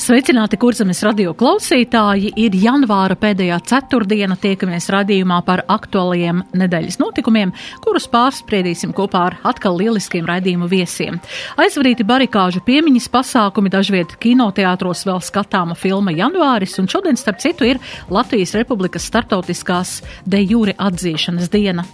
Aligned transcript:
Sveicināti, 0.00 0.56
kurzemes 0.56 1.02
radio 1.04 1.34
klausītāji! 1.36 2.30
Ir 2.40 2.54
janvāra 2.56 3.18
pēdējā 3.20 3.58
ceturtdiena, 3.68 4.32
tiekamies 4.40 4.86
radījumā 4.94 5.42
par 5.44 5.60
aktuālajiem 5.68 6.38
nedēļas 6.56 6.96
notikumiem, 7.02 7.50
kurus 7.84 8.06
pārspriedīsim 8.08 8.94
kopā 8.96 9.26
ar 9.28 9.36
atkal 9.50 9.76
lieliskiem 9.76 10.24
raidījumu 10.24 10.70
viesiem. 10.70 11.18
Aizvarīti 11.60 12.06
barikāžu 12.08 12.62
piemiņas 12.64 13.10
pasākumi, 13.12 13.72
dažviet 13.74 14.14
kinoteātros 14.22 15.04
vēl 15.04 15.20
skatāma 15.26 15.76
filma 15.76 16.16
Janvāris, 16.16 16.78
un 16.80 16.88
šodien, 16.88 17.20
starp 17.20 17.44
citu, 17.44 17.68
ir 17.68 17.82
Latvijas 18.08 18.56
Republikas 18.56 19.04
startautiskās 19.04 19.98
de 20.24 20.40
jure 20.46 20.78
atzīšanas 20.80 21.52
diena. 21.52 21.84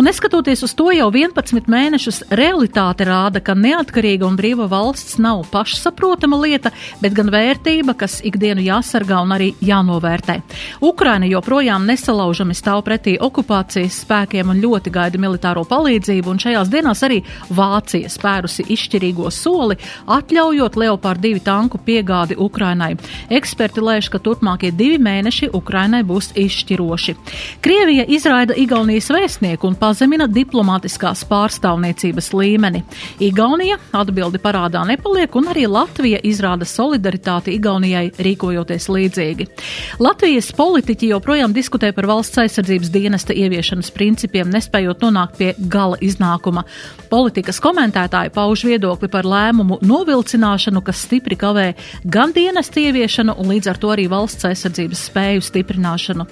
Un 0.00 0.08
neskatoties 0.08 0.64
uz 0.64 0.76
to, 0.80 0.88
jau 0.96 1.10
11 1.12 1.68
mēnešus 1.68 2.22
realitāte 2.32 3.04
rāda, 3.04 3.44
ka 3.44 3.52
neatkarīga 3.52 4.24
un 4.32 4.40
brīva 4.40 4.70
valsts 4.72 5.20
nav 5.20 5.44
pašsaprotama 5.52 6.40
lieta, 6.40 6.72
bet 7.04 7.20
gan 7.20 7.28
vērtība 7.28 7.49
vērtība, 7.50 7.94
kas 7.98 8.20
ikdienu 8.26 8.62
jāsargā 8.62 9.20
un 9.24 9.34
arī 9.34 9.50
jānovērtē. 9.64 10.38
Ukraina 10.86 11.26
joprojām 11.30 11.86
nesalaužami 11.88 12.54
stāv 12.54 12.84
pretī 12.86 13.16
okupācijas 13.20 14.02
spēkiem 14.04 14.52
un 14.52 14.60
ļoti 14.62 14.92
gaida 14.94 15.18
militāro 15.20 15.64
palīdzību, 15.68 16.30
un 16.30 16.42
šajās 16.42 16.70
dienās 16.70 17.02
arī 17.06 17.20
Vācija 17.50 18.10
spērusi 18.10 18.66
izšķirīgo 18.70 19.30
soli, 19.34 19.76
atļaujot 20.06 20.78
Leopard 20.80 21.22
2 21.24 21.42
tanku 21.44 21.80
piegādi 21.86 22.38
Ukrainai. 22.38 22.94
Eksperti 23.30 23.82
lēš, 23.82 24.10
ka 24.12 24.22
turpmākie 24.22 24.70
divi 24.76 25.00
mēneši 25.02 25.50
Ukrainai 25.56 26.02
būs 26.06 26.32
izšķiroši. 26.38 27.16
Krievija 27.64 28.06
izraida 28.08 28.54
Igaunijas 28.56 29.10
vēstnieku 29.10 29.68
un 29.70 29.78
pazemina 29.80 30.28
diplomātiskās 30.30 31.24
pārstāvniecības 31.30 32.30
līmeni. 32.36 32.84
Igaunija 33.20 33.80
atbildi 33.96 34.40
parādā 34.42 34.84
nepaliek, 34.86 35.34
un 35.36 35.50
arī 35.52 35.66
Latvija 35.70 36.20
izrāda 36.26 36.68
solidaritāti 36.68 37.39
solidaritāti 37.40 37.56
Igaunijai 37.56 38.10
rīkojoties 38.18 38.88
līdzīgi. 38.88 39.46
Latvijas 40.00 40.52
politiķi 40.56 41.10
joprojām 41.10 41.52
diskutē 41.52 41.92
par 41.92 42.06
valsts 42.06 42.38
aizsardzības 42.38 42.90
dienesta 42.90 43.32
ieviešanas 43.32 43.90
principiem, 43.90 44.50
nespējot 44.50 45.00
nonākt 45.02 45.38
pie 45.38 45.54
gala 45.58 45.96
iznākuma. 46.00 46.64
Politikas 47.10 47.60
komentētāji 47.60 48.30
pauž 48.30 48.64
viedokli 48.64 49.08
par 49.08 49.24
lēmumu 49.24 49.80
novilcināšanu, 49.82 50.82
kas 50.82 51.04
stipri 51.06 51.36
kavē 51.36 51.74
gan 52.04 52.32
dienesta 52.32 52.80
ieviešanu 52.80 53.34
un 53.38 53.50
līdz 53.50 53.70
ar 53.70 53.78
to 53.78 53.90
arī 53.90 54.06
valsts 54.08 54.44
aizsardzības 54.44 55.06
spēju 55.10 55.42
stiprināšanu. 55.42 56.26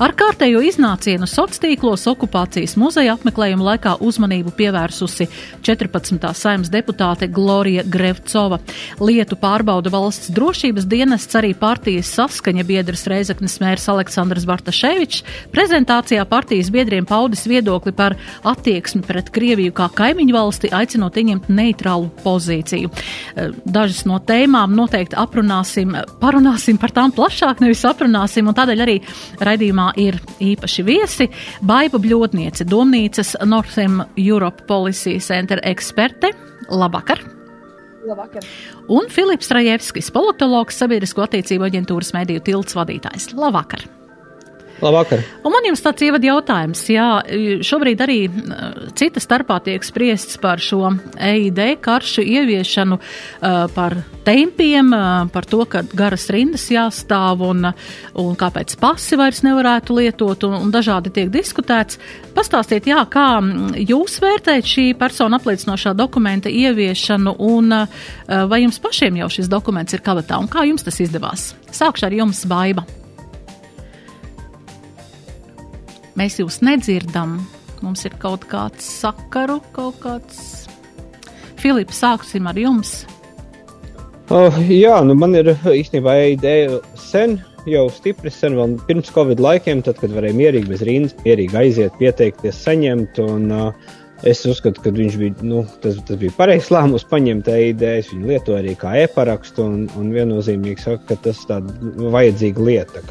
Ar 0.00 0.14
kārtējo 0.14 0.62
iznācienu 0.64 1.28
sociālos 1.28 2.06
okupācijas 2.10 2.76
muzeja 2.80 3.14
apmeklējuma 3.14 3.68
laikā 3.70 3.96
uzmanību 4.00 4.54
pievērsusi 4.56 5.28
14. 5.62 6.32
saimnes 6.34 6.72
deputāte 6.72 7.28
Glorija 7.28 7.84
Grevcova. 7.86 8.58
Lietu 9.00 9.38
pārbauda 9.40 9.92
valsts 9.92 10.32
drošības 10.34 10.53
drošības 10.54 10.84
dienests 10.86 11.34
arī 11.34 11.48
partijas 11.58 12.12
saskaņa 12.14 12.62
biedrs 12.68 13.08
Reizeknas 13.10 13.56
mērs 13.58 13.88
Aleksandrs 13.90 14.44
Bartaševičs 14.46 15.24
prezentācijā 15.50 16.22
partijas 16.30 16.70
biedriem 16.70 17.08
paudis 17.10 17.42
viedokli 17.50 17.90
par 17.90 18.14
attieksmi 18.46 19.02
pret 19.02 19.32
Krieviju 19.34 19.74
kā 19.74 19.88
kaimiņu 19.98 20.36
valsti, 20.36 20.70
aicinot 20.70 21.18
ieņemt 21.18 21.50
neitrālu 21.50 22.06
pozīciju. 22.22 22.92
Eh, 22.94 23.50
dažas 23.66 24.04
no 24.06 24.20
tēmām 24.22 24.78
noteikti 24.78 25.18
aprunāsim, 25.18 25.98
parunāsim 26.22 26.78
par 26.78 26.94
tām 26.94 27.10
plašāk, 27.10 27.58
nevis 27.58 27.82
aprunāsim, 27.90 28.46
un 28.46 28.54
tādēļ 28.54 28.86
arī 28.86 29.00
raidījumā 29.42 29.90
ir 29.98 30.22
īpaši 30.38 30.86
viesi 30.86 31.32
Baiba 31.66 31.98
Bļodniece, 31.98 32.62
domnīcas 32.62 33.40
Northern 33.42 34.04
Europe 34.14 34.68
Policy 34.70 35.18
Center 35.18 35.58
eksperte. 35.66 36.30
Labvakar! 36.70 37.33
Labvakar. 38.04 38.46
Un 38.92 39.08
Filips 39.12 39.50
Rajevskis, 39.54 40.10
politologs, 40.14 40.76
sabiedrisko 40.80 41.24
attiecību 41.24 41.68
aģentūras 41.70 42.12
mediju 42.16 42.44
tilts 42.44 42.76
vadītājs. 42.76 43.32
Labvakar! 43.38 43.86
Labvakar. 44.84 45.22
Un 45.44 45.54
man 45.54 45.66
jums 45.68 45.82
tāds 45.84 46.04
ievada 46.04 46.28
jautājums. 46.28 46.82
Jā, 46.92 47.08
šobrīd 47.64 48.02
arī 48.04 48.18
cita 48.98 49.22
starpā 49.22 49.58
tiek 49.64 49.84
spriests 49.86 50.36
par 50.42 50.60
šo 50.62 50.92
EID 51.16 51.60
karšu 51.84 52.24
ieviešanu, 52.24 52.98
par 53.74 53.96
tempiem, 54.24 54.90
par 55.32 55.48
to, 55.48 55.64
ka 55.68 55.84
garas 55.96 56.26
rindas 56.32 56.66
jāstāv 56.72 57.44
un, 57.44 57.68
un 58.20 58.36
kāpēc 58.40 58.76
pasi 58.80 59.18
vairs 59.20 59.42
nevarētu 59.44 59.98
lietot 59.98 60.48
un, 60.48 60.58
un 60.66 60.74
dažādi 60.74 61.12
tiek 61.14 61.32
diskutēts. 61.32 62.00
Pastāstiet, 62.36 62.88
jā, 62.90 63.00
kā 63.08 63.28
jūs 63.78 64.18
vērtējat 64.24 64.72
šī 64.74 64.88
persona 65.00 65.40
apliecinošā 65.40 65.94
dokumenta 65.96 66.52
ieviešanu 66.52 67.36
un 67.38 67.78
vai 68.26 68.64
jums 68.64 68.80
pašiem 68.82 69.22
jau 69.22 69.30
šis 69.38 69.52
dokuments 69.52 69.96
ir 69.96 70.04
kabatā 70.04 70.40
un 70.40 70.50
kā 70.50 70.66
jums 70.68 70.84
tas 70.84 71.00
izdevās? 71.04 71.52
Sākšu 71.74 72.10
ar 72.10 72.20
jums, 72.22 72.44
Baiba. 72.48 72.86
Mēs 76.18 76.38
jūs 76.38 76.60
nedzirdam. 76.62 77.40
Mums 77.82 78.04
ir 78.06 78.14
kaut 78.22 78.46
kāds 78.48 78.86
sakaru, 79.02 79.58
kaut 79.74 79.98
kāds. 80.02 80.68
Filips, 81.60 81.98
sāksim 82.00 82.46
ar 82.48 82.58
jums. 82.60 83.02
Uh, 84.32 84.54
jā, 84.70 84.94
nu 85.04 85.16
man 85.18 85.34
ir 85.36 85.50
īstenībā 85.68 86.14
ideja 86.32 86.78
sen, 86.96 87.36
jau 87.68 87.88
stipri 87.92 88.32
sen, 88.32 88.56
vēl 88.56 88.78
pirms 88.88 89.10
Covid 89.12 89.42
laikiem, 89.42 89.82
tad, 89.84 89.98
kad 90.00 90.14
varēja 90.16 90.38
mierīgi 90.38 90.70
bez 90.70 90.84
rindas, 90.86 91.16
mierīgi 91.26 91.58
aiziet, 91.60 91.98
pieteikties, 92.00 92.62
saņemt. 92.64 93.20
Un, 93.24 93.50
uh, 93.52 93.94
Es 94.24 94.40
uzskatu, 94.48 94.80
ka 94.80 94.88
viņš 94.94 95.16
bija, 95.20 95.34
nu, 95.44 95.62
tas, 95.84 95.98
tas 96.08 96.16
bija 96.16 96.32
pareizs 96.38 96.70
lēmums 96.72 97.02
paņemt 97.10 97.48
idejas. 97.52 98.08
Viņu 98.08 98.30
lietoja 98.30 98.62
arī 98.62 98.72
kā 98.80 98.94
e-parakstu 99.02 99.60
un, 99.66 99.82
un 100.00 100.06
viennozīmīgi 100.14 100.80
saka, 100.80 101.02
ka 101.10 101.18
tas 101.26 101.42
ir 101.42 101.50
tāda 101.50 102.08
vajadzīga 102.14 102.64
lieta. 102.64 103.02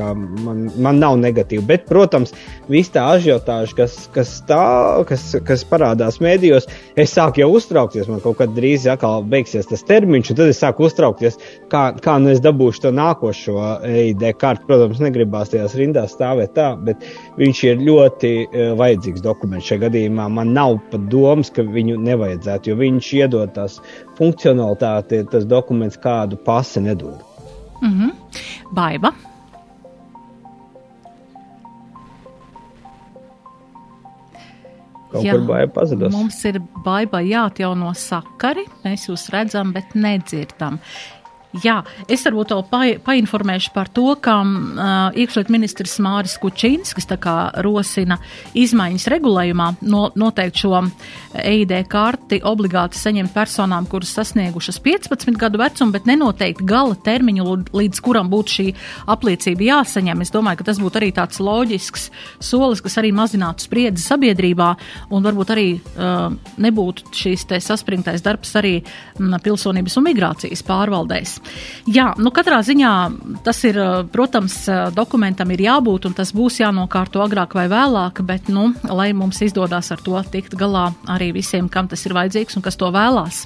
Man, 0.41 0.63
man 0.81 1.01
nav 1.03 1.19
negatīva, 1.21 1.67
bet, 1.69 1.85
protams, 1.85 2.33
viss 2.71 2.89
tā 2.95 3.03
ažiotāža, 3.11 3.75
kas, 3.77 3.97
kas, 4.15 4.31
tā, 4.49 4.63
kas, 5.09 5.27
kas 5.45 5.65
parādās 5.69 6.17
mēdījos, 6.23 6.65
es 6.97 7.13
sāku 7.13 7.43
jau 7.43 7.51
uztraukties. 7.59 8.09
Man 8.09 8.23
kaut 8.25 8.39
kad 8.41 8.57
drīz 8.57 8.89
atkal 8.89 9.21
beigsies 9.29 9.69
tas 9.69 9.85
termiņš, 9.85 10.33
un 10.33 10.41
tad 10.41 10.49
es 10.49 10.63
sāku 10.65 10.87
uztraukties, 10.89 11.37
kā, 11.69 11.83
kā 12.01 12.17
nu 12.23 12.33
es 12.33 12.41
dabūšu 12.41 12.87
to 12.87 12.93
nākošo 12.95 13.59
EID 13.85 14.25
kartu. 14.41 14.65
Protams, 14.65 15.03
negribās 15.03 15.53
tajās 15.53 15.77
rindās 15.77 16.17
stāvēt 16.17 16.57
tā, 16.57 16.73
bet 16.89 17.05
viņš 17.37 17.63
ir 17.69 17.85
ļoti 17.85 18.35
uh, 18.41 18.73
vajadzīgs 18.81 19.21
dokuments 19.21 19.69
šajā 19.69 19.85
gadījumā. 19.85 20.29
Man 20.41 20.57
nav 20.57 20.79
pat 20.89 21.02
domas, 21.09 21.51
ka 21.53 21.65
viņu 21.65 21.97
nevajadzētu, 22.03 22.71
jo 22.71 22.79
viņš 22.79 23.11
iedod 23.19 23.53
tās 23.55 23.79
funkcionalitāti, 24.19 25.23
tas 25.31 25.45
dokuments 25.45 25.99
kādu 26.03 26.39
pasi 26.45 26.81
nedod. 26.81 27.21
Mm 27.81 27.93
-hmm. 27.99 28.11
Baiba. 28.71 29.13
Kaut 35.13 35.27
Jā, 35.27 35.35
kur 35.35 35.43
baigta 35.45 35.73
pazudus. 35.75 36.13
Mums 36.13 36.39
ir 36.49 36.57
baigta 36.85 37.19
jāatjauno 37.21 37.91
sakari. 37.93 38.63
Mēs 38.81 39.05
jūs 39.11 39.27
redzam, 39.29 39.73
bet 39.75 39.93
nedzirdam. 39.93 40.79
Jā, 41.61 41.83
es 42.09 42.23
varbūt 42.25 42.49
vēl 42.49 42.61
pa, 42.65 42.79
painformēšu 43.05 43.73
par 43.75 43.89
to, 43.93 44.07
ka 44.17 44.39
uh, 44.41 45.13
iekšļiet 45.13 45.51
ministrs 45.53 45.99
Māris 46.01 46.33
Kučinskis 46.41 47.05
tā 47.05 47.19
kā 47.21 47.35
rosina 47.61 48.17
izmaiņas 48.57 49.05
regulējumā 49.13 49.67
no, 49.85 50.07
noteikt 50.17 50.63
šo 50.63 50.79
EID 51.37 51.75
karti 51.91 52.39
obligāti 52.49 52.97
saņemt 52.97 53.35
personām, 53.35 53.85
kuras 53.91 54.15
sasniegušas 54.17 54.79
15 54.81 55.37
gadu 55.37 55.61
vecumu, 55.61 55.93
bet 55.93 56.09
nenoteikt 56.09 56.63
gala 56.65 56.97
termiņu, 56.97 57.45
līdz 57.69 58.01
kuram 58.01 58.33
būtu 58.33 58.55
šī 58.55 58.67
apliecība 59.13 59.67
jāsaņem. 59.67 60.25
Es 60.25 60.33
domāju, 60.33 60.63
ka 60.63 60.67
tas 60.71 60.81
būtu 60.81 61.03
arī 61.03 61.11
tāds 61.13 61.37
loģisks 61.37 62.09
solis, 62.41 62.81
kas 62.81 62.97
arī 63.03 63.13
mazinātu 63.13 63.67
spriedzi 63.67 64.01
sabiedrībā 64.07 64.71
un 65.13 65.29
varbūt 65.29 65.53
arī 65.53 65.67
uh, 65.77 66.33
nebūtu 66.57 67.13
šīs 67.13 67.45
saspringtais 67.61 68.25
darbs 68.25 68.57
arī 68.57 68.79
m, 69.19 69.37
pilsonības 69.37 70.01
un 70.01 70.09
migrācijas 70.09 70.65
pārvaldēs. 70.65 71.42
Jā, 71.89 72.11
nu 72.17 72.31
katrā 72.35 72.61
ziņā 72.63 72.93
tas 73.43 73.59
ir, 73.67 73.77
protams, 74.13 74.55
dokumentam 74.95 75.51
ir 75.51 75.65
jābūt 75.65 76.07
un 76.07 76.15
tas 76.17 76.31
būs 76.35 76.61
jānokārto 76.61 77.23
agrāk 77.23 77.55
vai 77.57 77.65
vēlāk, 77.71 78.21
bet, 78.27 78.47
nu, 78.53 78.69
lai 78.87 79.11
mums 79.17 79.41
izdodas 79.43 79.91
ar 79.91 80.01
to 80.03 80.19
tikt 80.31 80.55
galā 80.59 80.89
arī 81.11 81.31
visiem, 81.35 81.67
kam 81.71 81.89
tas 81.91 82.05
ir 82.07 82.15
vajadzīgs 82.15 82.57
un 82.57 82.65
kas 82.65 82.79
to 82.79 82.89
vēlās. 82.93 83.43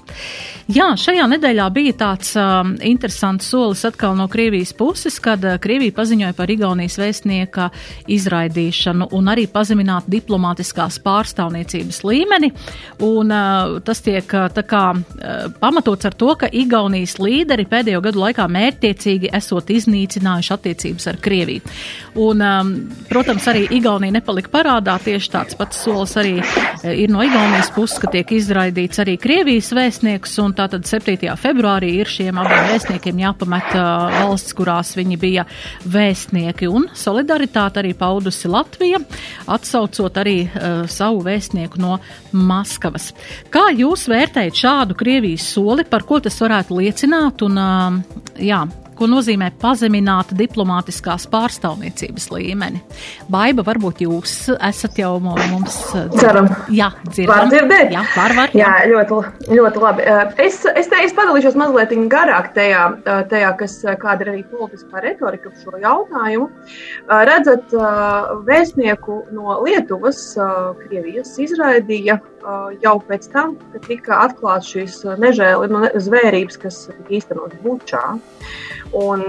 Jā, 0.72 0.92
šajā 1.00 1.26
nedēļā 1.32 1.66
bija 1.74 1.96
tāds 1.98 2.34
uh, 2.38 2.62
interesants 2.86 3.48
solis 3.50 3.86
atkal 3.88 4.18
no 4.20 4.28
Krievijas 4.32 4.74
puses, 4.78 5.18
kad 5.24 5.44
Krievija 5.64 5.96
paziņoja 5.96 6.36
par 6.38 6.52
Igaunijas 6.52 6.98
vēstnieka 7.00 7.70
izraidīšanu 8.12 9.10
un 9.16 9.32
arī 9.32 9.48
pazemināt 9.52 10.10
diplomātiskās 10.12 11.00
pārstāvniecības 11.06 12.02
līmeni. 12.08 12.52
Un, 13.08 13.32
uh, 13.32 13.78
tas 13.88 14.04
tiek 14.06 14.28
uh, 14.36 14.50
tā 14.54 14.66
kā 14.68 14.84
uh, 14.94 15.48
pamatots 15.62 16.10
ar 16.10 16.18
to, 16.20 16.34
ka 16.40 16.52
Igaunijas 16.52 17.18
līderi 17.22 17.68
pēdējo 17.88 18.02
gadu 18.04 18.20
laikā 18.20 18.46
mērķtiecīgi 18.52 19.30
esot 19.38 19.70
iznīcinājuši 19.72 20.52
attiecības 20.58 21.08
ar 21.08 21.20
Krieviju. 21.24 21.62
Un, 22.20 22.42
um, 22.44 22.72
protams, 23.08 23.46
arī 23.48 23.64
Igaunija 23.78 24.18
nepalika 24.18 24.52
parādā. 24.52 24.98
Tieši 25.00 25.32
tāds 25.32 25.56
pats 25.56 25.80
solis 25.86 26.16
arī 26.20 26.34
uh, 26.42 26.90
ir 26.92 27.12
no 27.14 27.24
Igaunijas 27.24 27.72
puses, 27.76 28.00
ka 28.02 28.12
tiek 28.12 28.34
izraidīts 28.36 29.00
arī 29.00 29.16
Krievijas 29.22 29.72
vēstnieks. 29.78 30.36
Un 30.44 30.56
tātad 30.58 30.88
7. 30.90 31.32
februārī 31.40 31.94
ir 32.02 32.12
šiem 32.12 32.42
abiem 32.42 32.68
vēstniekiem 32.74 33.24
jāpamet 33.24 33.72
uh, 33.78 34.20
valsts, 34.20 34.56
kurās 34.58 34.92
viņi 34.98 35.20
bija 35.22 35.48
vēstnieki. 35.88 36.68
Un 36.68 36.90
solidaritāti 36.98 37.84
arī 37.84 37.94
paudusi 37.98 38.52
Latvija, 38.52 39.00
atsaucot 39.48 40.20
arī 40.20 40.38
uh, 40.50 40.84
savu 40.92 41.24
vēstnieku 41.30 41.80
no 41.80 42.02
Maskavas. 42.38 43.12
Kā 43.54 43.68
jūs 43.76 44.08
vērtējat 44.12 44.62
šādu 44.64 44.98
Krievijas 45.00 45.48
soli, 45.56 45.86
par 45.88 46.06
ko 46.08 46.22
tas 46.24 46.38
varētu 46.44 46.78
liecināt? 46.80 47.44
Un, 47.48 47.62
jā, 48.42 48.62
ko 48.98 49.08
nozīmē 49.10 49.52
pazemināt 49.62 50.34
diplomātiskās 50.38 51.28
pārstāvniecības 51.32 52.30
līmeni. 52.34 52.82
Baiba, 53.32 53.66
varbūt 53.68 54.04
jūs 54.06 54.36
esat 54.58 55.00
jau 55.02 55.14
mums 55.24 55.80
dzirdam. 56.14 56.50
Jā, 56.74 56.92
dzirdam. 57.08 57.52
Dzirdēt? 57.54 57.94
Jā, 57.94 58.04
var, 58.16 58.36
var. 58.38 58.56
Jā, 58.58 58.72
ļoti, 58.92 59.20
ļoti 59.54 59.84
labi. 59.84 60.08
Es, 60.44 60.62
es, 60.74 60.90
te, 60.92 61.02
es 61.06 61.16
padalīšos 61.18 61.58
mazliet 61.60 61.94
garāk 62.12 62.52
tajā, 62.58 62.86
tajā, 63.32 63.52
kas 63.60 63.78
kāda 64.02 64.26
ir 64.26 64.34
arī 64.34 64.46
politiskā 64.52 65.04
retorika 65.04 65.52
par 65.52 65.64
šo 65.64 65.82
jautājumu. 65.84 66.50
Redzat, 67.30 67.76
vēstnieku 68.48 69.22
no 69.36 69.60
Lietuvas, 69.66 70.24
Krievijas 70.84 71.36
izraidīja 71.42 72.20
jau 72.84 72.96
pēc 73.08 73.30
tam, 73.34 73.56
kad 73.74 73.88
tika 73.88 74.22
atklāts 74.28 74.72
šīs 74.74 75.02
nežēli, 75.20 75.70
nu, 75.74 75.84
zvērības, 76.08 76.60
kas 76.62 76.82
īstenot 77.14 77.58
Bučā. 77.64 78.06
Un 78.96 79.26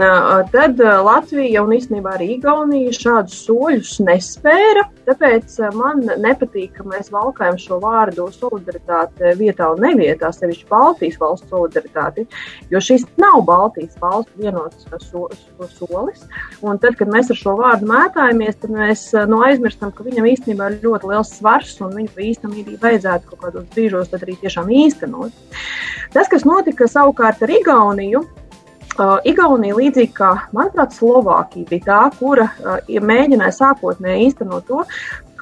tad 0.53 0.79
Latvija 0.79 1.65
un 1.65 1.73
īstenībā 1.75 2.13
arī 2.15 2.29
Igaunija 2.37 2.93
šādus 2.95 3.41
soļus 3.43 3.97
nespēra. 4.07 4.85
Tāpēc 5.09 5.57
man 5.75 6.05
nepatīk, 6.23 6.77
ka 6.77 6.87
mēs 6.87 7.09
valkājam 7.11 7.59
šo 7.59 7.81
vārdu 7.83 8.29
solidaritāte 8.37 9.33
vietā 9.41 9.73
un 9.73 9.83
nevietā, 9.83 10.31
sevišķi 10.37 10.69
Baltijas 10.71 11.19
valsts 11.19 11.51
solidaritāti, 11.51 12.27
jo 12.71 12.83
šis 12.85 13.07
nav 13.19 13.41
Baltijas 13.49 13.99
valsts 14.03 14.37
vienots 14.39 14.87
so, 15.09 15.27
so, 15.33 15.69
solis. 15.81 16.23
Un 16.63 16.79
tad, 16.79 16.95
kad 17.01 17.11
mēs 17.11 17.33
ar 17.35 17.41
šo 17.41 17.57
vārdu 17.59 17.89
mētājamies, 17.91 18.61
tad 18.63 18.77
mēs 18.77 19.05
no 19.27 19.43
aizmirstam, 19.49 19.91
ka 19.97 20.07
viņam 20.07 20.31
īstenībā 20.37 20.71
ir 20.71 20.81
ļoti 20.87 21.11
liels 21.11 21.35
svars 21.41 21.75
un 21.83 21.97
viņu 21.99 22.29
īstenībā 22.29 22.79
vajadzētu 22.85 23.08
kaut 23.29 23.41
kādos 23.47 23.69
brīžos 23.75 24.13
arī 24.19 24.37
tiešām 24.43 24.69
īstenot. 24.85 25.33
Tas, 26.15 26.29
kas 26.31 26.47
notika 26.49 26.91
savukārt 26.91 27.43
ar 27.45 27.57
Igauniju, 27.61 28.27
Uh, 28.99 29.21
Igaunija, 29.31 29.77
līdzīgi 29.79 30.11
kā, 30.11 30.33
manuprāt, 30.51 30.91
Slovākija, 30.97 31.69
bija 31.69 31.85
tā, 31.85 31.99
kura 32.19 32.49
uh, 32.51 32.81
mēģināja 33.07 33.55
sākotnēji 33.55 34.25
īstenot 34.27 34.67
to 34.67 34.81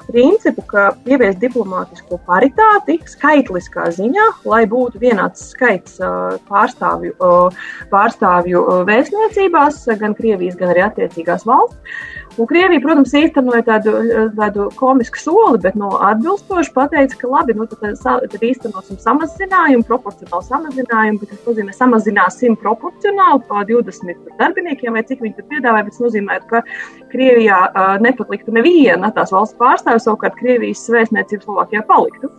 principu, 0.07 0.61
ka 0.69 0.83
ievies 1.09 1.39
diplomātisko 1.41 2.19
paritāti 2.27 2.99
skaitliskā 3.09 3.87
ziņā, 3.97 4.27
lai 4.47 4.61
būtu 4.69 5.01
vienāds 5.01 5.49
skaits 5.55 5.97
uh, 5.97 6.37
pārstāvju, 6.47 7.15
pārstāvju 7.91 8.63
vēstniecībās, 8.87 9.81
gan 9.99 10.15
Krievijas, 10.17 10.59
gan 10.59 10.75
arī 10.75 10.85
attiecīgās 10.85 11.47
valsts. 11.49 11.97
Un 12.37 12.45
Krievija, 12.45 12.81
protams, 12.83 13.13
īstenoja 13.17 13.63
tādu, 13.65 13.93
tādu 14.37 14.67
komisku 14.77 15.17
soli, 15.17 15.57
bet 15.63 15.77
no 15.79 15.89
atbilstoši 16.05 16.73
pateica, 16.75 17.17
ka 17.17 17.29
labi, 17.31 17.55
nu, 17.57 17.65
tad, 17.71 17.97
tad 18.03 18.43
īstenosim 18.45 18.99
samazinājumu, 19.01 19.85
proporcionālu 19.87 20.45
samazinājumu, 20.45 21.21
bet 21.23 21.33
tas 21.33 21.47
nozīmē 21.49 21.73
samazināsim 21.73 22.57
proporcionāli 22.61 23.41
pa 23.49 23.63
20 23.65 24.29
darbiniekiem 24.37 24.93
vai 24.93 25.03
cik 25.09 25.23
viņi 25.25 25.37
tur 25.39 25.47
piedāvāja, 25.49 25.87
bet 25.87 25.97
tas 25.97 26.05
nozīmē, 26.05 26.37
ka 26.51 26.61
Krievijā 27.09 27.57
uh, 27.71 27.95
nepatliktu 28.03 28.53
neviena 28.53 29.09
tās 29.15 29.33
valsts 29.33 29.57
pārstāvja, 29.57 30.03
savukārt 30.05 30.37
Krievijas 30.37 30.85
vēstniecība 30.93 31.47
Slovākijā 31.47 31.83
paliktu. 31.89 32.29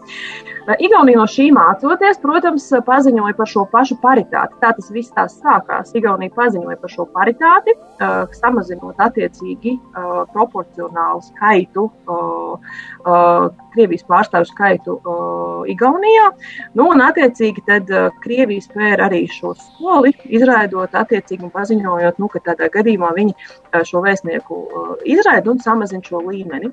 Igaunija 0.84 1.16
no 1.16 1.24
šī 1.24 1.48
mācoties, 1.56 2.18
protams, 2.20 2.66
paziņoja 2.84 3.34
par 3.38 3.48
šo 3.48 3.64
pašu 3.72 3.96
paritāti. 4.02 4.58
Tā 4.60 4.74
tas 4.76 4.90
viss 4.92 5.14
tās 5.16 5.38
sākās. 5.40 5.94
Igaunija 5.96 6.34
paziņoja 6.36 6.76
par 6.82 6.92
šo 6.92 7.08
paritāti, 7.14 7.74
uh, 7.74 8.28
samazinot 8.36 9.00
attiecīgi 9.08 9.78
uh, 9.92 10.22
proporcionālu 10.32 11.22
skaitu, 11.26 11.86
uh, 12.08 12.72
uh, 13.04 13.46
Krievijas 13.74 14.04
pārstāvju 14.08 14.50
skaitu 14.50 14.96
uh, 14.98 15.62
Igaunijā. 15.70 16.30
Nu, 16.78 16.88
un, 16.92 17.04
attiecīgi, 17.04 17.64
tad 17.68 17.92
uh, 17.94 18.08
Krievija 18.24 18.64
spēra 18.64 19.08
arī 19.08 19.24
šo 19.32 19.54
skoli, 19.58 20.14
izraidot 20.28 20.96
attiecīgi 20.98 21.46
un 21.46 21.54
paziņojot, 21.54 22.20
nu, 22.22 22.32
ka 22.32 22.42
tādā 22.50 22.70
gadījumā 22.74 23.14
viņi 23.16 23.36
uh, 23.36 23.80
šo 23.88 24.02
vēstnieku 24.06 24.60
uh, 24.64 24.92
izraida 25.08 25.52
un 25.52 25.62
samazina 25.64 26.04
šo 26.04 26.24
līmeni. 26.26 26.72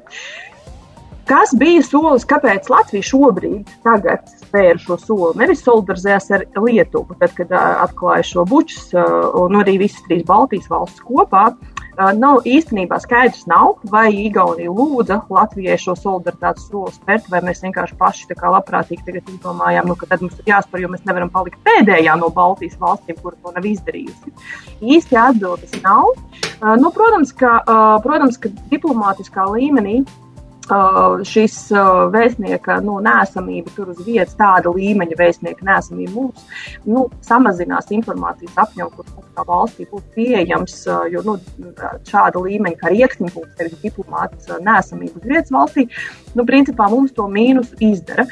Kas 1.25 1.56
bija 1.57 1.81
solis, 1.81 2.22
kāpēc 2.30 2.68
Latvija 2.69 3.06
šobrīd 3.07 3.69
spēra 3.81 4.77
šo 4.77 4.98
soli? 5.01 5.39
Nevis 5.42 5.63
solidarizējās 5.66 6.27
ar 6.38 6.44
Lietuvu, 6.62 7.16
tad, 7.18 7.31
kad 7.33 7.54
atklāja 7.57 8.27
šo 8.30 8.44
bučus, 8.45 8.92
un 8.94 9.57
arī 9.57 9.80
visas 9.81 10.04
trīs 10.06 10.22
Baltijas 10.27 10.69
valstis 10.69 11.01
kopā. 11.06 11.48
Nav 12.19 12.44
īstenībā 12.45 13.00
skaidrs, 13.01 13.45
nav, 13.50 13.80
vai 13.89 14.10
Igaunija 14.27 14.69
lūdza 14.69 15.22
Latvijai 15.31 15.77
šo 15.81 15.95
solidaritātes 15.98 16.68
soli 16.68 16.92
spērt, 16.94 17.30
vai 17.31 17.39
mēs 17.48 17.63
vienkārši 17.63 17.98
paši 17.98 18.38
labprātīgi 18.44 19.16
izdomājām, 19.22 19.88
nu, 19.89 19.95
ka 19.98 20.10
tad 20.12 20.22
mums 20.22 20.36
ir 20.44 20.51
jāspēr, 20.51 20.83
jo 20.83 20.92
mēs 20.92 21.07
nevaram 21.07 21.31
palikt 21.33 21.57
pēdējā 21.66 22.19
no 22.19 22.30
Baltijas 22.36 22.75
valstīm, 22.83 23.18
kur 23.24 23.33
to 23.39 23.56
nav 23.56 23.66
izdarījusi. 23.66 24.36
Īsti 24.83 25.18
atbildes 25.24 25.74
nav. 25.81 26.12
Nu, 26.83 26.92
protams, 26.94 27.33
ka, 27.33 27.56
protams, 28.04 28.38
ka 28.44 28.51
diplomātiskā 28.75 29.48
līmenī 29.56 30.04
šis 31.25 31.56
vēstnieka 32.13 32.79
nu, 32.85 32.97
nēsamība 33.03 33.73
tur 33.75 33.91
uz 33.94 34.01
vietas, 34.06 34.35
tāda 34.39 34.71
līmeņa 34.73 35.17
vēstnieka 35.19 35.65
nēsamība 35.67 36.13
mums 36.15 36.45
nu, 36.85 37.06
samazinās 37.25 37.91
informācijas 37.95 38.57
apjomu, 38.65 38.91
kurš 38.95 39.13
mums 39.15 39.31
kā 39.35 39.45
valstī 39.47 39.88
būtu 39.91 40.15
pieejams. 40.15 40.77
Jo 41.12 41.21
nu, 41.25 41.38
šāda 42.07 42.41
līmeņa, 42.41 42.79
kā 42.79 42.91
rīkstiņš, 42.94 43.38
tevis 43.59 43.81
diplomāts 43.83 44.50
nēsamība 44.63 45.19
uz 45.19 45.27
vietas 45.27 45.53
valstī, 45.53 45.88
nu, 46.35 46.45
principā 46.47 46.89
mums 46.91 47.13
to 47.15 47.27
mīnus 47.31 47.73
izdara. 47.83 48.27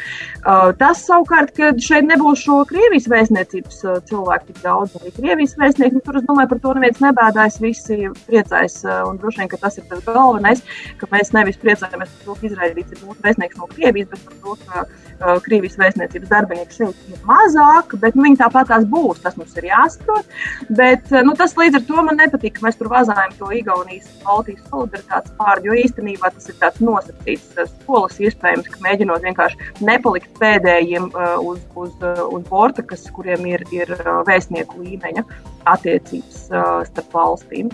Tas 0.79 1.03
savukārt, 1.07 1.53
ka 1.57 1.73
šeit 1.81 2.07
nebūs 2.09 2.43
šo 2.43 2.61
Krievijas 2.69 3.09
vēstniecības 3.11 3.81
cilvēku 4.09 4.49
tik 4.49 4.61
daudz, 4.63 4.97
arī 4.99 5.13
Krievijas 5.17 5.57
vēstnieki, 5.59 5.99
nu, 5.99 6.03
tur 6.05 6.19
es 6.19 6.27
domāju, 6.27 6.51
par 6.53 6.63
to 6.63 6.75
neviens 6.77 7.03
nebēdājas, 7.03 7.59
visi 7.63 7.99
priecājas, 8.27 8.81
un 9.07 9.19
droši 9.21 9.43
vien, 9.43 9.51
ka 9.51 9.61
tas 9.61 9.79
ir 9.79 9.87
tas 9.91 10.03
galvenais, 10.07 10.63
ka 10.99 11.09
mēs 11.13 11.33
nevis 11.35 11.59
priecājamies 11.61 12.22
to, 12.25 12.35
ka 12.37 12.47
izraidīts 12.47 12.95
ir 12.95 13.01
mūsu 13.03 13.23
vēstnieks 13.23 13.59
no 13.59 13.67
Krievijas, 13.71 14.09
bet 14.11 14.23
par 14.27 14.37
to, 14.43 14.55
ka 14.63 14.83
uh, 14.83 15.39
Krievijas 15.45 15.77
vēstniecības 15.79 16.31
darbinieki 16.31 16.77
šeit 16.77 17.07
ir 17.11 17.21
mazāk, 17.27 17.95
bet 18.01 18.17
nu, 18.17 18.25
viņi 18.27 18.39
tāpat 18.41 18.71
tās 18.71 18.87
būs. 18.89 19.21
Tas 19.23 19.37
mums 19.39 19.55
ir 19.59 19.69
jāsaprot. 19.69 20.35
Bet 20.79 21.11
uh, 21.13 21.21
nu, 21.27 21.35
tas 21.39 21.55
līdz 21.59 21.79
ar 21.79 21.85
to 21.89 22.05
man 22.09 22.19
nepatīk, 22.21 22.57
ka 22.57 22.67
mēs 22.67 22.79
tur 22.79 22.91
vazājam 22.93 23.35
to 23.39 23.51
Igaunijas 23.55 24.09
Baltijas 24.23 24.65
solidaritātes 24.71 25.35
pārdu, 25.39 25.71
jo 25.71 25.79
īstenībā 25.83 26.33
tas 26.35 26.49
ir 26.51 26.59
tāds 26.61 26.83
nosacīts 26.83 27.57
uh, 27.57 27.71
solis, 27.85 28.19
iespējams, 28.29 28.69
ka 28.73 28.83
mēģinot 28.87 29.25
vienkārši 29.29 29.85
nepalikt 29.85 30.31
pēdējiem 30.41 31.09
uh, 31.13 31.35
uz, 31.41 31.63
uz, 31.79 31.95
uh, 32.01 32.25
uz 32.33 32.45
borta, 32.49 32.85
kas, 32.87 33.07
kuriem 33.15 33.47
ir, 33.53 33.65
ir 33.75 33.95
uh, 33.99 34.21
vēstnieku 34.27 34.83
līmeņa 34.83 35.25
attiecības 35.73 36.47
uh, 36.51 36.79
starp 36.89 37.15
valstīm. 37.15 37.71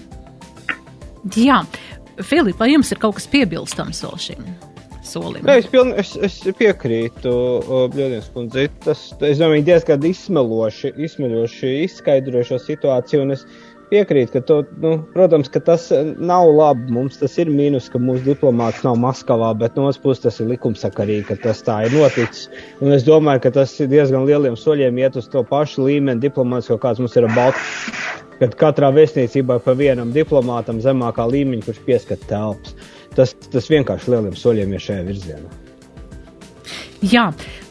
Jā, 1.36 1.60
Filipa, 2.26 2.68
jums 2.70 2.92
ir 2.92 3.00
kaut 3.02 3.18
kas 3.20 3.30
piebilstams 3.32 4.04
vēl 4.06 4.20
šim? 4.20 4.52
Solim. 5.10 5.42
Nē, 5.48 5.56
es, 5.64 5.68
piln, 5.72 5.94
es, 5.98 6.12
es 6.22 6.36
piekrītu 6.60 7.32
Bļodienas 7.66 8.28
kundzei. 8.36 8.68
Tas, 8.84 9.08
es 9.26 9.40
domāju, 9.42 9.66
diezgan 9.72 10.04
izsmeloši, 10.06 10.92
izsmeļoši 11.08 11.72
izskaidro 11.88 12.44
šo 12.46 12.60
situāciju, 12.62 13.24
un 13.26 13.34
es 13.34 13.46
piekrītu, 13.90 14.36
ka, 14.36 14.44
to, 14.46 14.60
nu, 14.84 14.94
protams, 15.16 15.50
ka 15.50 15.64
tas 15.66 15.88
nav 16.20 16.52
labi. 16.54 16.92
Mums 16.94 17.18
tas 17.24 17.40
ir 17.42 17.50
mīnus, 17.50 17.90
ka 17.90 18.02
mūsu 18.02 18.28
diplomāts 18.28 18.84
nav 18.86 19.00
Maskavā, 19.02 19.50
bet 19.58 19.80
no 19.80 19.88
otras 19.88 20.02
puses 20.04 20.28
tas 20.28 20.40
ir 20.44 20.52
likumsakarīgi, 20.52 21.26
ka 21.32 21.40
tas 21.48 21.64
tā 21.66 21.82
ir 21.88 21.96
noticis. 21.98 22.46
Un 22.84 22.94
es 22.94 23.08
domāju, 23.08 23.48
ka 23.48 23.56
tas 23.62 23.74
ir 23.82 23.90
diezgan 23.90 24.30
lieliem 24.30 24.60
soļiem 24.60 25.02
iet 25.02 25.18
uz 25.18 25.32
to 25.32 25.42
pašu 25.48 25.90
līmeni 25.90 26.22
diplomāts, 26.28 26.70
kāds 26.84 27.02
mums 27.02 27.18
ir 27.18 27.32
Baltkrievijā. 27.34 28.29
Kad 28.40 28.56
katrā 28.60 28.90
vēstniecībā 28.96 29.60
pa 29.66 29.76
vienam 29.76 30.14
diplomātam 30.16 30.80
zemākā 30.84 31.26
līmeņa, 31.28 31.66
kurš 31.66 31.82
pieskat 31.88 32.24
telpas. 32.30 32.76
Tas, 33.18 33.34
tas 33.52 33.68
vienkārši 33.72 34.14
lieliem 34.14 34.38
soļiem 34.38 34.76
ir 34.76 34.86
šajā 34.86 35.08
virzienā. 35.08 35.50
Jā, 37.04 37.30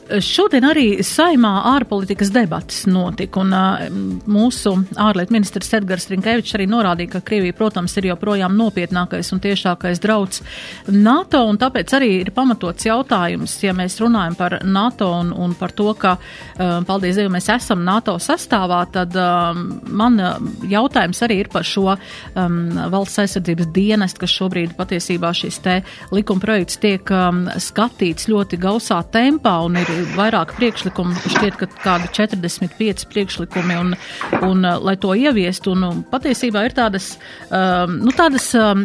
Šodien 0.08 0.64
arī 0.64 1.02
saimā 1.04 1.50
ārpolitikas 1.74 2.30
debatas 2.32 2.84
notika, 2.88 3.42
un 3.42 3.52
uh, 3.52 3.82
mūsu 4.30 4.72
ārlietu 4.96 5.34
ministrs 5.34 5.72
Edgars 5.76 6.08
Rinkevičs 6.08 6.54
arī 6.56 6.64
norādīja, 6.70 7.12
ka 7.16 7.20
Krievija, 7.28 7.56
protams, 7.56 7.92
ir 8.00 8.08
joprojām 8.08 8.56
nopietnākais 8.56 9.28
un 9.34 9.42
tiešākais 9.44 10.00
drauds 10.00 10.40
NATO, 10.88 11.42
un 11.50 11.60
tāpēc 11.60 11.92
arī 11.98 12.10
ir 12.22 12.32
pamatots 12.36 12.88
jautājums, 12.88 13.58
ja 13.64 13.74
mēs 13.76 13.98
runājam 14.00 14.38
par 14.38 14.58
NATO 14.64 15.10
un, 15.18 15.34
un 15.36 15.52
par 15.58 15.74
to, 15.76 15.90
ka, 15.98 16.14
uh, 16.16 16.78
paldies 16.88 17.20
Dievam, 17.20 17.36
mēs 17.36 17.50
esam 17.58 17.84
NATO 17.84 18.16
sastāvā, 18.22 18.80
tad 18.94 19.16
uh, 19.18 19.52
man 19.92 20.16
jautājums 20.70 21.20
arī 21.26 21.42
ir 21.44 21.52
par 21.52 21.68
šo 21.68 21.90
um, 21.92 22.58
valsts 22.94 23.24
aizsardzības 23.26 23.72
dienestu, 23.76 24.24
kas 24.24 24.38
šobrīd 24.40 24.72
patiesībā 24.78 25.34
šis 25.36 25.60
te 25.64 25.78
likuma 26.16 26.46
projekts 26.48 26.80
tiek 26.80 27.12
um, 27.12 27.44
skatīts 27.60 28.30
ļoti 28.32 28.60
gausā 28.62 29.02
tempā 29.12 29.58
un 29.66 29.76
ir 29.82 29.97
vairāk 30.16 30.54
priekšlikumu, 30.58 31.16
šķiet, 31.34 31.58
ka 31.60 31.68
kādi 31.82 32.10
45 32.16 33.06
priekšlikumi, 33.10 33.76
un, 33.80 33.94
un 34.46 34.64
uh, 34.64 34.78
lai 34.82 34.96
to 35.00 35.14
ieviestu, 35.18 35.74
un, 35.74 36.02
patiesībā 36.10 36.64
ir 36.68 36.76
tādas, 36.76 37.10
um, 37.50 37.98
nu 38.06 38.14
tādas 38.16 38.50
um, 38.58 38.84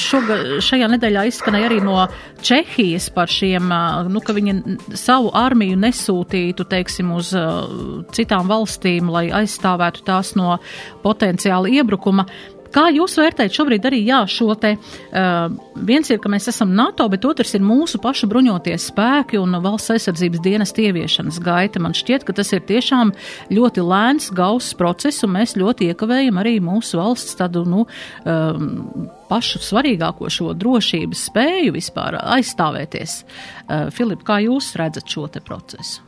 šoga, 0.00 0.60
šajā 0.64 0.90
nedēļā 0.96 1.26
izskanēja 1.30 1.70
arī 1.70 1.80
no 1.84 2.06
Čehijas 2.46 3.08
par 3.14 3.30
šiem, 3.32 3.70
uh, 3.72 4.10
nu, 4.12 4.22
ka 4.24 4.36
viņi 4.36 4.78
savu 4.98 5.32
armiju 5.36 5.78
nesūtītu, 5.82 6.68
teiksim, 6.70 7.14
uz 7.16 7.32
uh, 7.36 8.04
citām 8.16 8.50
valstīm, 8.50 9.10
lai 9.12 9.28
aizstāvētu 9.34 10.04
tās 10.06 10.34
no 10.38 10.58
potenciāla 11.04 11.72
iebrukuma. 11.80 12.26
Kā 12.74 12.86
jūs 12.94 13.16
vērtējat 13.20 13.56
šobrīd 13.56 13.88
arī 13.88 14.02
jā, 14.06 14.22
šo 14.30 14.54
te, 14.60 14.74
uh, 14.76 15.46
viens 15.88 16.10
ir, 16.10 16.20
ka 16.22 16.30
mēs 16.32 16.48
esam 16.52 16.74
NATO, 16.76 17.06
bet 17.12 17.24
otrs 17.28 17.54
ir 17.56 17.64
mūsu 17.64 18.00
pašu 18.02 18.28
bruņoties 18.30 18.88
spēki 18.92 19.40
un 19.40 19.58
valsts 19.64 19.94
aizsardzības 19.96 20.44
dienas 20.44 20.74
ieviešanas 20.76 21.40
gaita. 21.44 21.82
Man 21.82 21.96
šķiet, 21.96 22.26
ka 22.26 22.36
tas 22.36 22.52
ir 22.56 22.64
tiešām 22.68 23.12
ļoti 23.54 23.84
lēns, 23.86 24.30
gauss 24.36 24.76
process, 24.78 25.24
un 25.26 25.36
mēs 25.38 25.56
ļoti 25.58 25.90
iekavējam 25.92 26.40
arī 26.42 26.56
mūsu 26.64 27.00
valsts 27.00 27.38
tādu, 27.38 27.64
nu, 27.68 27.86
um, 28.24 29.10
pašu 29.30 29.62
svarīgāko 29.64 30.30
šo 30.32 30.52
drošības 30.56 31.28
spēju 31.30 31.76
vispār 31.76 32.20
aizstāvēties. 32.22 33.20
Uh, 33.66 33.88
Filip, 33.94 34.26
kā 34.26 34.40
jūs 34.46 34.74
redzat 34.78 35.08
šo 35.10 35.26
te 35.32 35.42
procesu? 35.44 36.05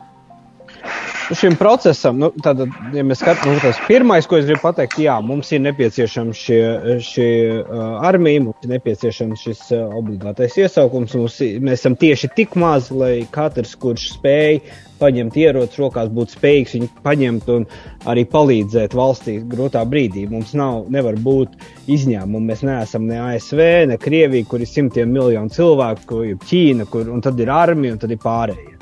Šim 1.34 1.56
procesam, 1.56 2.18
nu, 2.18 2.30
tad, 2.42 2.60
ja 2.94 3.04
mēs 3.04 3.20
skatāmies, 3.22 3.58
nu, 3.58 3.62
tas 3.62 3.80
pirmais, 3.88 4.26
ko 4.28 4.38
es 4.38 4.46
gribu 4.48 4.62
pateikt, 4.64 4.98
jā, 5.02 5.18
mums 5.24 5.50
ir 5.52 5.62
nepieciešams 5.66 6.40
šie, 6.40 6.60
šie 7.04 7.28
uh, 7.60 7.98
armija, 8.08 8.42
mums 8.46 8.64
ir 8.64 8.72
nepieciešams 8.76 9.44
šis 9.44 9.62
uh, 9.76 9.86
obligātais 9.98 10.56
iesaukums. 10.60 11.16
Mums, 11.18 11.38
mēs 11.64 11.82
esam 11.82 11.98
tieši 12.00 12.32
tik 12.36 12.56
maz, 12.60 12.92
lai 12.94 13.26
katrs, 13.34 13.74
kurš 13.80 14.08
spēj 14.16 14.62
paņemt 14.98 15.36
ieroci 15.38 15.82
rokās, 15.82 16.08
būtu 16.10 16.34
spējīgs 16.38 16.74
viņu 16.74 16.88
paņemt 17.04 17.50
un 17.54 17.66
arī 18.10 18.24
palīdzēt 18.32 18.96
valstī 18.98 19.38
grūtā 19.52 19.84
brīdī. 19.86 20.24
Mums 20.30 20.56
nav, 20.58 20.88
nevar 20.92 21.18
būt 21.22 21.54
izņēmumu. 21.94 22.44
Mēs 22.48 22.64
neesam 22.66 23.06
ne 23.10 23.20
ASV, 23.28 23.62
ne 23.92 24.00
Krievija, 24.00 24.48
kur 24.48 24.64
ir 24.64 24.70
simtiem 24.70 25.12
miljonu 25.14 25.54
cilvēku, 25.54 26.08
kur 26.08 26.26
ir 26.32 26.40
Ķīna, 26.42 26.88
kur, 26.90 27.12
un 27.12 27.22
tad 27.24 27.38
ir 27.40 27.52
armija, 27.52 27.94
un 27.94 28.02
tad 28.02 28.14
ir 28.16 28.22
pārējie. 28.24 28.78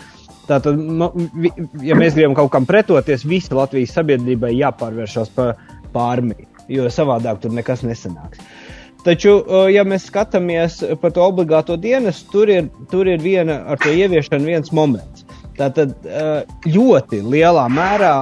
Tātad, 0.47 0.79
nu, 0.79 1.11
ja 1.83 1.97
mēs 1.99 2.15
gribam 2.15 2.37
kaut 2.39 2.53
kam 2.55 2.67
pretoties, 2.69 3.27
visa 3.27 3.57
Latvijas 3.59 3.97
sabiedrībai 3.97 4.53
jāpārvēršas 4.55 5.33
par 5.35 5.57
pārmiju, 5.95 6.47
jo 6.71 6.87
savādāk 6.93 7.41
tur 7.43 7.55
nekas 7.57 7.83
nesanāks. 7.87 8.43
Taču, 9.07 9.37
ja 9.71 9.85
mēs 9.87 10.09
skatāmies 10.11 10.81
par 11.03 11.13
to 11.15 11.23
obligāto 11.23 11.77
dienas, 11.79 12.25
tur 12.31 12.51
ir, 12.51 12.71
tur 12.91 13.07
ir 13.07 13.21
viena 13.23 13.61
ar 13.71 13.79
to 13.83 13.93
ieviešanu 13.95 14.49
viens 14.51 14.73
moments. 14.75 15.27
Tātad 15.57 15.95
ļoti 16.69 17.23
lielā 17.25 17.67
mērā 17.73 18.15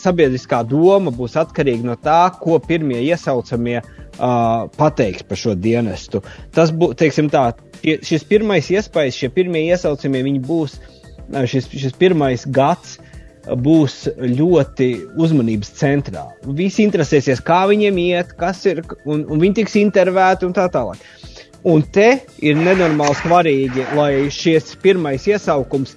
sabiedriskā 0.00 0.62
doma 0.66 1.12
būs 1.14 1.36
atkarīga 1.38 1.86
no 1.86 1.96
tā, 2.00 2.22
ko 2.40 2.56
pirmie 2.64 3.02
iesaucamie 3.04 3.78
pateiks 4.76 5.28
par 5.28 5.38
šo 5.38 5.54
dienestu. 5.56 6.22
Tas 6.56 6.72
būs, 6.72 6.96
teiksim 7.00 7.28
tā, 7.32 7.50
šis 7.84 8.24
pirmais 8.28 8.72
iespējas, 8.72 9.20
šie 9.20 9.30
pirmie 9.36 9.68
iesaucamie, 9.68 10.24
viņi 10.26 10.42
būs 10.48 10.80
šis, 11.50 11.70
šis 11.70 11.96
pirmais 11.98 12.46
gads 12.46 12.98
būs 13.46 14.04
ļoti 14.20 14.90
uzmanības 15.18 15.72
centrā. 15.78 16.26
Visi 16.44 16.84
interesēsies, 16.84 17.40
kā 17.44 17.64
viņiem 17.70 17.98
iet, 18.02 18.34
kas 18.38 18.62
ir, 18.68 18.82
un, 19.04 19.24
un 19.24 19.40
viņi 19.40 19.62
tiks 19.62 19.78
intervēti 19.80 20.46
un 20.48 20.54
tā 20.56 20.68
tālāk. 20.72 21.00
Un 21.70 21.82
te 21.92 22.22
ir 22.40 22.56
nenormāli 22.56 23.18
svarīgi, 23.20 23.84
lai 23.96 24.12
šis 24.32 24.74
pirmais 24.80 25.26
iesaukums 25.28 25.96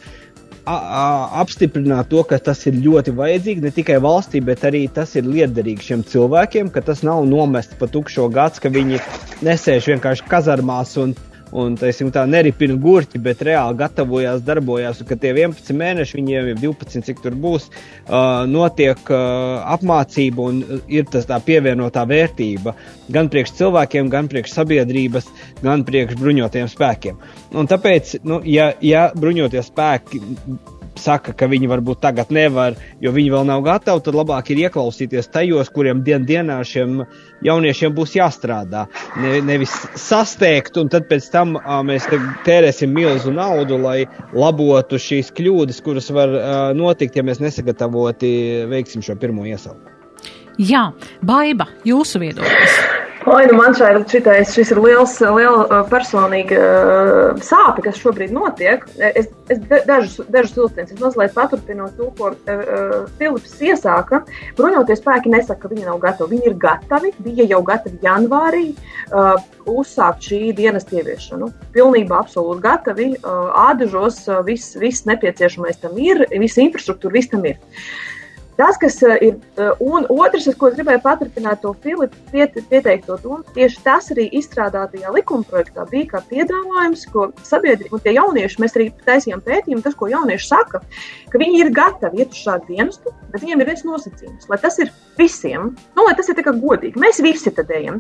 apstiprinātu 0.63 2.09
to, 2.15 2.23
ka 2.27 2.39
tas 2.39 2.61
ir 2.67 2.77
ļoti 2.79 3.11
vajadzīgi 3.15 3.63
ne 3.63 3.71
tikai 3.75 3.97
valstī, 4.03 4.39
bet 4.43 4.63
arī 4.63 4.85
tas 4.87 5.15
ir 5.19 5.27
liederīgi 5.27 5.89
šiem 5.89 6.03
cilvēkiem, 6.07 6.71
ka 6.71 6.81
tas 6.81 7.03
nav 7.03 7.25
nomests 7.27 7.75
pa 7.79 7.87
tukšo 7.91 8.29
gads, 8.31 8.63
ka 8.63 8.71
viņi 8.71 9.01
nesēž 9.43 9.91
vienkārši 9.91 10.27
kazarmās 10.31 10.95
un, 11.03 11.15
un 11.53 11.75
teiksim, 11.77 12.09
tā 12.13 12.23
neripina 12.29 12.75
gurķi, 12.81 13.21
bet 13.23 13.43
reāli 13.45 13.77
gatavojās, 13.79 14.41
darbojās. 14.45 15.01
Un, 15.01 15.09
kad 15.09 15.21
tie 15.21 15.33
11 15.35 15.77
mēneši, 15.77 16.17
viņiem 16.19 16.51
ir 16.53 16.61
12, 16.61 17.05
cik 17.07 17.21
tur 17.23 17.37
būs, 17.39 17.69
uh, 17.69 18.43
notiek 18.49 18.99
uh, 19.13 19.61
apmācība 19.75 20.47
un 20.49 20.61
ir 20.91 21.07
tas 21.13 21.27
tā 21.29 21.39
pievienotā 21.43 22.05
vērtība 22.09 22.75
gan 23.13 23.29
priekš 23.31 23.57
cilvēkiem, 23.59 24.09
gan 24.13 24.29
priekš 24.31 24.55
sabiedrības, 24.57 25.29
gan 25.63 25.85
priekš 25.87 26.17
bruņotajiem 26.21 26.71
spēkiem. 26.71 27.19
Un 27.59 27.69
tāpēc, 27.69 28.17
nu, 28.27 28.41
ja, 28.49 28.71
ja 28.81 29.09
bruņotie 29.15 29.63
spēki 29.65 30.23
saka, 30.99 31.33
ka 31.37 31.47
viņi 31.51 31.69
varbūt 31.71 32.01
tagad 32.03 32.31
nevar, 32.33 32.77
jo 33.01 33.13
viņi 33.15 33.31
vēl 33.33 33.47
nav 33.49 33.63
gatavi, 33.65 34.03
tad 34.05 34.17
labāk 34.17 34.51
ir 34.53 34.63
ieklausīties 34.65 35.31
tajos, 35.33 35.71
kuriem 35.73 36.03
dien 36.05 36.25
dienā 36.27 36.59
šiem 36.67 37.03
jauniešiem 37.45 37.95
būs 37.95 38.15
jāstrādā. 38.17 38.85
Ne, 39.21 39.39
nevis 39.45 39.73
sasteigt, 39.99 40.77
un 40.81 40.91
tad 40.93 41.09
pēc 41.09 41.29
tam 41.33 41.57
a, 41.59 41.81
mēs 41.85 42.07
tērēsim 42.47 42.93
milzu 42.93 43.33
naudu, 43.35 43.79
lai 43.81 44.03
labotu 44.33 45.01
šīs 45.01 45.33
kļūdas, 45.35 45.81
kuras 45.85 46.11
var 46.13 46.37
a, 46.37 46.55
notikt, 46.77 47.17
ja 47.17 47.25
mēs 47.25 47.41
nesagatavoti 47.43 48.33
veiksim 48.71 49.05
šo 49.05 49.17
pirmo 49.19 49.47
iesaukumu. 49.49 49.91
Jā, 50.61 50.91
Baiba, 51.25 51.65
jūsu 51.87 52.21
viedoklis. 52.21 52.92
Oi, 53.23 53.45
nu 53.47 53.55
man 53.55 53.71
šeit 53.71 54.11
šitais, 54.11 54.49
šis 54.51 54.73
ir 54.73 54.79
liels, 54.83 55.13
liela 55.23 55.77
personīga 55.87 56.57
uh, 56.59 57.37
sāpe, 57.45 57.85
kas 57.85 57.95
šobrīd 58.01 58.33
notiek. 58.35 58.83
Es, 58.99 59.29
es 59.53 59.61
dažus, 59.87 60.17
dažus 60.33 60.57
vilcienus 60.57 60.99
mazliet 60.99 61.31
paturpinot 61.37 61.95
to, 61.95 62.09
ko 62.17 62.33
uh, 62.33 62.93
Filips 63.19 63.55
iesāka. 63.63 64.25
Bruņoties 64.59 64.99
spēki 64.99 65.31
nesaka, 65.31 65.61
ka 65.61 65.71
viņi 65.71 65.87
nav 65.87 66.01
gatavi. 66.03 66.33
Viņi 66.35 66.51
ir 66.51 66.57
gatavi, 66.65 67.13
bija 67.23 67.47
jau 67.53 67.61
gatavi 67.69 68.01
janvārī 68.03 68.65
uh, 68.73 69.37
uzsākt 69.71 70.27
šī 70.27 70.41
dienas 70.57 70.89
ieviešanu. 70.91 71.47
Pilnībā 71.77 72.19
absolūti 72.25 72.65
gatavi. 72.67 73.11
Uh, 73.21 73.53
Ādažos 73.69 74.19
uh, 74.27 74.41
viss, 74.43 74.75
viss 74.75 75.07
nepieciešamais 75.07 75.79
tam 75.79 75.95
ir, 75.95 76.25
visa 76.43 76.59
infrastruktūra, 76.65 77.21
viss 77.21 77.31
tam 77.31 77.47
ir. 77.47 77.61
Uh, 77.61 78.22
Tas, 78.57 78.77
kas 78.77 78.99
eh, 79.03 79.17
ir, 79.27 79.37
eh, 79.57 79.71
un 79.81 80.05
otrs, 80.13 80.45
ko 80.59 80.69
es 80.69 80.75
gribēju 80.77 81.01
paturpināt 81.01 81.63
to 81.63 81.71
Filipu 81.81 82.19
piet, 82.29 82.57
pieteikto 82.69 83.17
domu, 83.23 83.41
tieši 83.55 83.81
tas 83.85 84.11
arī 84.13 84.27
izstrādātajā 84.39 85.13
likumprojektā 85.15 85.87
bija 85.89 86.11
kā 86.11 86.21
piedāvājums, 86.29 87.07
ko 87.13 87.31
sabiedrība 87.47 87.97
un 87.97 88.03
tie 88.05 88.13
jaunieši, 88.19 88.61
mēs 88.61 88.77
arī 88.77 88.89
taisījām 89.07 89.41
pētījumu, 89.45 89.81
tas, 89.85 89.97
ko 89.97 90.11
jaunieši 90.11 90.49
saka, 90.51 90.83
ka 91.33 91.41
viņi 91.41 91.63
ir 91.63 91.73
gatavi 91.73 92.21
iet 92.21 92.35
uz 92.35 92.43
šādu 92.45 92.69
dienestu, 92.69 93.15
bet 93.31 93.41
viņiem 93.41 93.63
ir 93.63 93.71
viens 93.71 93.85
nosacījums, 93.87 94.49
lai 94.51 94.61
tas 94.61 94.77
ir 94.83 94.93
visiem, 95.17 95.71
nu, 95.97 96.05
lai 96.05 96.13
tas 96.17 96.29
ir 96.29 96.37
tikai 96.37 96.53
godīgi. 96.61 97.01
Mēs 97.01 97.21
visi 97.25 97.51
tad 97.53 97.71
ejam. 97.73 97.99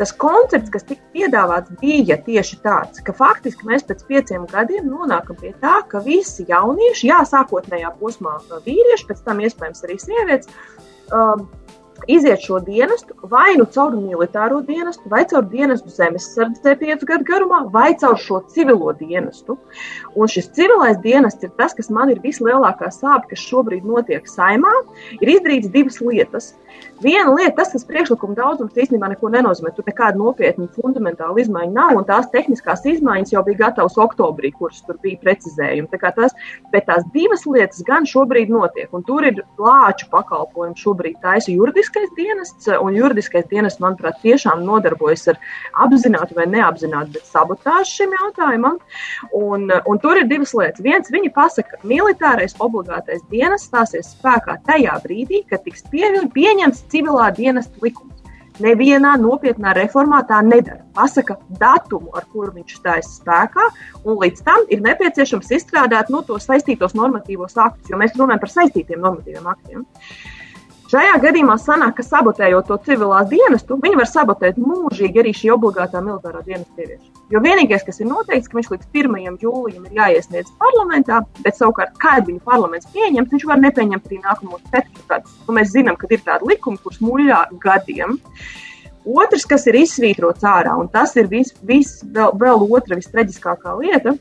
Tas 0.00 0.12
koncepts, 0.16 0.72
kas 0.72 0.84
tika 0.88 1.02
piedāvāts, 1.16 1.72
bija 1.80 2.18
tieši 2.24 2.60
tāds, 2.64 3.00
ka 3.04 3.16
faktiski 3.16 3.68
mēs 3.68 3.84
pēc 3.88 4.04
pieciem 4.08 4.46
gadiem 4.52 4.88
nonākam 4.88 5.38
pie 5.40 5.52
tā, 5.62 5.78
ka 5.88 6.02
visi 6.04 6.46
jaunieši, 6.48 7.08
jā, 7.10 7.20
sākotnējā 7.28 7.92
posmā 8.00 8.36
vīrieši, 8.64 9.08
pēc 9.08 9.24
tam 9.26 9.42
iespējams 9.44 9.84
arī 9.84 9.93
arī 9.94 10.02
sievietes. 10.02 10.48
Um, 11.12 11.46
iziet 12.10 12.42
šo 12.42 12.58
dienestu 12.60 13.14
vai 13.30 13.54
nu 13.56 13.64
caur 13.64 13.94
militāro 13.96 14.60
dienestu, 14.66 15.08
vai 15.08 15.22
caur 15.24 15.44
dienestu 15.48 15.88
zemesardzē 15.88 16.74
piecu 16.80 17.06
gadu 17.06 17.24
garumā, 17.24 17.62
vai 17.72 17.94
caur 17.96 18.18
šo 18.18 18.42
civilo 18.52 18.92
dienestu. 18.98 19.56
Un 20.16 20.28
šis 20.28 20.50
civilais 20.56 20.98
dienests 21.04 21.44
ir 21.44 21.54
tas, 21.56 21.72
kas 21.72 21.88
man 21.90 22.10
ir 22.10 22.20
vislielākā 22.24 22.90
sāpe, 22.92 23.30
kas 23.30 23.46
šobrīd 23.46 23.86
notiek 23.86 24.26
saimā. 24.28 24.74
Ir 25.20 25.36
izdarīts 25.38 25.72
divas 25.72 26.00
lietas. 26.02 26.54
Viena 27.02 27.32
lieta, 27.34 27.56
tas, 27.58 27.72
kas 27.74 27.84
priekšlikuma 27.88 28.36
daudzums 28.38 28.76
īstenībā 28.78 29.10
neko 29.12 29.28
nenozīmē. 29.34 29.72
Tur 29.74 29.84
nekāda 29.88 30.16
nopietna 30.16 30.68
fundamentāla 30.76 31.42
izmaiņa 31.42 31.74
nav, 31.74 31.96
un 31.98 32.06
tās 32.06 32.28
tehniskās 32.32 32.84
izmaiņas 32.86 33.34
jau 33.34 33.42
bija 33.44 33.64
gatavas 33.64 33.98
oktobrī, 34.00 34.52
kuras 34.54 34.80
tur 34.86 34.96
bija 35.02 35.18
precizējumi. 35.24 35.90
Tā 35.90 36.12
tas, 36.14 36.36
bet 36.72 36.86
tās 36.88 37.02
divas 37.14 37.44
lietas 37.50 37.82
gan 37.86 38.06
šobrīd 38.08 38.52
notiek, 38.52 38.88
un 38.94 39.02
tur 39.06 39.26
ir 39.26 39.42
lāču 39.60 40.08
pakalpojumi. 40.12 40.78
Šobrīd 40.78 41.18
taisa 41.24 41.52
juridiskais 41.52 42.12
dienests, 42.16 42.70
un 42.78 42.96
juridiskais 42.96 43.48
dienests, 43.50 43.82
manuprāt, 43.82 44.20
tiešām 44.22 44.62
nodarbojas 44.64 45.26
ar 45.34 45.40
apzinātu 45.84 46.38
vai 46.38 46.46
neapzinātu 46.52 47.20
sabotāžu 47.26 47.90
šim 47.90 48.16
jautājumam. 48.20 48.78
Un, 49.34 49.66
un 49.68 50.02
tur 50.02 50.22
ir 50.22 50.30
divas 50.30 50.54
lietas. 50.56 50.84
Viens, 50.84 51.10
viņi 51.12 51.34
pasaka, 51.34 51.74
ka 51.74 51.90
militārais 51.90 52.56
obligātais 52.62 53.24
dienests 53.32 53.68
stāsies 53.68 54.14
spēkā 54.14 54.60
tajā 54.68 54.96
brīdī, 55.04 55.42
kad 55.50 55.64
tiks 55.66 55.84
pieņemts 55.90 56.34
civilā 56.72 57.30
dienesta 57.36 57.82
likums. 57.82 58.12
Nevienā 58.62 59.16
nopietnā 59.18 59.72
reformā 59.74 60.20
tā 60.28 60.38
nedara. 60.46 60.84
Pasaka 60.94 61.34
datumu, 61.58 62.12
ar 62.14 62.22
kuru 62.30 62.52
viņš 62.54 62.76
stājas 62.78 63.08
spēkā, 63.16 63.64
un 64.06 64.20
līdz 64.22 64.44
tam 64.46 64.62
ir 64.70 64.84
nepieciešams 64.84 65.50
izstrādāt 65.56 66.12
no 66.12 66.20
nu, 66.20 66.26
tos 66.28 66.46
saistītos 66.46 66.94
normatīvos 66.94 67.58
aktus, 67.58 67.90
jo 67.90 67.98
mēs 67.98 68.14
runājam 68.14 68.44
par 68.44 68.52
saistītiem 68.52 69.02
normatīviem 69.02 69.50
aktiem. 69.50 69.82
Šajā 70.92 71.18
gadījumā 71.18 71.58
sanāk, 71.58 71.96
ka 71.98 72.06
sabotējot 72.06 72.70
to 72.70 72.78
civilās 72.86 73.26
dienestu, 73.26 73.80
viņi 73.82 73.98
var 73.98 74.06
sabotēt 74.06 74.62
mūžīgi 74.62 75.24
arī 75.24 75.34
šī 75.34 75.50
obligātā 75.56 76.04
militārā 76.04 76.44
dienesta 76.46 76.86
ieviešanu. 76.86 77.13
Jo 77.34 77.40
vienīgais, 77.42 77.82
kas 77.82 77.96
ir 77.98 78.06
noteikts, 78.06 78.46
ka 78.46 78.54
viņš 78.60 78.68
līdz 78.70 78.84
1. 78.94 79.38
jūlijam 79.42 79.86
ir 79.88 79.96
jāiesniedz 79.96 80.52
parlamentā, 80.60 81.16
bet 81.42 81.56
savukārt, 81.58 81.96
kad 81.98 82.28
viņu 82.28 82.38
parlaments 82.46 82.86
pieņems, 82.94 83.32
viņš 83.32 83.46
var 83.50 83.58
nepieņemt 83.58 84.06
arī 84.06 84.18
nākamos 84.22 84.62
četrus 84.68 85.08
gadus. 85.08 85.32
Nu, 85.48 85.56
mēs 85.56 85.72
zinām, 85.72 85.98
ka 85.98 86.06
ir 86.14 86.22
tādi 86.22 86.52
likumi, 86.52 86.78
kurus 86.84 87.00
muļā 87.02 87.40
gadiem. 87.64 88.14
Otrs, 89.24 89.48
kas 89.50 89.66
ir 89.66 89.80
izsvītrots 89.80 90.46
ārā, 90.46 90.76
un 90.78 90.86
tas 90.94 91.16
ir 91.18 91.26
vis, 91.32 91.50
vis, 91.66 91.96
vēl, 92.14 92.36
vēl 92.38 92.62
otra 92.68 93.00
vistraģiskākā 93.00 93.74
lieta, 93.80 94.14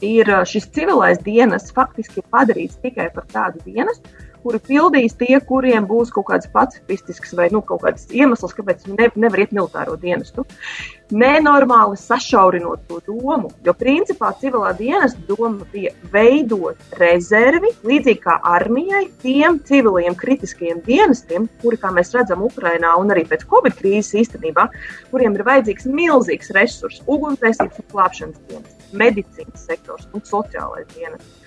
ir 0.00 0.32
šis 0.48 0.70
civilais 0.72 1.20
dienests 1.28 1.76
faktiski 1.76 2.24
padarīts 2.32 2.80
tikai 2.80 3.10
par 3.12 3.28
tādu 3.28 3.60
dienestu, 3.68 4.08
kuri 4.42 4.60
pildīs 4.64 5.16
tie, 5.18 5.36
kuriem 5.44 5.86
būs 5.88 6.12
kaut 6.14 6.28
kāds 6.30 6.48
pacifistisks 6.52 7.34
vai 7.38 7.48
nu, 7.54 7.62
kaut 7.64 7.82
kāds 7.84 8.08
iemesls, 8.14 8.54
kāpēc 8.56 8.86
ne, 8.92 9.10
nevar 9.16 9.44
iet 9.44 9.54
militāro 9.56 9.96
dienestu. 10.00 10.44
Nenormāli 11.08 11.96
sašaurinot 11.96 12.82
to 12.88 12.98
domu, 13.06 13.48
jo 13.64 13.72
principā 13.76 14.28
civilā 14.40 14.74
dienesta 14.76 15.22
doma 15.28 15.64
bija 15.72 15.94
veidot 16.12 16.98
rezervi, 17.00 17.72
līdzīgi 17.88 18.20
kā 18.26 18.36
armijai, 18.54 19.06
tiem 19.22 19.56
civiliem 19.68 20.16
kritiskajiem 20.18 20.82
dienestiem, 20.84 21.48
kuri, 21.62 21.80
kā 21.80 21.92
mēs 21.96 22.12
redzam, 22.16 22.44
Ukrainā 22.44 22.92
un 23.00 23.14
arī 23.14 23.24
pēc 23.30 23.46
Covid 23.48 23.78
krīzes 23.80 24.18
īstenībā, 24.24 24.68
kuriem 25.12 25.38
ir 25.38 25.46
vajadzīgs 25.48 25.88
milzīgs 25.88 26.52
resurss, 26.56 27.04
ugunsdzēsības 27.08 27.80
un 27.80 27.88
glābšanas 27.94 28.44
dienas, 28.50 28.76
medicīnas 28.92 29.64
sektors 29.70 30.10
un 30.12 30.28
sociālais 30.28 30.92
dienests 30.92 31.38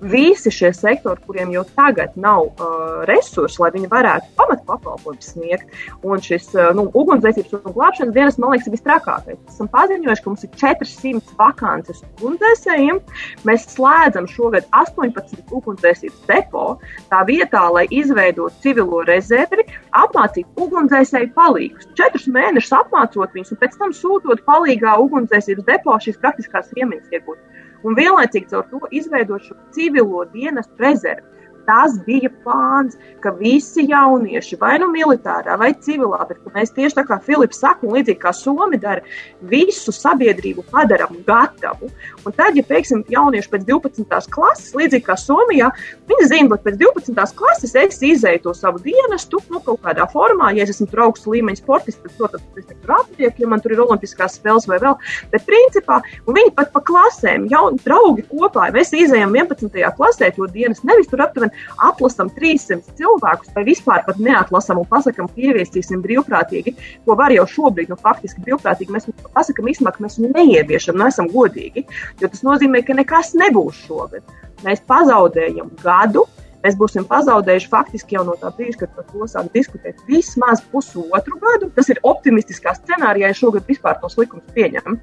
visi 0.00 0.50
šie 0.52 0.72
sektori, 0.76 1.20
kuriem 1.26 1.52
jau 1.54 1.62
tagad 1.76 2.16
nav 2.20 2.50
uh, 2.50 3.04
resursi, 3.08 3.58
lai 3.62 3.70
viņi 3.74 3.88
varētu 3.90 4.28
pamatpakalpojumus 4.38 5.30
sniegt. 5.32 5.72
Un 6.06 6.22
šis 6.22 6.50
uh, 6.56 6.70
nu, 6.76 6.86
ugunsdzēsības 6.96 7.56
un 7.56 7.74
glābšanas 7.76 8.14
dienas, 8.16 8.38
man 8.42 8.52
liekas, 8.52 8.68
ir 8.68 8.76
visstrakākais. 8.76 9.40
Esam 9.48 9.70
paziņojuši, 9.72 10.24
ka 10.24 10.32
mums 10.32 10.46
ir 10.46 10.52
400 10.62 11.38
vakances 11.40 12.02
ugunsdzēsējiem. 12.18 13.00
Mēs 13.48 13.66
slēdzam 13.72 14.28
šogad 14.30 14.68
18 14.76 15.56
ugunsdzēsības 15.56 16.22
depo. 16.28 16.66
Tā 17.10 17.22
vietā, 17.28 17.64
lai 17.72 17.86
izveidotu 17.90 18.66
civilo 18.66 19.02
rezervi, 19.08 19.64
apmācītu 19.96 20.66
ugunsdzēsēju 20.66 21.32
palīgus. 21.36 21.88
Četrus 21.98 22.28
mēnešus 22.32 22.76
apmācot 22.82 23.36
viņus 23.36 23.54
un 23.54 23.62
pēc 23.64 23.80
tam 23.80 23.96
sūtot 23.96 24.44
palīgā 24.48 24.98
ugunsdzēsības 25.06 25.68
depo 25.68 25.96
šīs 26.04 26.20
praktiskās 26.20 26.72
iemaņas 26.76 27.16
iegūt 27.16 27.40
un 27.86 27.96
vienlaicīgi 27.98 28.50
caur 28.50 28.66
to 28.70 28.80
izveidot 29.00 29.46
šo 29.46 29.56
civilo 29.76 30.24
dienestu 30.32 30.82
rezervi. 30.82 31.35
Tas 31.66 31.96
bija 32.06 32.30
plāns, 32.44 32.94
ka 33.24 33.32
visi 33.40 33.86
jaunieši, 33.90 34.58
vai 34.60 34.76
nu 34.78 34.86
militārā, 34.92 35.56
vai 35.58 35.72
civilā, 35.82 36.20
bet 36.28 36.42
mēs 36.54 36.70
tieši 36.76 37.00
tā 37.00 37.02
kā 37.08 37.18
Filips 37.26 37.58
saka, 37.62 37.86
un 37.86 37.96
līdzīgi 37.96 38.20
kā 38.22 38.32
Somi 38.36 38.78
dara, 38.78 39.02
visu 39.50 39.94
sabiedrību 39.94 40.62
padaram 40.70 41.16
gatavu. 41.26 41.90
Un 42.22 42.36
tad, 42.36 42.54
ja, 42.58 42.62
piemēram, 42.66 43.02
jaunieši 43.10 43.50
pēc 43.52 43.66
12. 43.66 44.30
klases, 44.30 44.74
līdzīgi 44.78 45.06
kā 45.08 45.16
Somijā, 45.18 45.72
viņi 46.10 46.28
zina, 46.30 46.50
ka 46.54 46.68
pēc 46.68 46.78
12. 46.84 47.34
klases 47.40 47.74
es 47.82 48.00
izēju 48.06 48.44
to 48.46 48.54
savu 48.54 48.82
dienestu, 48.84 49.42
nu, 49.50 49.62
kaut 49.66 49.82
kādā 49.82 50.06
formā, 50.12 50.52
ja 50.56 50.66
es 50.66 50.74
esmu 50.76 50.88
augsts 51.06 51.26
līmeņa 51.30 51.62
sportists, 51.62 52.02
tad, 52.04 52.14
protams, 52.20 52.46
es 52.62 52.70
tur 52.70 52.94
aptieku, 53.00 53.42
ja 53.42 53.50
man 53.50 53.64
tur 53.64 53.74
ir 53.74 53.82
olimpiskās 53.82 54.38
spēles 54.38 54.68
vai 54.70 54.78
vēl. 54.82 54.94
Bet, 55.34 55.46
principā, 55.48 55.98
viņi 56.28 56.54
pat 56.56 56.70
pa 56.74 56.82
klasēm, 56.86 57.48
jau 57.50 57.64
draugi 57.82 58.26
kopā, 58.30 58.70
mēs 58.76 58.94
izējām 58.94 59.34
11. 59.34 59.82
klasē 59.98 60.30
to 60.36 60.48
dienas, 60.52 60.84
nevis 60.86 61.10
tur 61.10 61.24
aptuveni 61.26 61.55
atlasām 61.88 62.30
300 62.36 62.96
cilvēkus, 62.98 63.52
vai 63.56 63.64
vispār 63.68 64.04
pat 64.06 64.20
neatlasām 64.22 64.80
un 64.82 64.88
pasakām, 64.90 65.28
ka 65.32 65.46
ieviesīsim 65.48 66.02
brīvprātīgi, 66.04 66.76
ko 67.06 67.18
var 67.18 67.34
jau 67.34 67.46
šobrīd, 67.56 67.92
nu, 67.92 67.98
faktiski 68.00 68.44
brīvprātīgi 68.46 68.94
mēs 68.94 69.08
īstenībā, 69.10 69.94
ka 69.96 70.06
mēs 70.06 70.18
neieviešam, 70.22 70.98
neesam 71.02 71.30
godīgi, 71.32 71.86
jo 72.22 72.32
tas 72.32 72.44
nozīmē, 72.46 72.82
ka 72.86 72.96
nekas 72.98 73.34
nebūs 73.38 73.86
šogad. 73.86 74.24
Mēs 74.64 74.80
pazaudējam 74.88 75.72
gadu, 75.82 76.24
mēs 76.66 76.78
būsim 76.78 77.06
pazaudējuši 77.08 77.70
faktiski 77.70 78.18
jau 78.18 78.24
no 78.26 78.34
tā 78.40 78.50
brīža, 78.56 78.82
kad 78.82 78.94
par 78.96 79.06
to 79.12 79.28
sāk 79.30 79.52
diskutēt 79.54 80.02
vismaz 80.10 80.64
pusotru 80.72 81.38
gadu. 81.42 81.70
Tas 81.76 81.90
ir 81.92 82.02
optimistiskā 82.06 82.74
scenārijā, 82.80 83.30
ja 83.30 83.38
šogad 83.38 83.68
vispār 83.70 84.00
tos 84.02 84.18
likumus 84.18 84.50
pieņem. 84.56 84.98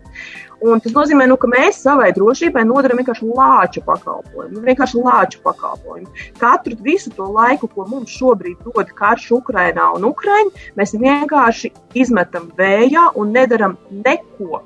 Un 0.63 0.79
tas 0.83 0.93
nozīmē, 0.95 1.25
nu, 1.27 1.35
ka 1.39 1.49
mēs 1.51 1.81
savai 1.83 2.11
drošībai 2.15 2.63
nodaram 2.67 2.99
vienkārši 3.01 3.27
lāču 3.27 3.83
pakalpojumu. 3.87 4.63
Vienkārši 4.63 5.01
lāču 5.03 5.41
pakalpojumu. 5.43 6.11
Katru 6.39 6.77
visu 6.85 7.11
to 7.15 7.27
laiku, 7.35 7.67
ko 7.71 7.87
mums 7.89 8.13
šobrīd 8.15 8.63
dod 8.67 8.93
karš 8.95 9.31
Ukrainā 9.39 9.89
un 9.97 10.07
Ukraiņa, 10.11 10.69
mēs 10.79 10.95
vienkārši 10.99 11.73
izmetam 11.99 12.51
vējā 12.59 13.09
un 13.19 13.35
nedaram 13.35 13.75
neko. 13.91 14.63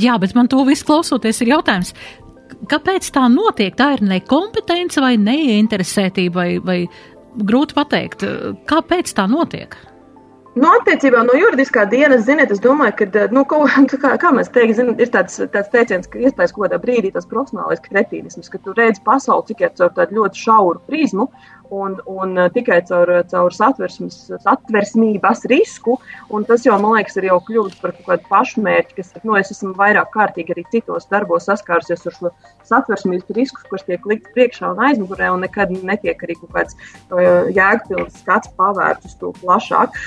Jā, 0.00 0.16
bet 0.18 0.34
man 0.34 0.48
to 0.50 0.58
visu 0.66 0.88
klausoties, 0.88 1.38
ir 1.44 1.52
jautājums, 1.52 1.92
Kāpēc 2.70 3.08
tā 3.14 3.24
notiek? 3.32 3.74
Tā 3.76 3.94
ir 3.96 4.04
nekompetence 4.04 5.02
vai 5.02 5.14
neinteresētība, 5.20 6.34
vai, 6.34 6.50
vai 6.64 6.78
grūti 7.48 7.76
pateikt, 7.76 8.24
kāpēc 8.70 9.12
tā 9.16 9.26
notiek? 9.30 9.76
Nu, 10.54 10.68
attiecībā 10.70 11.24
no 11.26 11.34
juridiskā 11.34 11.82
dienas, 11.90 12.28
ziniet, 12.28 12.52
es 12.54 12.60
domāju, 12.62 12.94
ka, 13.00 13.24
nu, 13.34 13.42
kaut, 13.50 13.72
kā, 14.04 14.12
kā 14.22 14.30
mēs 14.36 14.52
teiktu, 14.54 14.76
zin, 14.78 14.92
ir 15.02 15.10
tāds, 15.10 15.40
tāds 15.50 15.72
teiciens, 15.72 16.06
ka 16.10 16.20
iespējas 16.22 16.54
kaut 16.54 16.68
kādā 16.68 16.78
brīdī 16.82 17.10
tas 17.14 17.26
profesionālais 17.30 17.82
kretīnisms, 17.82 18.52
ka 18.52 18.60
tu 18.62 18.74
redzi 18.78 19.02
pasauli 19.06 19.48
tikai 19.50 19.72
caur 19.80 19.90
tādu 19.96 20.20
ļoti 20.20 20.44
šauru 20.44 20.82
prizmu, 20.86 21.26
un, 21.74 21.96
un 22.10 22.36
uh, 22.38 22.48
tikai 22.54 22.80
caur, 22.88 23.10
caur 23.30 23.54
satversmības 23.54 25.44
risku. 25.50 25.96
Tas 26.48 26.66
jau, 26.66 26.76
man 26.82 26.96
liekas, 26.98 27.16
ir 27.20 27.28
jau 27.30 27.38
kļuvis 27.46 27.80
par 27.82 27.94
kaut 27.96 28.06
kādu 28.08 28.30
pašmērķi, 28.30 28.96
kas, 28.98 29.12
nu, 29.26 29.36
es 29.40 29.52
esmu 29.54 29.74
vairāk 29.78 30.12
kārtīgi 30.14 30.54
arī 30.54 30.64
citos 30.72 31.08
darbos 31.10 31.48
saskārusies 31.48 32.06
ar 32.10 32.16
šo 32.18 32.32
satversmības 32.68 33.34
risku, 33.38 33.64
kas 33.70 33.86
tiek 33.88 34.02
likt 34.10 34.30
priekšā 34.36 34.72
un 34.74 34.82
aizmugurē, 34.88 35.32
un 35.34 35.44
nekad 35.46 35.72
netiek 35.82 36.22
arī 36.26 36.38
kaut 36.40 36.52
kāds 36.56 36.78
uh, 36.78 37.50
jēgpilns 37.54 38.22
skats 38.22 38.52
pavērts 38.58 39.10
uz 39.10 39.18
to 39.20 39.34
plašāk. 39.42 39.98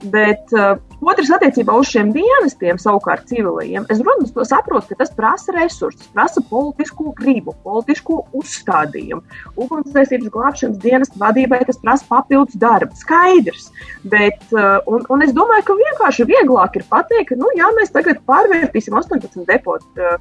Bet 0.00 0.52
uh, 0.56 0.78
otrs 1.04 1.28
attiecībā 1.34 1.74
uz 1.76 1.90
šiem 1.92 2.08
dienestiem, 2.14 2.78
savukārt 2.80 3.26
civilajiem, 3.28 3.84
es, 3.92 3.98
protams, 4.00 4.32
to 4.32 4.44
saprotu, 4.48 4.88
ka 4.88 5.02
tas 5.02 5.12
prasa 5.12 5.52
resursus, 5.52 6.08
prasa 6.14 6.40
politisko 6.48 7.12
gribu, 7.18 7.52
politisko 7.66 8.22
uzstādījumu. 8.40 9.20
Ugunsdzēsības 9.60 10.32
glābšanas 10.32 10.80
dienesta 10.80 11.20
vadībai 11.20 11.60
tas 11.68 11.80
prasa 11.82 12.08
papildus 12.08 12.56
darbu. 12.60 12.96
Skaidrs. 12.96 13.68
Bet, 14.08 14.40
uh, 14.54 14.78
un, 14.88 15.04
un 15.12 15.26
es 15.26 15.34
domāju, 15.36 15.66
ka 15.68 15.76
vienkārši 15.82 16.28
vieglāk 16.30 16.80
ir 16.80 16.86
pateikt, 16.88 17.34
ka, 17.34 17.40
nu, 17.40 17.52
jā, 17.58 17.68
mēs 17.76 17.92
tagad 17.92 18.24
pārvērtīsim 18.30 18.96
18 18.96 19.44
depotu 19.50 20.00
uh, 20.00 20.16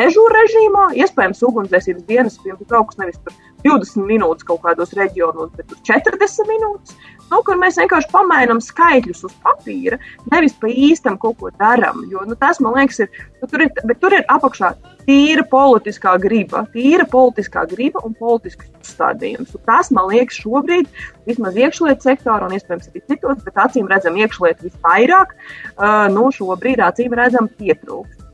dežūru 0.00 0.32
režīmā, 0.38 0.88
iespējams, 1.04 1.44
ugunsdzēsības 1.50 2.08
dienas 2.08 2.40
kaut 2.68 2.90
kas 2.90 2.98
nevis 3.00 3.20
par 3.24 3.36
20 3.64 4.08
minūtes 4.08 4.46
kaut 4.48 4.62
kādos 4.64 4.96
reģionos, 4.96 5.52
bet 5.58 5.76
40 5.84 6.48
minūtes. 6.48 6.96
Nu, 7.28 7.40
kur 7.44 7.58
mēs 7.60 7.76
vienkārši 7.80 8.08
pamainām 8.12 8.60
skaitļus 8.64 9.24
uz 9.28 9.34
papīra, 9.44 9.98
nevis 10.32 10.54
pa 10.60 10.70
īstam 10.72 11.18
kaut 11.20 11.38
ko 11.40 11.50
darām. 11.60 12.04
Jo 12.12 12.24
nu, 12.28 12.36
tas, 12.40 12.60
man 12.64 12.76
liekas, 12.78 13.02
ir, 13.04 13.24
nu, 13.42 13.48
tur 13.50 13.64
ir, 13.66 13.72
tur 14.00 14.16
ir 14.16 14.24
apakšā 14.32 14.72
tīra 15.08 15.44
politiskā 15.48 16.14
griba, 16.22 16.64
tīra 16.72 17.04
politiskā 17.08 17.64
griba 17.68 18.02
un 18.06 18.16
politisks 18.18 18.70
uzstādījums. 18.80 19.52
Un 19.56 19.64
tas, 19.68 19.92
man 19.94 20.08
liekas, 20.12 20.40
šobrīd, 20.44 20.88
vismaz 21.28 21.58
iekšlietu 21.60 22.08
sektorā 22.08 22.48
un 22.48 22.56
iespējams 22.56 22.88
arī 22.92 23.04
citos, 23.12 23.42
bet 23.44 23.60
acīm 23.66 23.90
redzam, 23.92 24.16
iekšlietu 24.16 24.70
visvairāk, 24.70 25.34
uh, 25.34 26.06
nu, 26.14 26.30
šobrīd 26.34 26.80
acīm 26.84 27.16
redzam 27.18 27.50
pietrūkst. 27.60 28.24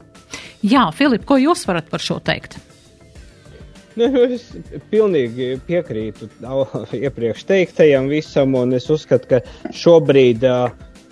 Jā, 0.64 0.86
Filip, 0.96 1.26
ko 1.28 1.36
jūs 1.36 1.66
varat 1.68 1.90
par 1.92 2.00
šo 2.00 2.22
teikt? 2.24 2.56
Nu, 4.00 4.24
es 4.26 4.48
pilnīgi 4.90 5.52
piekrītu 5.68 6.26
iepriekš 7.04 7.44
teiktajam 7.46 8.08
visam, 8.10 8.56
un 8.58 8.74
es 8.74 8.88
uzskatu, 8.90 9.28
ka 9.30 9.70
šobrīd 9.70 10.42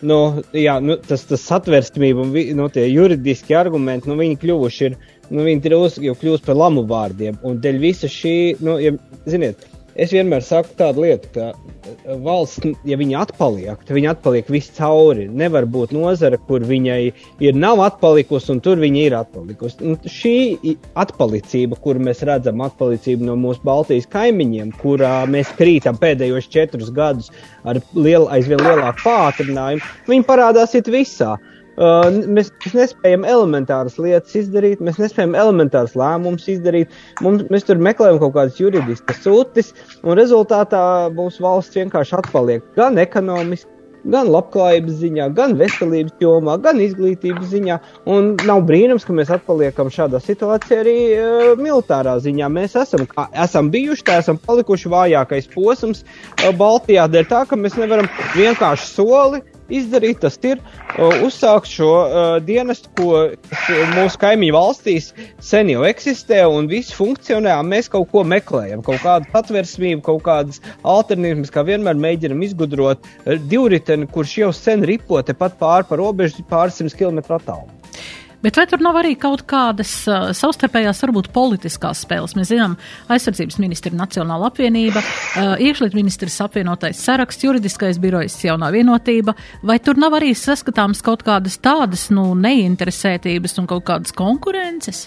nu, 0.03 0.19
jā, 0.57 0.77
nu, 0.83 0.97
tas, 1.07 1.25
tas 1.29 1.45
satversmība 1.47 2.25
un 2.25 2.33
nu, 2.59 2.69
tie 2.75 2.89
juridiski 2.91 3.55
argumenti, 3.55 4.11
nu, 4.11 4.19
viņi 4.19 4.41
kļuvuši 4.43 4.89
ir, 4.89 4.97
nu, 5.31 5.45
viņi 5.47 5.63
drusku 5.69 6.09
jau 6.09 6.17
kļūst 6.19 6.49
par 6.49 6.59
lamu 6.59 6.83
vārdiem, 6.91 7.39
un 7.47 7.61
dēļ 7.63 7.79
visa 7.83 8.11
šī, 8.11 8.35
nu, 8.67 8.77
ja, 8.83 8.97
ziniet, 9.31 9.63
Es 9.93 10.13
vienmēr 10.15 10.41
saku 10.41 10.73
tādu 10.79 11.03
lietu, 11.05 11.29
ka 11.35 11.49
eh, 11.53 12.15
valsts, 12.25 12.65
ja 12.89 12.97
viņa 12.97 13.27
atpaliek, 13.27 13.83
tad 13.85 13.93
viņa 13.97 14.15
atpaliek 14.15 14.49
viscauri. 14.53 15.27
Nevar 15.29 15.67
būt 15.69 15.93
nozara, 15.93 16.39
kur 16.49 16.65
viņai 16.65 17.01
ir 17.45 17.59
nav 17.59 17.83
atpalikusi, 17.85 18.49
un 18.55 18.63
tur 18.65 18.81
viņa 18.81 19.03
ir 19.03 19.17
atpalikusi. 19.19 19.81
Un 19.85 19.99
šī 20.09 20.77
atpalicība, 21.03 21.77
kur 21.85 22.01
mēs 22.01 22.25
redzam 22.29 22.65
atpalicību 22.65 23.29
no 23.29 23.37
mūsu 23.41 23.61
Baltijas 23.69 24.09
kaimiņiem, 24.13 24.73
kurā 24.81 25.15
mēs 25.29 25.53
krītam 25.59 26.01
pēdējos 26.01 26.49
četrus 26.53 26.93
gadus 26.95 27.29
ar 27.69 27.83
lielu, 27.93 28.31
aizvien 28.33 28.65
lielāku 28.65 29.05
pātrinājumu, 29.05 29.93
viņi 30.09 30.29
parādās 30.29 30.77
it 30.79 30.89
visā. 30.89 31.37
Uh, 31.73 32.05
mēs, 32.29 32.51
mēs 32.61 32.75
nespējam 32.77 33.23
elementāras 33.25 33.95
lietas 33.97 34.35
izdarīt, 34.37 34.83
mēs 34.85 34.99
nespējam 35.01 35.33
elementāras 35.39 35.95
lēmumus 35.97 36.45
izdarīt. 36.53 36.93
Mums, 37.25 37.47
mēs 37.53 37.65
tur 37.65 37.81
meklējam 37.81 38.21
kaut 38.21 38.35
kādas 38.37 38.61
juridiskas 38.61 39.23
sūtis, 39.25 39.73
un 40.05 40.19
rezultātā 40.19 40.83
mūsu 41.17 41.41
valsts 41.47 41.79
vienkārši 41.81 42.19
atpaliek 42.19 42.67
gan 42.77 43.01
ekonomiski, 43.01 43.71
gan 44.13 44.29
labklājības 44.35 44.99
ziņā, 45.01 45.29
gan 45.37 45.55
veselības 45.57 46.19
jomā, 46.21 46.59
gan 46.61 46.81
izglītības 46.83 47.49
ziņā. 47.55 47.79
Un 48.11 48.35
nav 48.45 48.65
brīnums, 48.69 49.07
ka 49.07 49.17
mēs 49.17 49.33
atpaliekam 49.33 49.89
šādā 49.95 50.21
situācijā 50.21 50.83
arī 50.83 50.97
uh, 51.15 51.53
militārā 51.57 52.19
ziņā. 52.21 52.51
Mēs 52.53 52.77
esam, 52.83 53.07
kā, 53.09 53.31
esam 53.47 53.71
bijuši, 53.73 54.07
tā 54.11 54.19
esam 54.21 54.41
palikuši 54.43 54.93
vājākais 54.93 55.49
posms 55.55 56.05
uh, 56.05 56.51
Baltijā, 56.59 57.09
dēļ 57.09 57.33
tā, 57.33 57.47
ka 57.49 57.57
mēs 57.57 57.81
nevaram 57.81 58.11
vienkārši 58.37 58.93
soli 58.93 59.41
izdarīt, 59.79 60.21
tas 60.23 60.39
ir 60.47 60.61
uzsākt 61.25 61.71
šo 61.71 61.91
uh, 62.03 62.21
dienestu, 62.45 62.91
ko 62.99 63.11
mūsu 63.97 64.21
kaimiņu 64.23 64.57
valstīs 64.57 65.11
sen 65.43 65.73
jau 65.73 65.85
eksistē 65.89 66.43
un 66.49 66.71
viss 66.71 66.95
funkcionē. 66.97 67.59
Mēs 67.67 67.91
kaut 67.93 68.11
ko 68.13 68.25
meklējam, 68.29 68.85
kaut 68.87 69.03
kādu 69.05 69.31
patvērsmību, 69.35 70.03
kaut 70.07 70.25
kādas 70.29 70.63
alternatīvas, 70.83 71.53
kā 71.55 71.67
vienmēr 71.69 72.01
mēģinam 72.01 72.43
izgudrot 72.47 73.07
divriteni, 73.51 74.09
kurš 74.13 74.39
jau 74.45 74.51
sen 74.57 74.87
ripo 74.89 75.21
tepat 75.27 75.59
pāri 75.61 75.89
par 75.89 76.03
robežu 76.03 76.47
pāris 76.49 76.81
simt 76.81 76.99
kilometru 76.99 77.39
attālumu. 77.39 77.82
Bet 78.43 78.59
vai 78.59 78.67
tur 78.67 78.83
nav 78.83 78.99
arī 78.99 79.15
kaut 79.23 79.45
kādas 79.47 79.93
uh, 80.11 80.33
savstarpējās, 80.35 81.05
varbūt 81.05 81.31
politiskās 81.35 82.03
spēles? 82.03 82.35
Mēs 82.35 82.51
zinām, 82.51 82.75
aizsardzības 83.13 83.61
ministra 83.63 83.95
Nacionāla 83.95 84.51
apvienība, 84.51 84.99
uh, 84.99 85.55
iekšlietu 85.63 86.01
ministrs 86.01 86.41
apvienotais 86.43 86.99
saraksts, 87.07 87.47
juridiskais 87.47 88.03
birojs 88.03 88.41
jaunā 88.43 88.73
vienotība. 88.75 89.37
Vai 89.63 89.79
tur 89.79 90.01
nav 90.03 90.19
arī 90.19 90.35
saskatāms 90.35 91.05
kaut 91.07 91.23
kādas 91.27 91.61
tādas, 91.63 92.09
nu, 92.11 92.33
neinteresētības 92.35 93.61
un 93.63 93.71
kaut 93.71 93.87
kādas 93.87 94.17
konkurences? 94.19 95.07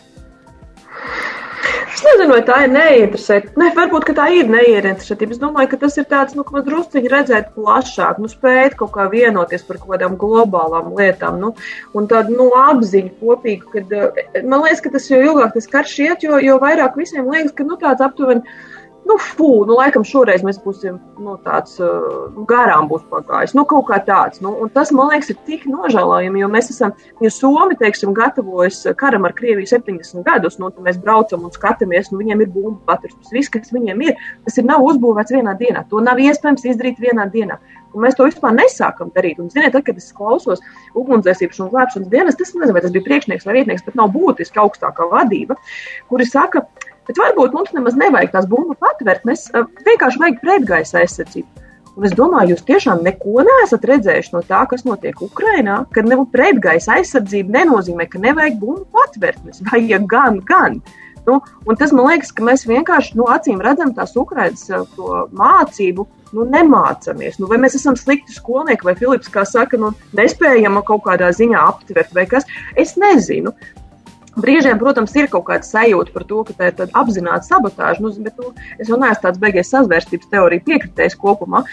Es 1.96 2.02
nezinu, 2.04 2.34
vai 2.34 2.42
tā 2.44 2.56
ir 2.66 2.72
neinteresētība. 2.74 3.56
Ne, 3.62 3.70
varbūt 3.78 4.10
tā 4.18 4.26
ir 4.36 4.50
neinteresētība. 4.52 5.32
Es 5.32 5.40
domāju, 5.40 5.70
ka 5.72 5.78
tas 5.86 5.96
ir 5.96 6.08
tāds, 6.12 6.36
nu, 6.36 6.44
ka 6.44 6.58
mēs 6.58 6.66
druskuļi 6.68 7.12
redzēt 7.14 7.54
plašāk, 7.56 8.20
nu, 8.20 8.28
spēt 8.28 8.76
kaut 8.82 8.92
kā 8.98 9.06
vienoties 9.14 9.64
par 9.64 9.80
kaut 9.80 9.94
kādām 9.94 10.18
globālām 10.20 10.92
lietām. 10.98 11.40
Nu, 11.40 11.54
un 11.96 12.10
tādu 12.12 12.36
nu, 12.36 12.50
apziņu 12.60 13.14
kopīgu, 13.22 13.72
kad 13.78 13.96
man 14.44 14.66
liekas, 14.66 14.84
ka 14.84 14.92
tas 14.98 15.08
jo 15.08 15.22
ilgāk 15.24 15.56
tas 15.56 15.72
karš 15.72 15.96
iet, 16.04 16.28
jo, 16.28 16.36
jo 16.44 16.60
vairāk 16.60 17.00
visiem 17.00 17.32
liekas, 17.32 17.56
ka 17.56 17.68
nu, 17.70 17.80
tāds 17.80 18.04
aptuveni 18.04 18.44
nu, 19.06 19.16
fū, 19.22 19.50
nu, 19.70 19.76
laikam 19.78 20.04
šoreiz 20.08 20.44
mēs 20.46 20.58
būsim 20.64 20.98
nu, 21.22 21.36
tāds 21.46 21.78
uh, 21.84 22.26
garām 22.50 22.90
būs 22.90 23.06
pagājis. 23.12 23.54
Nu, 23.58 23.66
kaut 23.70 23.88
kā 23.90 24.00
tāds. 24.06 24.42
Nu, 24.44 24.56
un 24.64 24.72
tas, 24.74 24.92
man 24.96 25.12
liekas, 25.12 25.30
ir 25.32 25.40
tik 25.48 25.68
nožēlojami, 25.70 26.42
jo 26.42 26.50
mēs 26.52 26.72
esam, 26.74 26.96
ja 27.24 27.32
Somi, 27.34 27.78
teiksim, 27.80 28.16
gatavojas 28.18 28.82
karam 29.00 29.28
ar 29.30 29.36
Krieviju 29.38 29.70
70 29.70 30.26
gadus, 30.26 30.58
nu, 30.62 30.72
tad 30.74 30.88
mēs 30.88 31.00
braucam 31.02 31.46
un 31.46 31.54
skatāmies, 31.54 32.10
nu, 32.12 32.20
viņiem 32.24 32.46
ir 32.46 32.52
bumbu 32.56 32.82
tas 32.90 33.34
viss, 33.34 33.52
kas 33.54 33.74
viņiem 33.76 34.02
ir, 34.08 34.18
tas 34.48 34.58
ir 34.60 34.68
nav 34.68 34.86
uzbūvēts 34.86 35.36
vienā 35.36 35.56
dienā. 35.60 35.86
To 35.92 36.02
nav 36.04 36.22
iespējams 36.22 36.66
izdarīt 36.74 37.02
vienā 37.04 37.30
dienā. 37.34 37.60
Un 37.96 38.04
mēs 38.04 38.18
to 38.18 38.26
vispār 38.28 38.52
nesākam 38.58 39.12
darīt. 39.16 39.38
Un, 39.40 39.48
ziniet, 39.54 39.72
tad, 39.76 39.86
kad 39.88 40.02
es 40.02 40.10
klausos 40.16 40.60
ugunsdzēsības 41.00 41.62
un 41.64 41.72
glābšanas 41.72 42.12
dienas, 42.12 42.36
tas 42.36 42.52
nezinu, 42.52 42.76
vai 42.76 42.84
tas 42.84 42.92
bija 42.92 43.06
priekšnieks 43.06 43.48
vai 43.48 43.62
vietnieks, 43.62 43.86
bet 43.88 43.96
nav 43.96 44.12
būtiski 44.16 44.60
augstākā 44.60 45.08
vadība, 45.14 45.56
kuri 46.12 46.28
saka, 46.28 46.66
ka 46.66 46.95
Bet 47.06 47.20
varbūt 47.22 47.54
mums 47.54 47.76
nemaz 47.76 47.98
nevajag 48.00 48.34
tās 48.34 48.50
bumbu 48.50 48.78
patvert, 48.82 49.26
mēs 49.30 49.48
uh, 49.54 49.68
vienkārši 49.86 50.22
vajag 50.22 50.42
pretgaisa 50.42 51.02
aizsardzību. 51.04 51.66
Un 51.96 52.04
es 52.08 52.12
domāju, 52.16 52.52
jūs 52.52 52.66
tiešām 52.68 53.06
neko 53.06 53.46
neesat 53.48 53.86
redzējuši 53.88 54.34
no 54.34 54.42
tā, 54.44 54.66
kas 54.68 54.84
notiek 54.84 55.22
Ukrajinā, 55.24 55.78
kad 55.96 56.10
nu, 56.10 56.26
pretgaisa 56.32 56.98
aizsardzība 56.98 57.62
nenozīmē, 57.62 58.10
ka 58.12 58.20
nevajag 58.20 58.58
bumbu 58.60 58.84
patvert. 58.92 59.40
Mēs 59.48 59.64
vajag 59.70 60.08
gan, 60.12 60.42
gan. 60.50 60.82
Nu, 61.26 61.40
tas 61.80 61.94
man 61.96 62.10
liekas, 62.12 62.34
ka 62.36 62.44
mēs 62.46 62.68
vienkārši 62.70 63.16
nu, 63.18 63.30
acīm 63.32 63.64
redzam 63.64 63.96
tās 63.96 64.14
Ukraiņas 64.20 64.68
mācību, 65.40 66.06
nu, 66.36 66.46
nemācāmies. 66.52 67.40
Nu, 67.40 67.48
vai 67.50 67.62
mēs 67.64 67.80
esam 67.80 67.96
slikti 67.98 68.36
skolnieki, 68.36 68.86
vai 68.86 68.98
Filips, 69.00 69.32
kā 69.32 69.46
saka, 69.48 69.80
nu, 69.82 69.94
nespējam 70.20 70.78
kaut 70.86 71.06
kādā 71.08 71.32
ziņā 71.34 71.64
aptvert, 71.72 72.12
vai 72.18 72.28
kas. 72.30 72.46
Es 72.76 72.94
nezinu. 73.00 73.56
Brīžiem, 74.36 74.76
protams, 74.82 75.14
ir 75.16 75.30
kaut 75.32 75.46
kāda 75.48 75.64
sajūta 75.64 76.12
par 76.12 76.26
to, 76.28 76.42
ka 76.48 76.56
tā 76.58 76.72
ir 76.72 76.96
apzināta 77.00 77.48
sabotāža. 77.48 78.04
Nu, 78.04 78.12
bet, 78.26 78.36
nu, 78.42 78.52
es 78.82 78.92
jau 78.92 79.00
neesmu 79.00 79.24
tāds 79.24 79.40
beigies 79.40 79.72
sazvērstības 79.72 80.32
teorija 80.34 80.66
piekritējis 80.68 81.16
kopumā, 81.22 81.64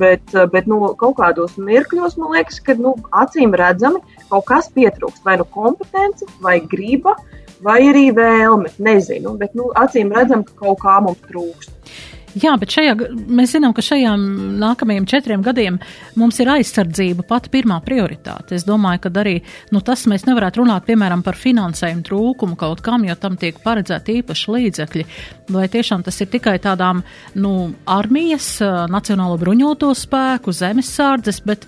bet, 0.00 0.32
bet 0.52 0.70
nu, 0.70 0.80
kaut 0.96 1.18
kādos 1.20 1.58
mirkļos 1.60 2.16
man 2.20 2.32
liekas, 2.38 2.62
ka 2.64 2.78
nu, 2.80 2.94
acīm 3.12 3.52
redzami 3.60 4.00
kaut 4.30 4.48
kas 4.48 4.70
pietrūkst. 4.72 5.24
Vai 5.28 5.36
nu 5.42 5.48
kompetence, 5.52 6.28
vai 6.40 6.56
griba, 6.64 7.18
vai 7.60 7.82
arī 7.90 8.08
vēlme. 8.16 8.72
Nezinu, 8.80 9.36
bet 9.40 9.56
nu, 9.58 9.68
acīm 9.76 10.12
redzam, 10.16 10.44
ka 10.46 10.56
kaut 10.64 10.80
kā 10.84 10.96
mums 11.04 11.20
trūkst. 11.28 11.76
Jā, 12.36 12.52
bet 12.60 12.74
šajā, 12.74 12.92
mēs 13.32 13.54
zinām, 13.54 13.72
ka 13.72 13.80
šajām 13.80 14.24
nākamajiem 14.60 15.06
četriem 15.08 15.40
gadiem 15.44 15.78
mums 16.20 16.36
ir 16.42 16.50
aizsardzība 16.52 17.24
pati 17.24 17.48
pirmā 17.54 17.78
prioritāte. 17.84 18.58
Es 18.58 18.66
domāju, 18.68 19.06
ka 19.06 19.12
arī 19.22 19.38
nu, 19.72 19.80
tas 19.80 20.02
mēs 20.10 20.26
nevarētu 20.28 20.60
runāt, 20.60 20.84
piemēram, 20.84 21.22
par 21.24 21.38
finansējumu 21.40 22.04
trūkumu 22.04 22.58
kaut 22.60 22.82
kam, 22.84 23.06
jo 23.08 23.16
tam 23.16 23.38
tiek 23.40 23.56
paredzēti 23.64 24.18
īpaši 24.20 24.52
līdzekļi. 24.52 25.04
Vai 25.56 25.64
tiešām 25.72 26.04
tas 26.04 26.20
ir 26.20 26.28
tikai 26.34 26.58
tādām 26.60 27.00
nu, 27.40 27.52
armijas, 27.88 28.50
nacionālo 28.92 29.38
bruņoto 29.40 29.94
spēku, 29.96 30.52
zemesārdzes, 30.52 31.40
bet 31.48 31.64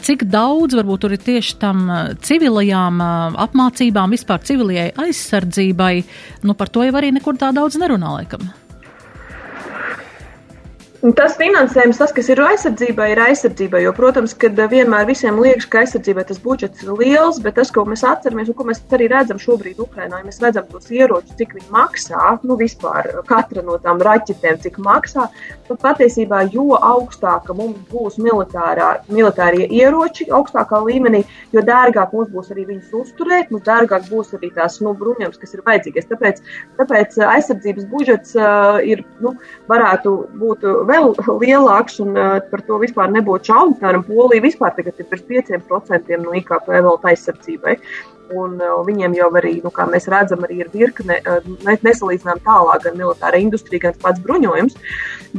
cik 0.00 0.24
daudz 0.32 0.78
varbūt 0.78 1.02
tur 1.04 1.16
ir 1.18 1.20
tieši 1.26 1.58
tam 1.60 1.82
civilajām 2.24 3.02
apmācībām, 3.44 4.16
vispār 4.16 4.40
civilajai 4.48 4.94
aizsardzībai, 5.04 5.92
nu 6.48 6.56
par 6.56 6.72
to 6.72 6.88
jau 6.88 6.96
arī 6.96 7.12
nekur 7.18 7.36
tā 7.36 7.52
daudz 7.52 7.76
nerunā 7.76 8.14
laikam. 8.16 8.48
Tas 10.98 11.36
finansējums, 11.38 12.00
tas, 12.00 12.10
kas 12.10 12.26
ir 12.32 12.40
aizsardzībai, 12.42 13.12
ir 13.12 13.20
aizsardzībai. 13.22 13.84
Jo, 13.84 13.92
protams, 13.94 14.32
ka 14.34 14.48
eh, 14.50 14.64
vienmēr 14.66 15.04
visiem 15.06 15.36
liekas, 15.38 15.68
ka 15.70 15.84
aizsardzībai 15.84 16.24
tas 16.26 16.40
budžets 16.42 16.82
ir 16.82 16.96
liels, 16.98 17.36
bet 17.44 17.54
tas, 17.54 17.70
ko 17.70 17.84
mēs 17.86 18.02
atceramies 18.02 18.48
un 18.50 18.56
ko 18.58 18.64
mēs 18.66 18.80
arī 18.96 19.06
redzam 19.12 19.38
šobrīd 19.38 19.78
Ukrajinā, 19.78 20.18
ja 20.18 20.26
mēs 20.26 20.42
redzam 20.42 20.66
tos 20.66 20.90
ieročus, 20.90 21.36
cik 21.38 21.54
viņi 21.54 21.70
maksā, 21.70 22.32
nu 22.42 22.56
vispār 22.58 23.12
katra 23.28 23.62
no 23.62 23.76
tām 23.84 24.02
raķetēm, 24.02 24.58
cik 24.64 24.80
maksā, 24.82 25.28
tad 25.68 25.78
patiesībā 25.84 26.40
jo 26.50 26.74
augstāka 26.74 27.54
mums 27.54 27.78
būs 27.92 28.18
militārā, 28.18 28.90
militārie 29.06 29.70
ieroči, 29.78 30.26
augstākā 30.34 30.82
līmenī, 30.82 31.22
jo 31.54 31.62
dārgāk 31.62 32.10
mums 32.18 32.34
būs 32.34 32.50
arī 32.56 32.66
viņus 32.72 32.98
uzturēt, 33.04 33.54
mums 33.54 33.68
dārgāk 33.70 34.10
būs 34.10 34.34
arī 34.34 34.50
tās 34.58 34.80
nu, 34.82 34.96
bruņojums, 34.98 35.38
kas 35.38 35.54
ir 35.54 35.62
vajadzīgais. 35.70 36.10
Tāpēc, 36.10 36.42
tāpēc 36.82 37.22
aizsardzības 37.36 37.88
budžets 37.94 38.34
uh, 38.34 38.82
ir, 38.82 39.06
nu, 39.22 39.36
varētu 39.70 40.18
būt 40.42 40.66
vēl 40.88 41.14
lielāks, 41.42 41.98
un 42.04 42.14
uh, 42.16 42.36
par 42.50 42.62
to 42.66 42.78
vispār 42.82 43.10
nebūtu 43.14 43.52
šaubu. 43.52 43.78
Piemēram, 43.80 44.04
Polija 44.08 44.44
vispār 44.44 44.76
tagad 44.76 45.00
ir 45.00 45.08
pirms 45.10 45.26
5% 45.50 46.22
no 46.22 46.36
IKP 46.38 46.70
vēl 46.76 46.96
aizsardzībai. 47.12 47.76
Un, 48.36 48.58
uh, 48.60 48.80
viņiem 48.84 49.14
jau 49.16 49.28
arī, 49.40 49.54
nu, 49.64 49.72
kā 49.72 49.86
mēs 49.88 50.08
redzam, 50.12 50.42
arī 50.44 50.58
ir 50.60 50.72
virkne 50.74 51.16
uh, 51.22 51.46
nesalīdzinām 51.64 52.42
tālāk, 52.44 52.82
gan 52.84 52.98
militārā 53.00 53.40
industrija, 53.40 53.86
gan 53.86 53.96
pats 54.02 54.20
bruņojums. 54.24 54.76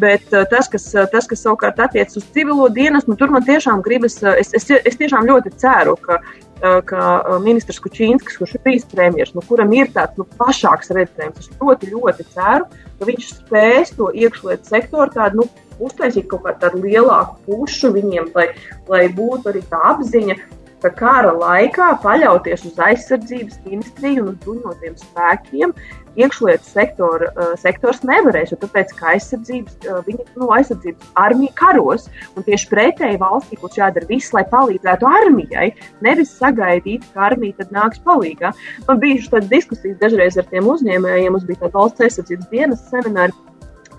Bet 0.01 0.33
uh, 0.33 0.47
tas, 0.49 0.69
kas, 0.71 0.87
uh, 0.97 1.05
tas, 1.11 1.29
kas 1.29 1.45
savukārt 1.45 1.81
attiecas 1.85 2.17
uz 2.17 2.25
civilo 2.33 2.65
dienas, 2.73 3.05
nu, 3.09 3.17
tur 3.19 3.33
man 3.33 3.45
tiešām 3.45 3.83
gribas, 3.85 4.17
uh, 4.25 4.33
es, 4.41 4.55
es, 4.57 4.65
es 4.73 4.97
tiešām 4.97 5.29
ļoti 5.29 5.53
ceru, 5.61 5.97
ka 6.01 6.17
ka 6.59 7.05
ministrs 7.43 7.79
Kučīnskis, 7.83 8.37
kurš 8.39 8.57
ir 8.57 8.63
bijis 8.65 8.85
premjerministrs, 8.91 9.37
nu, 9.37 9.45
kuram 9.47 9.73
ir 9.77 9.91
tāds 9.95 10.19
nu, 10.19 10.27
plašāks 10.39 10.91
redzējums, 10.95 11.47
es 11.47 11.57
ļoti, 11.61 11.91
ļoti 11.93 12.27
ceru, 12.33 12.67
ka 12.99 13.09
viņš 13.09 13.31
spēs 13.37 13.95
to 13.95 14.11
iekšlietu 14.11 14.67
sektoru 14.67 15.15
tādu 15.15 15.43
nu, 15.43 15.49
uztaisīt 15.79 16.27
kaut 16.31 16.47
kādu 16.59 16.83
lielāku 16.83 17.37
pušu 17.47 17.93
viņiem, 17.95 18.31
lai, 18.35 18.49
lai 18.91 19.05
būtu 19.15 19.53
arī 19.53 19.63
tā 19.71 19.79
apziņa, 19.93 20.35
ka 20.83 20.91
kara 20.95 21.31
laikā 21.35 21.89
paļauties 22.03 22.65
uz 22.69 22.77
aizsardzības 22.89 23.59
ministriju 23.65 24.23
un 24.23 24.29
uz 24.33 24.37
bruņotiem 24.45 24.95
spēkiem 24.99 25.73
iekšlietu 26.19 26.67
sektora, 26.67 27.31
uh, 27.33 27.53
sektors 27.59 28.01
nevarēs, 28.07 28.53
jo 28.53 28.59
tāpēc, 28.61 28.93
ka 28.97 29.13
aizsardzības, 29.13 29.77
uh, 29.87 29.99
viņa, 30.07 30.27
nu, 30.39 30.49
aizsardzības 30.55 31.11
armija 31.23 31.55
karos, 31.59 32.07
un 32.35 32.47
tieši 32.47 32.69
pretēji 32.71 33.21
valstī 33.21 33.59
būs 33.61 33.79
jādara 33.79 34.09
viss, 34.09 34.33
lai 34.35 34.45
palīdzētu 34.51 35.09
armijai, 35.09 35.69
nevis 36.05 36.33
sagaidīt, 36.39 37.05
ka 37.13 37.29
armija 37.31 37.59
tad 37.61 37.75
nāks 37.75 38.01
palīgā. 38.05 38.53
Man 38.87 39.03
bija 39.03 39.27
tādas 39.29 39.51
diskusijas 39.51 39.99
dažreiz 40.01 40.39
ar 40.39 40.49
tiem 40.51 40.69
uzņēmējiem, 40.69 41.35
mums 41.35 41.47
bija 41.49 41.65
tāda 41.65 41.77
valsts 41.79 42.07
aizsardzības 42.07 42.51
dienas 42.53 42.83
semināri, 42.91 43.35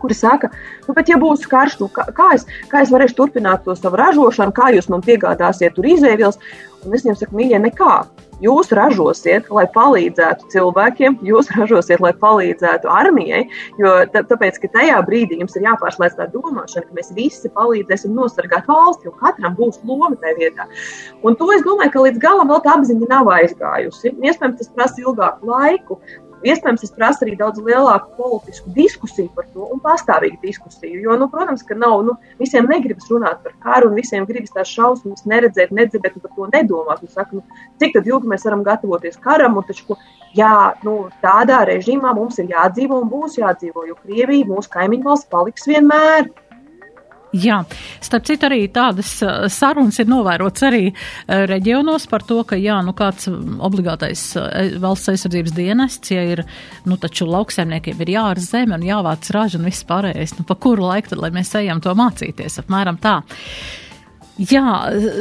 kuri 0.00 0.14
saka, 0.14 0.50
nu, 0.88 0.94
bet, 0.96 1.12
ja 1.12 1.18
būs 1.20 1.44
karš, 1.50 1.76
nu, 1.82 1.90
kā, 1.92 2.06
kā, 2.16 2.30
es, 2.38 2.46
kā 2.72 2.82
es 2.84 2.92
varēšu 2.94 3.18
turpināt 3.18 3.66
to 3.66 3.76
savu 3.76 4.00
ražošanu, 4.00 4.56
kā 4.56 4.72
jūs 4.74 4.88
man 4.92 5.04
piegādāsiet 5.04 5.76
tur 5.76 5.88
izēvielas. 5.92 6.40
Un 6.80 6.96
es 6.96 7.04
viņiem 7.04 7.20
saku, 7.20 7.36
mīļie, 7.36 7.60
nekā. 7.68 7.94
Jūs 8.40 8.70
ražosiet, 8.72 9.50
lai 9.52 9.66
palīdzētu 9.74 10.48
cilvēkiem, 10.54 11.18
jūs 11.28 11.50
ražosiet, 11.58 12.00
lai 12.00 12.12
palīdzētu 12.22 12.88
armijai. 12.88 13.42
Jo 13.80 13.92
tāpēc, 14.14 14.60
ka 14.62 14.70
tajā 14.78 15.00
brīdī 15.04 15.40
jums 15.42 15.58
ir 15.58 15.66
jāpārslēdz 15.68 16.16
tā 16.16 16.28
domāšana, 16.32 16.86
ka 16.86 16.96
mēs 16.96 17.12
visi 17.16 17.50
palīdzēsim 17.56 18.14
nosargāt 18.16 18.68
valsti, 18.70 19.10
jo 19.10 19.14
katram 19.20 19.56
būs 19.58 19.82
loma 19.84 20.14
tajā 20.22 20.38
vietā. 20.38 20.68
Un 21.26 21.36
to 21.36 21.50
es 21.52 21.64
domāju, 21.66 21.92
ka 21.92 22.06
līdz 22.06 22.22
galam 22.22 22.52
vēl 22.52 22.64
tā 22.64 22.78
apziņa 22.78 23.10
nav 23.12 23.28
aizgājusi. 23.36 24.14
Iespējams, 24.16 24.58
tas 24.62 24.72
prasa 24.76 25.04
ilgāku 25.04 25.50
laiku, 25.50 26.00
Iespējams, 26.40 26.80
tas 26.80 26.92
prasa 26.96 27.24
arī 27.26 27.34
daudz 27.36 27.60
lielāku 27.60 28.14
politisku 28.16 28.72
diskusiju 28.76 29.28
par 29.36 29.44
to 29.52 29.66
un 29.74 29.82
pastāvīgu 29.84 30.40
diskusiju. 30.40 31.02
Jo, 31.04 31.16
nu, 31.20 31.28
protams, 31.32 31.64
ka 31.68 31.76
nav, 31.76 31.98
nu, 32.06 32.14
visiem 32.40 32.68
negribas 32.70 33.10
runāt 33.12 33.42
par 33.44 33.56
karu, 33.64 33.90
un 33.90 33.98
visiem 34.00 34.24
gribas 34.28 34.54
tās 34.54 34.72
šausmas 34.72 35.26
neredzēt, 35.28 35.74
nedzirdēt 35.76 36.16
un 36.16 36.24
par 36.24 36.34
to 36.36 36.48
nedomāt. 36.54 37.04
Un 37.04 37.12
saka, 37.12 37.40
nu, 37.40 37.64
cik 37.82 38.00
ilgi 38.00 38.32
mēs 38.32 38.48
varam 38.48 38.64
gatavoties 38.64 39.20
karam, 39.20 39.58
un 39.60 39.68
taču, 39.68 39.98
jā, 40.36 40.54
nu, 40.86 40.96
tādā 41.24 41.60
režīmā 41.68 42.14
mums 42.16 42.40
ir 42.40 42.48
jādzīvo 42.54 43.02
un 43.04 43.12
būs 43.12 43.36
jādzīvo, 43.42 43.84
jo 43.90 43.98
Krievija, 44.00 44.48
mūsu 44.48 44.72
kaimiņu 44.72 45.10
valsts, 45.10 45.28
paliks 45.32 45.68
vienmēr. 45.68 46.30
Jā, 47.30 47.60
starp 48.02 48.24
citu 48.26 48.48
arī 48.48 48.64
tādas 48.74 49.12
uh, 49.22 49.44
sarunas 49.52 50.00
ir 50.02 50.08
novērots 50.10 50.64
arī 50.66 50.88
uh, 50.90 51.44
reģionos 51.46 52.08
par 52.10 52.24
to, 52.26 52.40
ka 52.42 52.58
jā, 52.58 52.80
nu 52.82 52.90
kāds 52.98 53.28
obligātais 53.30 54.24
uh, 54.40 54.48
valsts 54.82 55.12
aizsardzības 55.12 55.54
dienests, 55.54 56.10
ja 56.10 56.24
ir, 56.26 56.42
nu 56.90 56.98
taču 56.98 57.28
lauksaimniekiem 57.30 58.02
ir 58.02 58.10
jāar 58.16 58.42
zeme 58.42 58.74
un 58.74 58.88
jāvāc 58.88 59.30
raža 59.30 59.60
un 59.60 59.70
viss 59.70 59.86
pārējais, 59.86 60.34
nu 60.40 60.46
pa 60.48 60.58
kuru 60.58 60.88
laiku 60.90 61.14
tad, 61.14 61.22
lai 61.22 61.30
mēs 61.38 61.54
ejam 61.60 61.82
to 61.84 61.94
mācīties, 61.94 62.58
apmēram 62.64 62.98
tā. 62.98 63.20
Jā, 64.40 64.74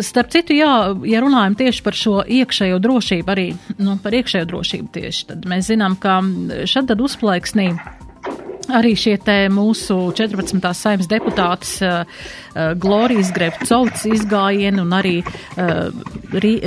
starp 0.05 0.33
citu, 0.33 0.55
jā, 0.55 0.73
ja 1.05 1.21
runājam 1.21 1.59
tieši 1.59 1.85
par 1.85 1.97
šo 1.97 2.19
iekšējo 2.23 2.77
drošību, 2.81 3.33
arī 3.33 3.47
nu, 3.77 3.99
par 4.01 4.15
iekšējo 4.15 4.49
drošību 4.49 4.93
tieši, 4.95 5.25
tad 5.33 5.49
mēs 5.49 5.69
zinām, 5.69 5.99
ka 5.99 6.21
šad 6.65 6.89
tad 6.89 7.03
uzplaiksnī 7.03 7.73
arī 8.75 8.93
šie 8.97 9.17
mūsu 9.53 9.95
14. 10.15 10.61
saimnes 10.75 11.09
deputātis 11.09 11.77
uh, 11.85 12.03
Glorijas 12.79 13.31
Grevcovs 13.35 14.05
izgājieni 14.09 14.81
un 14.81 14.93
arī 14.95 15.19
uh, 15.21 15.89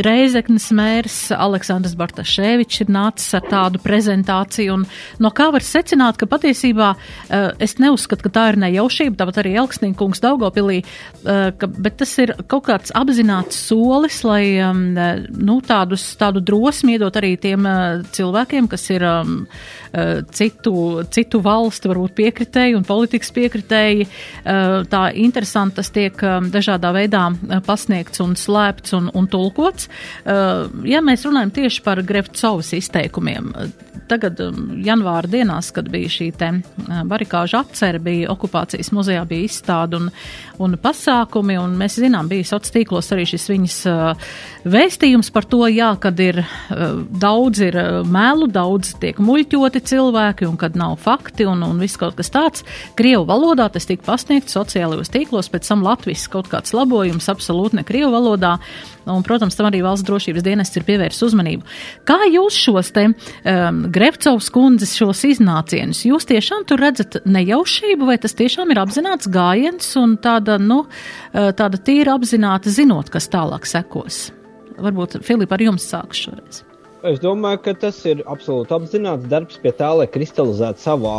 Reizeknas 0.07 0.71
mērs 0.75 1.17
Aleksandrs 1.35 1.97
Bartaševičs 1.99 2.85
ir 2.85 2.93
nācis 2.93 3.35
ar 3.38 3.47
tādu 3.49 3.81
prezentāciju. 3.83 4.79
Un 4.79 4.87
no 5.23 5.33
kā 5.35 5.51
var 5.55 5.65
secināt, 5.67 6.19
ka 6.21 6.29
patiesībā 6.31 6.93
uh, 6.95 7.51
es 7.62 7.77
neuzskatu, 7.83 8.27
ka 8.27 8.35
tā 8.35 8.47
ir 8.53 8.61
nejaušība, 8.62 9.19
tāpat 9.21 9.43
arī 9.43 9.55
Elksnīkungs 9.62 10.23
Daugopilī, 10.23 10.83
ka, 11.23 11.67
bet 11.67 11.99
tas 12.01 12.12
ir 12.23 12.35
kaut 12.51 12.67
kāds 12.69 12.93
apzināts 12.99 13.59
solis, 13.69 14.23
lai 14.27 14.43
um, 14.65 14.83
nu, 14.95 15.59
tādus, 15.67 16.05
tādu 16.21 16.43
drosmi 16.45 16.97
iedot 16.97 17.17
arī 17.19 17.35
tiem 17.41 17.67
cilvēkiem, 18.15 18.69
kas 18.71 18.88
ir 18.95 19.07
um, 19.07 19.41
citu, 20.33 20.74
citu 21.12 21.40
valstu 21.44 21.90
varbūt 21.90 22.14
piekritēji 22.16 22.76
un 22.78 22.87
politikas 22.87 23.33
piekritēji. 23.37 24.07
Eh, 24.07 24.74
tā 24.90 25.02
interesanti 25.18 25.81
tas 25.81 25.90
tiek 25.94 26.24
eh, 26.24 26.38
dažādā 26.52 26.92
veidā 26.94 27.28
eh, 27.33 27.61
pasniegts 27.66 28.22
un 28.24 28.35
slēpts 28.38 28.96
un, 28.98 29.11
un 29.14 29.28
tulkots. 29.31 29.88
Ja 30.87 31.00
mēs 31.05 31.24
runājam 31.26 31.50
tieši 31.55 31.83
par 31.85 32.00
Grevcovas 32.07 32.72
izteikumiem, 32.76 33.50
tagad 34.11 34.38
janvāra 34.85 35.28
dienās, 35.31 35.70
kad 35.74 35.88
bija 35.92 36.11
šī 36.11 36.28
te 36.38 36.48
barikāža 37.09 37.62
atcere, 37.62 38.00
bija 38.02 38.31
okupācijas 38.33 38.92
muzejā, 38.94 39.22
bija 39.28 39.46
izstāde 39.48 39.98
un, 39.98 40.09
un 40.62 40.76
pasākumi, 40.81 41.57
un 41.61 41.76
mēs 41.81 41.98
zinām, 42.02 42.28
bija 42.31 42.48
sociālos 42.48 42.74
tīklos 42.76 43.11
arī 43.14 43.26
šis 43.33 43.48
viņas 43.52 43.78
vēstījums 44.74 45.33
par 45.35 45.48
to, 45.50 45.64
jā, 45.72 45.92
kad 46.02 46.20
ir 46.22 46.42
daudz 47.22 47.62
ir 47.64 47.78
melu, 48.09 48.48
daudz 48.52 48.94
tiek 49.02 49.20
muļķoti 49.22 49.82
cilvēki, 49.90 50.47
un 50.49 50.57
kad 50.61 50.77
nav 50.79 50.97
fakti, 51.03 51.47
un, 51.49 51.62
un 51.66 51.81
viss 51.83 51.99
kaut 52.01 52.16
kas 52.18 52.33
tāds. 52.33 52.66
Krievu 52.99 53.27
valodā 53.29 53.68
tas 53.73 53.87
tika 53.88 54.07
pasniegts 54.07 54.57
sociālajos 54.57 55.12
tīklos, 55.12 55.51
pēc 55.53 55.68
tam 55.68 55.85
Latvijas 55.87 56.29
kaut 56.33 56.51
kāds 56.53 56.75
labojums 56.77 57.31
absolūti 57.33 57.81
ne 57.81 57.87
Krievu 57.87 58.12
valodā. 58.14 58.57
Un, 59.03 59.25
protams, 59.27 59.57
tam 59.59 59.66
arī 59.66 59.81
valsts 59.83 60.07
drošības 60.07 60.45
dienests 60.47 60.79
ir 60.79 60.87
pievērsis 60.87 61.25
uzmanību. 61.27 61.66
Kā 62.07 62.21
jūs 62.31 62.55
šos 62.55 62.92
te 62.95 63.09
um, 63.11 63.81
Grevcovs 63.92 64.51
kundzes 64.55 64.95
šos 64.99 65.25
iznācienus, 65.27 66.05
jūs 66.07 66.29
tiešām 66.31 66.66
tur 66.71 66.83
redzat 66.85 67.18
nejaušību, 67.27 68.07
vai 68.12 68.21
tas 68.23 68.38
tiešām 68.38 68.71
ir 68.71 68.83
apzināts 68.85 69.31
gājiens 69.33 69.90
un 69.99 70.18
tāda, 70.23 70.61
nu, 70.62 70.85
uh, 70.87 71.51
tāda 71.51 71.83
tīra 71.83 72.14
apzināta 72.14 72.71
zinot, 72.71 73.11
kas 73.11 73.31
tālāk 73.33 73.66
sekos? 73.66 74.29
Varbūt 74.83 75.21
Filipa 75.27 75.59
ar 75.59 75.66
jums 75.66 75.90
sākšu 75.90 76.29
šoreiz. 76.29 76.62
Es 77.03 77.19
domāju, 77.19 77.59
ka 77.65 77.73
tas 77.83 77.97
ir 78.07 78.21
absolūti 78.31 78.71
apzināts 78.77 79.27
darbs 79.27 79.57
pie 79.59 79.73
tā, 79.75 79.88
lai 79.99 80.05
kristalizētu 80.07 80.79
savu, 80.79 81.11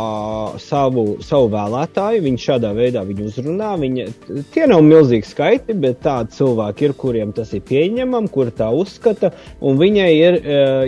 savu, 0.62 1.02
savu 1.20 1.50
vēlētāju. 1.52 2.22
Viņš 2.24 2.46
šādā 2.48 2.70
veidā 2.72 3.02
viņu 3.04 3.26
uzrunā. 3.28 3.74
Viņa, 3.82 4.06
tie 4.54 4.64
nav 4.70 4.80
milzīgi 4.86 5.28
skaiti, 5.28 5.76
bet 5.82 6.00
tādi 6.06 6.32
cilvēki 6.38 6.86
ir, 6.88 6.94
kuriem 7.02 7.34
tas 7.36 7.52
ir 7.52 7.60
pieņemami, 7.68 8.32
kuri 8.32 8.54
tā 8.56 8.70
uzskata. 8.72 9.34
Viņai 9.60 10.08
ir 10.14 10.38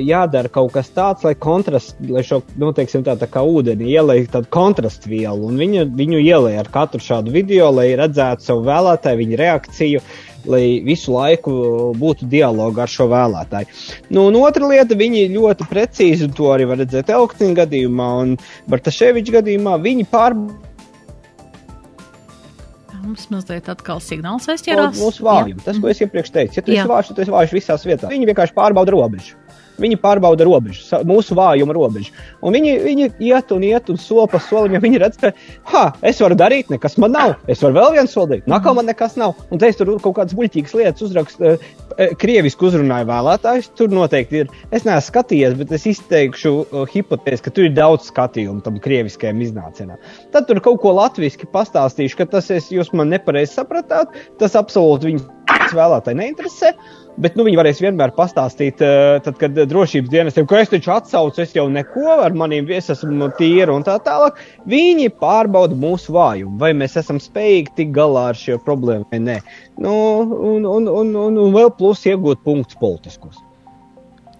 jādara 0.06 0.52
kaut 0.54 0.72
kas 0.78 0.88
tāds, 0.96 1.26
lai 1.28 1.34
kontrastu, 1.36 2.08
lai 2.16 2.24
šo, 2.24 2.40
nu, 2.56 2.70
teiksim, 2.76 3.04
tā, 3.04 3.18
tā 3.20 3.28
kā 3.28 3.42
ūdeni 3.44 3.92
ielēja 3.92 4.30
tādu 4.38 4.48
kontrastu 4.56 5.12
vielu. 5.12 5.52
Viņa 5.60 5.84
viņu 5.92 6.22
ielēja 6.24 6.64
ar 6.64 6.72
katru 6.72 7.04
šādu 7.04 7.36
video, 7.36 7.68
lai 7.76 7.90
redzētu 8.00 8.48
savu 8.48 8.64
vēlētāju, 8.70 9.20
viņa 9.20 9.42
reakciju 9.44 10.02
lai 10.50 10.62
visu 10.86 11.14
laiku 11.14 11.54
būtu 11.98 12.28
dialogs 12.30 12.82
ar 12.82 12.92
šo 12.92 13.08
vēlētāju. 13.12 13.72
Nu, 14.10 14.28
un 14.30 14.38
otra 14.40 14.68
lieta, 14.70 14.98
viņi 14.98 15.26
ļoti 15.34 15.68
precīzi, 15.70 16.28
un 16.28 16.36
to 16.36 16.52
arī 16.54 16.68
var 16.70 16.80
redzēt 16.82 17.12
Elkstina 17.12 17.56
gadījumā 17.62 18.08
un 18.22 18.36
Bartaševiča 18.70 19.38
gadījumā, 19.40 19.76
viņi 19.82 20.08
pārbauda. 20.12 20.62
Mums 23.06 23.28
mazliet 23.30 23.68
atkal 23.70 24.00
signāls 24.02 24.48
aizķerās. 24.50 24.96
Mūsu 24.98 25.22
vājums, 25.22 25.62
tas, 25.62 25.78
ko 25.78 25.92
es 25.92 26.00
iepriekš 26.02 26.32
teicu, 26.34 26.58
ja 26.58 26.64
tu 26.66 26.74
Jā. 26.74 26.82
esi 26.82 26.90
vājš, 26.90 27.10
tad 27.10 27.18
tu 27.18 27.22
esi 27.22 27.34
vājš 27.36 27.52
visās 27.54 27.86
vietās. 27.86 28.10
Viņi 28.10 28.26
vienkārši 28.32 28.56
pārbauda 28.56 28.94
robežu. 28.96 29.38
Viņi 29.82 29.98
pārbauda 30.00 30.46
robežu, 30.46 30.84
mūsu 31.08 31.36
vājuma 31.36 31.74
robežu. 31.76 32.14
Un 32.44 32.56
viņi, 32.56 32.76
viņi 32.84 33.08
iet 33.28 33.52
un 33.52 33.64
iet 33.66 33.90
un 33.92 34.00
soli 34.00 34.28
pa 34.32 34.40
solim, 34.42 34.76
ja 34.76 34.82
viņi 34.82 35.00
redz, 35.02 35.18
ka, 35.20 35.32
ha, 35.72 35.84
es 36.06 36.20
varu 36.22 36.38
darīt, 36.38 36.70
nekas 36.72 36.96
man 37.02 37.12
nav. 37.16 37.34
Es 37.50 37.62
varu 37.64 37.76
vēl 37.76 37.96
vienu 37.98 38.12
soli 38.12 38.32
darīt, 38.34 38.48
nākamā 38.50 38.80
man 38.80 38.90
nekas 38.90 39.18
nav. 39.20 39.36
Un 39.50 39.60
te 39.60 39.68
es 39.70 39.78
tur 39.78 39.92
kaut 40.00 40.16
kādas 40.18 40.36
muļķīgas 40.38 40.76
lietas 40.78 41.06
uzrakstu, 41.06 41.52
eh, 41.96 42.14
krievisku 42.20 42.68
uzrunāju 42.70 43.08
vēlētājus. 43.10 43.70
Tur 43.76 43.92
noteikti 43.92 44.44
ir. 44.44 44.52
Es 44.70 44.86
neesmu 44.88 45.04
skatījies, 45.10 45.56
bet 45.60 45.72
es 45.76 45.86
izteikšu 45.90 46.52
uh, 46.56 46.84
hipotēzi, 46.90 47.44
ka 47.44 47.52
tur 47.54 47.68
ir 47.68 47.76
daudz 47.76 48.10
skatījumu 48.10 48.64
tam 48.64 48.80
krieviskajam 48.82 49.40
iznācienam. 49.44 50.00
Tad 50.34 50.48
tur 50.48 50.60
kaut 50.64 50.80
ko 50.82 50.94
latviešu 50.96 51.50
pastāstīšu, 51.52 52.20
ka 52.20 52.28
tas 52.36 52.50
es, 52.54 52.72
jūs 52.74 52.92
man 52.96 53.12
nepareizi 53.12 53.58
sapratāt. 53.58 54.16
Tas 54.40 54.58
absolūti 54.58 55.12
viņus 55.12 55.30
fakts 55.66 55.76
vēlētāji 55.76 56.20
neinteresē. 56.20 56.72
Bet 57.16 57.36
nu, 57.36 57.46
viņi 57.46 57.56
varēs 57.56 57.78
vienmēr 57.80 58.12
pastāstīt, 58.12 58.82
uh, 58.84 59.16
tad, 59.24 59.38
kad 59.40 59.56
drošības 59.56 60.10
dienestiem, 60.12 60.46
ka 60.46 60.60
es 60.60 60.68
taču 60.68 60.92
atsaucu, 60.92 61.40
es 61.40 61.54
jau 61.56 61.64
neko 61.72 62.18
ar 62.20 62.36
maniem 62.36 62.66
viesiem 62.68 62.92
esmu 62.92 63.30
tīra 63.38 63.72
un 63.72 63.86
tā 63.86 63.96
tālāk. 64.04 64.36
Viņi 64.68 65.08
pārbauda 65.16 65.78
mūsu 65.80 66.12
vājumu, 66.12 66.58
vai 66.60 66.74
mēs 66.76 66.98
esam 67.00 67.16
spējīgi 67.22 67.72
tikt 67.78 67.94
galā 67.96 68.28
ar 68.34 68.36
šo 68.36 68.58
problēmu 68.60 69.08
vai 69.10 69.22
nē. 69.24 69.38
Nu, 69.80 69.94
un, 70.20 70.68
un, 70.68 70.90
un, 70.92 71.14
un, 71.22 71.40
un 71.46 71.56
vēl 71.56 71.72
plus 71.78 72.04
iegūt 72.04 72.44
punktus 72.44 72.76
politiskos. 72.80 73.40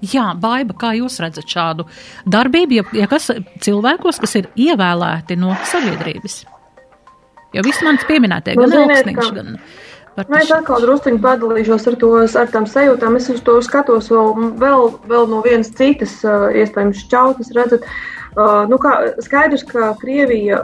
Jā, 0.05 0.35
Baiba, 0.37 0.77
kā 0.77 0.93
jūs 0.99 1.17
redzat 1.25 1.49
šādu 1.49 1.87
darbību, 2.29 2.77
ja, 2.77 2.85
ja 2.93 3.09
kas 3.09 3.31
cilvēkos, 3.65 4.21
kas 4.21 4.37
ir 4.37 4.51
ievēlēti 4.53 5.41
no 5.41 5.57
sabiedrības? 5.73 6.43
Jo 7.57 7.65
viss 7.65 7.81
manis 7.87 8.05
pieminētie, 8.05 8.53
gan 8.59 8.75
Elksniņš, 8.83 9.29
gan. 9.33 9.55
Nu, 10.16 10.37
es 10.40 10.48
atkal 10.55 10.81
druskuļi 10.81 11.18
padalīšos 11.20 11.90
ar, 11.90 11.96
to, 12.00 12.11
ar 12.24 12.52
tām 12.52 12.64
sajūtām. 12.70 13.18
Es 13.18 13.29
uz 13.33 13.42
to 13.44 13.59
skatos 13.64 14.09
vēl, 14.09 14.31
vēl, 14.62 14.87
vēl 15.11 15.26
no 15.29 15.42
vienas 15.44 15.68
citas, 15.76 16.14
iespējams, 16.24 17.02
šķautnes. 17.05 17.52
Redzat, 17.57 17.85
nu, 18.70 18.79
kā, 18.81 18.94
skaidrs, 19.26 19.66
ka 19.68 19.90
Krievija 20.00 20.62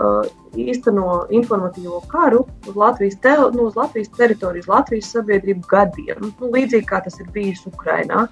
īsteno 0.56 1.26
informatīvo 1.32 2.00
karu 2.08 2.46
uz 2.68 2.76
Latvijas, 2.76 3.18
te, 3.20 3.34
nu, 3.52 3.68
uz 3.68 3.76
Latvijas 3.76 4.08
teritorijas, 4.16 4.68
Latvijas 4.72 5.12
sabiedrību 5.14 5.68
gadiem, 5.68 6.32
nu, 6.40 6.52
līdzīgi 6.52 6.88
kā 6.88 7.02
tas 7.04 7.20
ir 7.20 7.28
bijis 7.32 7.64
Ukrainā. 7.68 8.26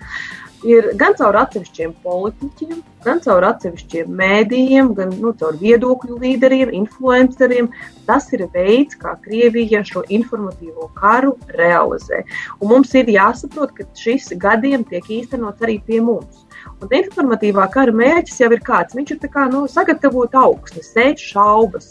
Ir 0.67 0.91
gan 1.01 1.15
caur 1.17 1.39
atsevišķiem 1.41 1.95
politiķiem, 2.05 2.81
gan 3.05 3.21
caur 3.25 3.47
atsevišķiem 3.49 4.11
mēdījiem, 4.19 4.91
gan 4.99 5.15
nu, 5.23 5.33
caur 5.41 5.57
viedokļu 5.61 6.19
līderiem, 6.21 6.73
influenceriem. 6.83 7.71
Tas 8.09 8.29
ir 8.37 8.45
veids, 8.53 8.99
kā 9.01 9.15
Krievija 9.25 9.81
šo 9.89 10.03
informatīvo 10.13 10.91
karu 10.99 11.33
realizē. 11.57 12.25
Un 12.61 12.75
mums 12.75 12.93
ir 12.99 13.09
jāsaprot, 13.09 13.73
ka 13.79 13.89
šis 13.97 14.35
gadiem 14.37 14.85
tiek 14.85 15.09
īstenots 15.21 15.65
arī 15.65 15.79
pie 15.87 16.03
mums. 16.05 16.45
Un 16.81 16.93
informatīvā 16.97 17.67
kara 17.75 17.93
mērķis 17.93 18.41
jau 18.41 18.49
ir 18.55 18.63
kāds. 18.65 18.97
Viņš 18.97 19.13
ir 19.15 19.31
kā, 19.33 19.47
nu, 19.53 19.67
sagatavot 19.69 20.35
augstu, 20.41 20.81
sēt 20.85 21.21
šaubas, 21.21 21.91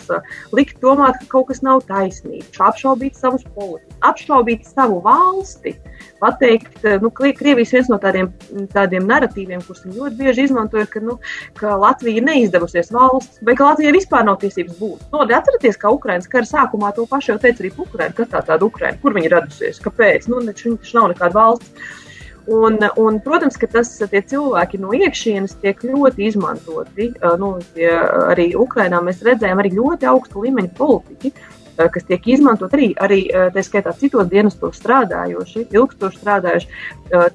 likt 0.55 0.79
domāt, 0.81 1.19
ka 1.21 1.29
kaut 1.35 1.51
kas 1.51 1.61
nav 1.65 1.83
taisnīgs, 1.89 2.57
apšaubīt 2.57 3.19
savus 3.19 3.45
politikus, 3.53 3.99
apšaubīt 4.09 4.65
savu 4.65 4.97
valsti. 5.05 5.75
Pateikt, 6.19 6.81
nu, 7.03 7.11
Krievijas 7.13 7.71
viens 7.75 7.91
no 7.91 7.99
tādiem, 8.01 8.31
tādiem 8.73 9.05
narratīviem, 9.07 9.61
kurus 9.67 9.85
viņi 9.85 10.01
ļoti 10.01 10.19
bieži 10.19 10.47
izmanto, 10.49 10.81
ir, 10.81 10.89
ka, 10.91 11.03
nu, 11.03 11.19
ka 11.59 11.77
Latvija 11.79 12.19
ir 12.19 12.27
neizdevusies 12.27 12.91
valsts, 12.95 13.39
vai 13.45 13.55
ka 13.59 13.69
Latvijai 13.69 13.93
vispār 13.95 14.25
nav 14.27 14.41
tiesības 14.41 14.81
būt. 14.81 15.05
No, 15.13 15.21
nu, 15.21 15.37
atcerieties, 15.37 15.79
ka 15.79 15.93
Ukraiņas 15.95 16.31
kara 16.33 16.49
sākumā 16.49 16.91
to 16.97 17.05
pašu 17.09 17.35
jau 17.35 17.39
teica 17.45 17.63
arī 17.63 17.71
Ukraiņa. 17.75 18.17
Kas 18.17 18.33
tā 18.33 18.43
tāda 18.51 18.67
Ukraiņa? 18.67 18.99
Kur 19.03 19.15
viņa 19.15 19.33
radusies? 19.37 19.81
Kāpēc? 19.85 20.27
Nu, 20.31 20.41
viņš 20.43 20.93
nav 20.97 21.11
nekāda 21.13 21.37
valsts. 21.37 22.07
Un, 22.47 22.79
un, 22.97 23.19
protams, 23.21 23.57
ka 23.59 23.67
tas 23.69 23.91
tie 23.99 24.21
cilvēki 24.31 24.79
no 24.81 24.93
iekšienes 24.95 25.57
tiek 25.61 25.81
ļoti 25.85 26.29
izmantoti. 26.31 27.11
Nu, 27.41 27.55
tie, 27.75 27.91
arī 28.31 28.51
Ukrainā 28.57 29.01
mēs 29.05 29.23
redzējām 29.25 29.61
arī 29.61 29.73
ļoti 29.75 30.09
augstu 30.09 30.45
līmeņu 30.45 30.71
politiķi, 30.77 31.33
kas 31.79 32.07
tiek 32.07 32.25
izmantot 32.27 32.73
arī, 32.75 32.91
arī 32.99 33.19
tā 33.53 33.63
skaitā 33.63 33.93
citos 33.99 34.27
dienestos 34.31 34.79
strādājoši, 34.81 35.67
ilgstoši 35.71 36.21
strādājoši, 36.23 36.71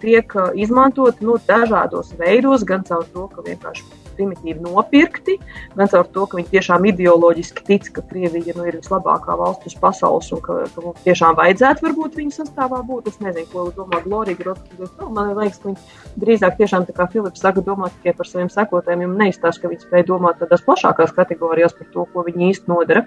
tiek 0.03 0.38
izmantot 0.61 1.23
nu, 1.25 1.38
dažādos 1.49 2.12
veidos, 2.19 2.67
gan 2.69 2.85
caur 2.88 3.07
to, 3.14 3.29
ka 3.33 3.47
vienkārši 3.47 4.04
primitīvi 4.16 4.62
nopirkti, 4.64 5.37
gan 5.74 5.90
caur 5.92 6.09
to, 6.14 6.27
ka 6.31 6.38
viņi 6.38 6.50
tiešām 6.53 6.87
ideoloģiski 6.90 7.64
tic, 7.68 7.88
ka 7.94 8.05
Krievija 8.09 8.57
nu, 8.57 8.66
ir 8.68 8.79
vislabākā 8.81 9.37
valsts 9.40 9.70
uz 9.70 9.77
pasaules 9.81 10.31
un 10.35 10.42
ka, 10.44 10.61
ka 10.74 10.85
mums 10.85 11.03
tiešām 11.07 11.38
vajadzētu 11.40 11.87
varbūt 11.87 12.18
viņu 12.20 12.37
sastāvā 12.38 12.81
būt. 12.87 13.11
Es 13.12 13.20
nezinu, 13.24 13.48
ko 13.53 13.66
domā 13.77 14.00
Glorija 14.05 14.40
Grotskis. 14.40 14.94
Nu, 15.00 15.11
man 15.14 15.35
liekas, 15.38 15.61
ka 15.62 15.72
viņi 15.72 16.24
drīzāk 16.24 16.59
tiešām, 16.61 16.87
kā 16.94 17.09
Filips 17.12 17.44
saka, 17.44 17.64
domā 17.64 17.90
tikai 17.98 18.16
par 18.18 18.31
saviem 18.31 18.50
sekotājiem, 18.53 19.18
neizstāsta, 19.20 19.64
ka 19.64 19.72
viņi 19.72 19.87
spēj 19.87 20.09
domāt 20.11 20.40
tādās 20.42 20.64
plašākās 20.66 21.14
kategorijās 21.16 21.77
par 21.79 21.90
to, 21.92 22.09
ko 22.12 22.27
viņi 22.29 22.50
īsti 22.53 22.72
nodara. 22.72 23.05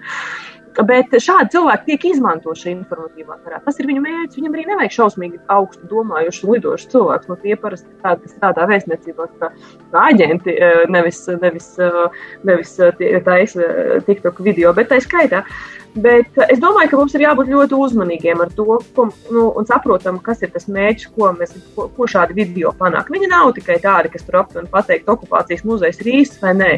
Bet 0.86 1.10
šādi 1.10 1.50
cilvēki 1.56 1.88
tiek 1.88 2.04
izmantoti 2.12 2.60
šajā 2.60 2.74
informatīvā 2.76 3.38
karā. 3.42 3.58
Tas 3.64 3.80
ir 3.80 3.88
viņu 3.90 4.02
mērķis. 4.04 4.38
Viņam 4.38 4.52
arī 4.54 4.66
nevajag 4.68 4.94
šausmīgi 4.94 5.40
augstu 5.50 5.88
domājuši 5.90 6.44
un 6.44 6.52
lidošu 6.54 6.92
cilvēkus. 6.92 7.30
No 7.30 7.36
tie 7.42 7.56
parasti 7.58 7.90
tādi, 8.04 8.22
kas 8.22 8.36
strādā 8.36 8.66
vēstniecībās, 8.70 9.32
kā, 9.40 9.50
kā 9.90 10.04
aģenti, 10.12 10.54
eh, 10.54 10.84
nevis, 10.94 11.24
nevis, 11.42 11.66
eh, 11.82 12.22
nevis 12.46 12.76
eh, 12.78 13.18
taisa 13.26 13.72
TikTok 14.06 14.38
video, 14.46 14.72
bet 14.76 14.92
tā 14.92 15.00
skaitā. 15.02 15.42
Bet 15.96 16.36
es 16.48 16.60
domāju, 16.60 16.90
ka 16.90 16.98
mums 17.00 17.14
ir 17.16 17.24
jābūt 17.24 17.48
ļoti 17.50 17.76
uzmanīgiem 17.78 18.42
ar 18.44 18.50
to, 18.54 18.76
ko, 18.94 19.06
nu, 19.32 19.46
un 19.58 19.66
saprotam, 19.66 20.18
kas 20.22 20.42
ir 20.44 20.52
tas 20.52 20.68
mērķis, 20.70 21.08
ko, 21.14 21.30
mēs, 21.38 21.54
ko, 21.74 21.88
ko 21.96 22.08
šādi 22.10 22.36
video 22.36 22.74
panāk. 22.78 23.08
Viņi 23.12 23.30
nav 23.32 23.54
tikai 23.56 23.78
tādi, 23.82 24.12
kas 24.12 24.26
tur 24.26 24.40
aptuveni 24.42 24.70
pateikt, 24.72 25.08
okupācijas 25.08 25.64
muzejs 25.66 26.00
ir 26.04 26.12
īsts 26.20 26.42
vai 26.44 26.54
nē. 26.58 26.70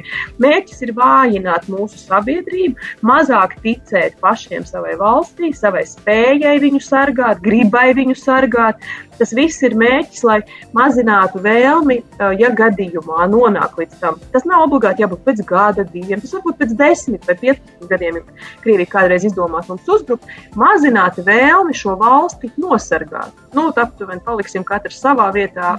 Mērķis 0.42 0.84
ir 0.86 0.94
vājināt 0.96 1.68
mūsu 1.72 2.00
sabiedrību, 2.04 2.78
mazāk 3.06 3.58
ticēt 3.64 4.20
pašiem 4.22 4.64
savai 4.68 4.96
valstī, 5.00 5.52
savai 5.56 5.84
spējai 5.90 6.56
viņu 6.62 6.82
sargāt, 6.86 7.42
gribai 7.44 7.90
viņu 7.98 8.16
sargāt, 8.20 8.80
Tas 9.20 9.34
viss 9.36 9.60
ir 9.66 9.76
mēģis, 9.78 10.22
lai 10.24 10.38
mazinātu 10.76 11.42
vēlmi, 11.44 11.98
ja 12.40 12.50
gadījumā 12.56 13.26
nonāk 13.30 13.76
līdz 13.80 13.98
tam. 14.00 14.16
Tas 14.32 14.46
nav 14.48 14.64
obligāti 14.64 15.04
jābūt 15.04 15.24
pēc 15.26 15.42
gada, 15.48 15.84
diviem, 15.92 16.22
tas 16.22 16.32
varbūt 16.38 16.58
pēc 16.62 16.74
desmit 16.78 17.28
vai 17.28 17.36
piecdesmit 17.42 17.90
gadiem, 17.90 18.20
ja 18.20 18.48
Krievija 18.64 18.92
kādreiz 18.94 19.26
izdomās 19.28 19.68
mums 19.68 19.88
uzbrukt, 19.92 20.26
mazināt 20.58 21.20
vēlmi 21.26 21.76
šo 21.76 21.98
valsti 22.00 22.52
nosargāt. 22.60 23.36
Nu, 23.56 23.68
aptuveni 23.70 24.22
paliksim 24.24 24.64
katrs 24.66 25.00
savā 25.02 25.28
vietā 25.34 25.76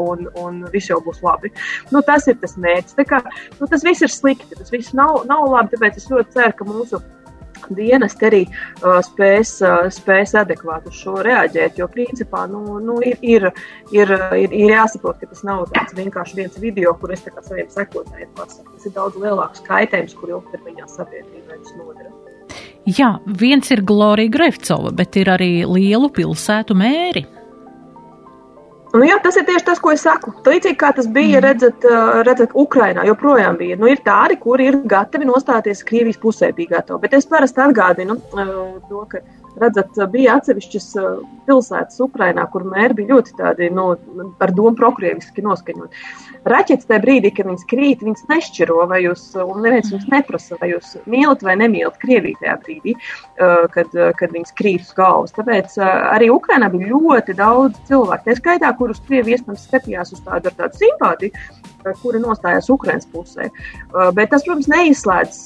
un, 0.00 0.28
un 0.40 0.62
viss 0.72 0.90
jau 0.90 1.00
būs 1.04 1.22
labi. 1.24 1.52
Nu, 1.94 2.02
tas 2.06 2.26
ir 2.30 2.38
tas 2.42 2.56
mērķis. 2.60 2.98
Kā, 3.08 3.20
nu, 3.60 3.68
tas 3.70 3.84
viss 3.86 4.04
ir 4.04 4.12
slikti, 4.12 4.56
tas 4.56 4.72
viss 4.72 4.96
nav, 4.96 5.22
nav 5.30 5.46
labi, 5.50 5.74
tāpēc 5.74 6.00
es 6.00 6.10
ļoti 6.10 6.36
ceru, 6.38 6.56
ka 6.58 6.68
mūsu 6.68 7.02
dienesti 7.70 8.28
arī 8.28 8.42
uh, 8.46 8.98
spēs, 9.04 9.56
uh, 9.64 9.86
spēs 9.94 10.34
adekvāti 10.40 10.92
uz 10.92 10.98
šo 11.00 11.16
reaģēt. 11.24 11.78
Jo, 11.80 11.88
principā, 11.92 12.44
nu, 12.50 12.78
nu, 12.84 12.98
ir, 13.04 13.18
ir, 13.22 13.48
ir, 13.94 14.14
ir, 14.38 14.52
ir 14.52 14.74
jāsaprot, 14.74 15.20
ka 15.20 15.30
tas 15.30 15.44
nav 15.46 15.66
tāds 15.74 15.96
vienkārši 15.96 16.40
viens 16.42 16.60
video, 16.60 16.94
kur 17.00 17.14
es 17.14 17.24
saviem 17.24 17.70
sekotājiem 17.72 18.34
pasaku. 18.36 18.68
Tas 18.74 18.90
ir 18.90 18.96
daudz 18.96 19.20
lielāks 19.20 19.64
kaitējums, 19.68 20.16
kur 20.18 20.36
ilgtermiņā 20.36 20.90
sabiedrībai 20.92 21.60
tas 21.62 21.76
nodara. 21.78 22.12
Jā, 22.84 23.14
viens 23.24 23.70
ir 23.72 23.80
Glorija 23.86 24.28
Grefcova, 24.28 24.92
bet 24.92 25.16
ir 25.16 25.30
arī 25.32 25.52
lielu 25.64 26.10
pilsētu 26.12 26.76
mēri. 26.76 27.24
Nu, 28.94 29.02
jā, 29.02 29.16
tas 29.22 29.34
ir 29.34 29.46
tieši 29.48 29.66
tas, 29.66 29.80
ko 29.82 29.90
es 29.90 30.04
saku. 30.06 30.30
Līdzīgi 30.46 30.78
kā 30.78 30.92
tas 30.94 31.08
bija, 31.10 31.40
mm. 31.40 31.44
redzat, 31.44 31.86
redzat 32.28 32.52
Ukrainā, 32.54 33.02
joprojām 33.08 33.58
bija. 33.58 33.78
Nu, 33.80 33.88
ir 33.90 34.02
tādi, 34.06 34.38
kuri 34.38 34.68
ir 34.70 34.78
gatavi 34.90 35.26
nostāties 35.26 35.82
Krievijas 35.88 36.20
pusē, 36.22 36.52
bija 36.54 36.76
gatavi. 36.76 37.02
Bet 37.02 37.16
es 37.18 37.26
parasti 37.26 37.64
atgādinu 37.64 38.20
to, 38.30 39.02
ka 39.10 39.22
redzat, 39.60 39.98
bija 40.12 40.38
atsevišķas 40.38 40.86
pilsētas 41.48 42.00
Ukrainā, 42.04 42.46
kur 42.52 42.64
mēri 42.68 42.98
bija 43.00 43.14
ļoti 43.14 43.34
tādi, 43.38 43.70
nu, 43.74 43.90
ar 44.42 44.52
domu 44.56 44.74
prokrieviski 44.78 45.44
noskaņot. 45.44 45.98
Raķetes 46.48 46.88
tajā 46.88 47.00
brīdī, 47.04 47.30
kad 47.36 47.48
viņas 47.48 47.66
krīt, 47.70 48.04
viņas 48.04 48.26
nešķiro, 48.28 48.78
vai 48.90 49.00
jūs, 49.04 49.26
un 49.40 49.62
neviens 49.64 49.92
jums 49.92 50.06
neprasa, 50.12 50.58
vai 50.60 50.72
jūs 50.74 50.94
mīlat 51.10 51.44
vai 51.46 51.56
nemīlat 51.60 51.96
Krieviju 52.02 52.40
tajā 52.42 52.56
brīdī, 52.64 52.96
kad, 53.76 53.94
kad 54.20 54.34
viņas 54.34 54.56
krīt 54.58 54.84
uz 54.84 54.92
galvas. 54.96 55.34
Tāpēc 55.36 55.78
arī 55.84 56.30
Ukrainā 56.34 56.68
bija 56.72 56.90
ļoti 56.92 57.36
daudz 57.38 57.78
cilvēku, 57.88 58.28
tā 58.28 58.38
skaitā, 58.40 58.72
kurus 58.76 59.02
Krievija 59.06 59.38
iespējams 59.38 59.68
skatījās 59.70 60.12
uz 60.16 60.24
tādu 60.26 60.50
ar 60.50 60.58
tādu 60.58 60.82
simpātiju, 60.82 61.44
kuri 62.00 62.20
nostājās 62.22 62.70
Ukraiņas 62.72 63.08
pusē. 63.12 63.48
Bet 64.16 64.32
tas, 64.32 64.44
protams, 64.46 64.68
neizslēdz, 64.72 65.40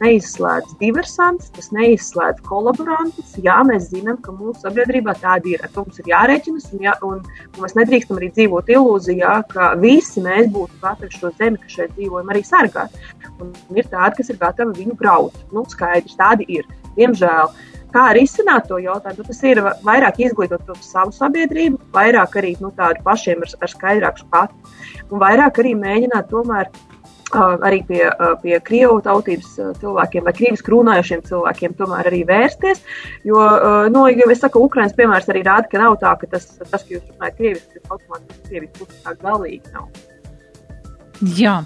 neizslēdz 0.00 0.76
diversantus, 0.80 1.50
tas 1.56 1.70
neizslēdz 1.74 2.44
kolaborantus, 2.46 3.34
jā, 3.44 3.58
mēs 3.68 3.90
zinām, 3.90 4.20
ka 4.24 4.34
mūsu 4.36 4.62
sabiedrībā 4.62 5.16
tāda 5.22 5.54
ir. 5.54 5.64
Ar 5.64 5.72
to 5.74 5.84
mums 5.86 6.00
ir 6.02 6.10
jārēķinas, 6.12 6.70
un, 6.72 6.84
jā, 6.86 6.96
un, 7.06 7.20
un 7.24 7.66
mēs 7.66 7.76
nedrīkstam 7.78 8.20
arī 8.20 8.30
dzīvot 8.36 8.72
ilūzijā, 8.76 9.34
ka 9.50 9.72
visi 9.82 10.22
mēs 10.24 10.50
būtu 10.54 10.80
gatavi 10.84 11.18
šo 11.18 11.34
zemi, 11.38 11.60
kas 11.62 11.78
šeit 11.80 11.94
dzīvojam, 11.98 12.32
arī 12.32 12.44
sargāt. 12.46 12.98
Un 13.42 13.52
ir 13.74 13.90
tādi, 13.90 14.20
kas 14.20 14.32
ir 14.32 14.40
gatavi 14.40 14.78
viņu 14.84 14.98
graut. 15.00 15.38
Nu, 15.54 15.66
skaidrs, 15.70 16.18
tādi 16.20 16.46
ir. 16.60 16.68
Diemžēl. 16.98 17.54
Kā 17.94 18.08
arī 18.10 18.24
izsināt 18.26 18.66
to 18.70 18.80
jautājumu? 18.82 19.22
Nu, 19.22 19.28
tas 19.30 19.42
ir 19.46 19.60
vairāk 19.86 20.18
izglītot 20.24 20.72
savu 20.82 21.14
sabiedrību, 21.14 21.78
vairāk 21.94 22.40
arī 22.40 22.56
nu, 22.62 22.72
tādu 22.74 23.04
pašiem 23.06 23.44
ar, 23.46 23.54
ar 23.62 23.70
skaidrāku 23.70 24.24
skatu, 24.24 24.74
un 25.10 25.22
vairāk 25.22 25.62
arī 25.62 25.76
mēģināt 25.78 26.28
tomēr 26.32 26.72
arī 27.34 27.80
pie, 27.86 28.02
pie 28.42 28.58
krievu 28.62 29.00
tautības 29.02 29.54
cilvēkiem 29.80 30.26
vai 30.26 30.34
krieviski 30.36 30.74
runājošiem 30.74 31.24
cilvēkiem 31.28 31.76
tomēr 31.78 32.10
arī 32.10 32.22
vērsties. 32.28 32.82
Jo, 33.26 33.42
nu, 33.94 34.06
jo 34.12 34.30
es 34.30 34.42
saku, 34.44 34.62
Ukraiņas 34.68 34.96
piemērs 34.98 35.30
arī 35.32 35.44
rāda, 35.46 35.70
ka 35.70 35.82
nav 35.82 35.98
tā, 36.02 36.14
ka 36.20 36.30
tas, 36.36 36.50
tas 36.58 36.82
ka 36.82 36.96
jūs 36.96 37.06
runājat 37.14 37.38
krieviski, 37.40 37.78
tas 37.80 37.96
automātiski 37.96 38.50
krieviski 38.50 38.82
puses 38.82 39.06
tā 39.06 39.16
galīgi 39.22 39.74
nav. 39.74 40.13
Jā, 41.22 41.60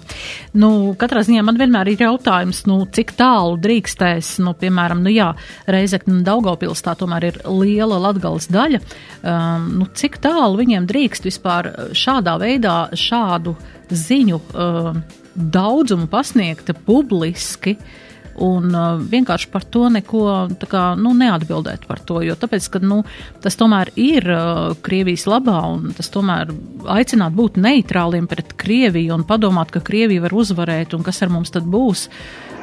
nu, 0.61 0.69
katrā 0.99 1.23
ziņā 1.25 1.41
man 1.45 1.57
vienmēr 1.57 1.89
ir 1.89 2.03
jautājums, 2.03 2.61
nu, 2.69 2.83
cik 2.93 3.15
tālu 3.17 3.57
drīkstēs, 3.61 4.35
nu, 4.45 4.53
piemēram, 4.57 5.01
nu, 5.01 5.09
jā, 5.13 5.31
Reizekna 5.65 6.13
un 6.13 6.25
Daugavpils 6.27 6.83
tā 6.85 6.93
tomēr 6.99 7.29
ir 7.31 7.39
liela 7.49 7.97
latgales 8.03 8.45
daļa, 8.53 8.81
um, 9.23 9.71
nu, 9.81 9.87
cik 9.97 10.19
tālu 10.21 10.59
viņiem 10.61 10.85
drīkst 10.89 11.25
vispār 11.25 11.71
šādā 11.97 12.37
veidā 12.41 12.75
šādu 12.93 13.55
ziņu 13.89 14.41
um, 14.53 15.01
daudzumu 15.33 16.05
pasniegt 16.11 16.69
publiski, 16.85 17.73
uh, 17.73 18.08
un 18.43 18.73
uh, 18.73 18.99
vienkārši 18.99 19.49
par 19.53 19.65
to 19.67 19.87
neko 19.93 20.23
kā, 20.69 20.83
nu, 20.99 21.13
neatbildēt 21.17 21.85
par 21.89 22.01
to, 22.05 22.21
jo 22.25 22.35
tāpēc, 22.39 22.67
ka, 22.73 22.81
nu, 22.83 23.01
tas 23.43 23.57
tomēr 23.59 23.91
ir 23.99 24.27
uh, 24.33 24.75
Krievijas 24.85 25.27
labā 25.29 25.59
un 25.73 25.93
tas 25.97 26.11
tomēr 26.13 26.53
aicināt 26.97 27.35
būt 27.37 27.59
neitrāliem 27.61 28.29
pret 28.31 28.53
Krieviju 28.59 29.17
un 29.17 29.25
padomāt, 29.27 29.73
ka 29.73 29.83
Krievija 29.85 30.27
var 30.27 30.35
uzvarēt 30.35 30.95
un 30.97 31.05
kas 31.05 31.21
ar 31.25 31.33
mums 31.33 31.53
tad 31.55 31.67
būs. 31.69 32.07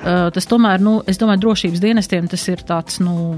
Uh, 0.07 0.29
tas 0.35 0.47
tomēr, 0.49 0.83
nu, 0.83 0.99
es 1.09 1.19
domāju, 1.21 1.47
drošības 1.47 1.83
dienestiem 1.83 2.29
tas 2.31 2.45
ir 2.53 2.63
tāds, 2.69 3.01
nu, 3.03 3.35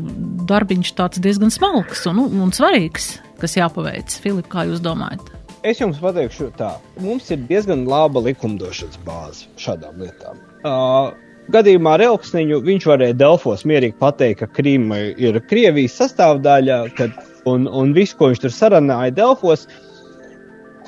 darbiņš 0.49 0.95
tāds 0.99 1.23
diezgan 1.23 1.55
smalks 1.55 2.07
un, 2.11 2.19
nu, 2.21 2.29
un 2.45 2.55
svarīgs, 2.55 3.17
kas 3.41 3.57
jāpaveic. 3.61 4.19
Filip, 4.23 4.51
kā 4.53 4.67
jūs 4.69 4.83
domājat? 4.85 5.35
Es 5.67 5.81
jums 5.81 5.99
pateikšu 5.99 6.53
tā, 6.59 6.77
mums 7.03 7.31
ir 7.35 7.41
diezgan 7.49 7.83
laba 7.91 8.21
likumdošanas 8.23 9.01
bāze 9.07 9.49
šādām 9.59 9.99
lietām. 10.05 10.39
Uh, 10.63 11.11
gadījumā 11.55 11.97
ar 11.97 12.05
Elksniņu 12.09 12.61
viņš 12.65 12.87
varēja 12.91 13.17
Delfos 13.19 13.65
mierīgi 13.69 13.97
pateikt, 14.01 14.43
ka 14.43 14.49
Krīma 14.59 15.01
ir 15.17 15.41
Krievijas 15.49 15.97
sastāvdaļa, 16.01 16.79
kad, 16.99 17.15
un, 17.49 17.69
un 17.69 17.95
viss, 17.97 18.17
ko 18.17 18.31
viņš 18.31 18.43
tur 18.45 18.55
sarunāja 18.55 19.15
Delfos, 19.17 19.67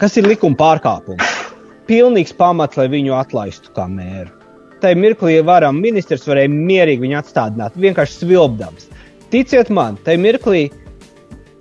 kas 0.00 0.16
ir 0.20 0.28
likuma 0.28 0.58
pārkāpums. 0.60 1.38
Pilnīgs 1.90 2.36
pamats, 2.38 2.78
lai 2.78 2.86
viņu 2.92 3.16
atlaistu 3.18 3.72
kā 3.74 3.88
mēru. 3.90 4.30
Tā 4.80 4.94
mirklī 4.96 5.40
varam 5.44 5.80
ministrs 5.82 6.24
varēja 6.28 6.48
mierīgi 6.52 7.04
viņu 7.04 7.18
atstādināt, 7.18 7.74
vienkārši 7.76 8.22
svilpdams. 8.22 8.86
Ticiet 9.30 9.68
man, 9.74 9.98
tajā 10.06 10.20
mirklī 10.22 10.62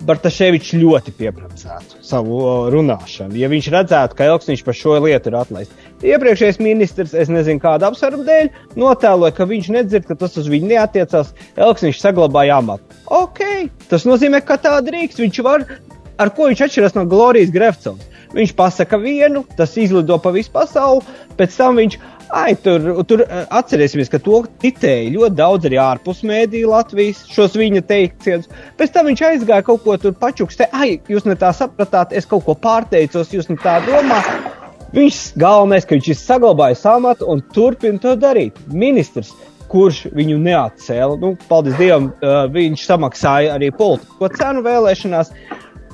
Bartaševičs 0.08 0.78
ļoti 0.80 1.12
piebremzētu 1.18 2.00
savu 2.06 2.40
runāšanu, 2.72 3.36
ja 3.36 3.50
viņš 3.52 3.68
redzētu, 3.74 4.16
ka 4.16 4.30
Elksniņš 4.32 4.64
par 4.64 4.78
šo 4.78 4.96
lietu 5.04 5.32
ir 5.32 5.38
atlaists. 5.42 5.88
Iepriekšējais 6.00 6.62
ministrs, 6.64 7.16
es 7.18 7.32
nezinu, 7.32 7.60
kāda 7.60 7.90
apsvēruma 7.90 8.24
dēļ, 8.28 8.52
notēloja, 8.80 9.36
ka 9.36 9.48
viņš 9.50 9.72
nedzird, 9.76 10.08
ka 10.08 10.16
tas 10.22 10.38
uz 10.40 10.48
viņu 10.52 10.72
neatiecās. 10.72 11.34
Elksniņš 11.60 12.00
saglabāja 12.00 12.62
amatu. 12.64 13.00
Ok, 13.12 13.44
tas 13.92 14.08
nozīmē, 14.08 14.40
ka 14.46 14.56
tā 14.62 14.78
drīkst. 14.86 15.20
Viņš 15.20 15.42
var, 15.44 15.68
ar 16.16 16.32
ko 16.36 16.48
viņš 16.48 16.64
atšķiras 16.70 16.96
no 16.96 17.04
Glorijas 17.10 17.52
Grefcovas. 17.52 18.08
Viņš 18.30 18.54
pasaka 18.56 19.00
vienu, 19.02 19.42
tas 19.58 19.74
izlido 19.82 20.20
pa 20.22 20.32
visu 20.32 20.54
pasauli, 20.54 21.02
pēc 21.38 21.56
tam 21.58 21.80
viņš 21.82 21.98
Ai, 22.30 22.54
tur, 22.62 22.84
tur 23.10 23.24
eh, 23.24 23.46
atcerēsimies, 23.58 24.10
ka 24.14 24.20
to 24.22 24.44
citēja 24.62 25.10
ļoti 25.16 25.38
daudz 25.40 25.66
arī 25.66 25.80
ārpus 25.82 26.22
mēdīja 26.30 26.70
Latvijas, 26.70 27.24
šos 27.34 27.58
viņa 27.58 27.82
teicienus. 27.90 28.52
Pēc 28.78 28.94
tam 28.94 29.10
viņš 29.10 29.24
aizgāja 29.32 29.66
kaut 29.66 29.82
ko 29.86 29.98
tur 29.98 30.14
pačukstē. 30.14 30.70
Ai, 30.70 31.00
jūs 31.10 31.26
ne 31.26 31.34
tā 31.40 31.50
sapratāt, 31.58 32.14
es 32.14 32.30
kaut 32.30 32.46
ko 32.46 32.54
pārteicos, 32.54 33.34
jūs 33.34 33.50
ne 33.50 33.58
tā 33.64 33.80
domājat. 33.88 34.58
Viņš 34.94 35.18
galvenais, 35.42 35.86
ka 35.86 35.98
viņš 35.98 36.12
ir 36.14 36.20
saglabājis 36.22 36.86
amatu 36.90 37.30
un 37.34 37.42
turpina 37.54 38.02
to 38.02 38.14
darīt. 38.18 38.58
Ministrs, 38.70 39.34
kurš 39.70 40.06
viņu 40.18 40.38
neatcēla, 40.42 41.18
nu, 41.22 41.36
paldies 41.50 41.78
Dievam, 41.78 42.10
uh, 42.10 42.46
viņš 42.50 42.86
samaksāja 42.90 43.58
arī 43.58 43.70
politisko 43.74 44.30
cenu 44.38 44.66
vēlēšanās. 44.66 45.30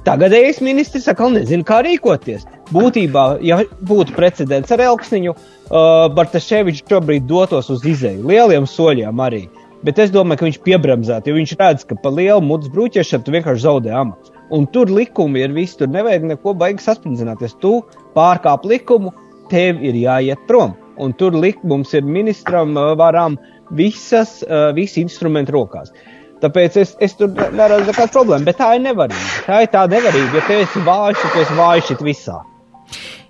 Tagadējais 0.05 0.61
ministrs 0.63 1.09
atkal 1.11 1.33
nezina, 1.33 1.65
kā 1.65 1.81
rīkoties. 1.83 2.45
Būtībā, 2.71 3.25
ja 3.43 3.63
būtu 3.89 4.15
precedents 4.15 4.71
ar 4.71 4.83
Elksniņu, 4.85 5.33
uh, 5.69 6.05
Bartaševičs 6.15 6.85
šobrīd 6.89 7.27
dotos 7.29 7.69
uz 7.73 7.85
izēju 7.85 8.25
lieliem 8.29 8.67
soļiem 8.69 9.21
arī. 9.21 9.45
Bet 9.85 9.99
es 10.01 10.13
domāju, 10.13 10.39
ka 10.39 10.47
viņš 10.47 10.61
piebremzētu, 10.65 11.29
jo 11.29 11.37
viņš 11.37 11.51
redz, 11.59 11.83
ka 11.85 11.97
pa 12.01 12.09
lielu 12.09 12.41
mutes 12.41 12.71
brūķiešanu 12.73 13.25
tu 13.25 13.33
vienkārši 13.35 13.65
zaudē 13.67 13.93
amatu. 13.93 14.33
Un 14.55 14.65
tur 14.69 14.89
likumi 14.89 15.43
ir 15.45 15.53
visi, 15.53 15.77
tur 15.77 15.89
nevajag 15.93 16.25
neko 16.29 16.53
baigi 16.57 16.85
sasprindināties. 16.85 17.57
Tu 17.61 17.73
pārkāp 18.17 18.65
likumu, 18.69 19.13
tev 19.51 19.81
ir 19.85 19.97
jāiet 19.97 20.41
prom. 20.49 20.73
Un 21.01 21.13
tur 21.13 21.35
lik, 21.37 21.61
mums 21.67 21.93
ir 21.93 22.05
ministram 22.07 22.73
uh, 22.77 22.93
varam 22.97 23.37
visas, 23.77 24.39
uh, 24.45 24.71
visi 24.77 25.03
instrumenti 25.05 25.53
rokās. 25.53 25.93
Tāpēc 26.41 26.77
es, 26.81 26.95
es 27.03 27.15
tur 27.17 27.31
neredzu 27.31 27.89
nekādu 27.89 28.13
problēmu, 28.13 28.45
bet 28.47 28.59
tā 28.61 28.73
ir 28.77 28.83
nevarība. 28.85 29.29
Tā 29.45 29.61
ir 29.65 29.71
tā 29.73 29.85
nevarība, 29.91 30.39
ja 30.39 30.45
tu 30.45 30.57
esi 30.59 30.83
vājš, 30.85 31.21
tad 31.21 31.33
tu 31.33 31.45
esi 31.45 31.57
vājš 31.59 31.95
visā. 32.05 32.41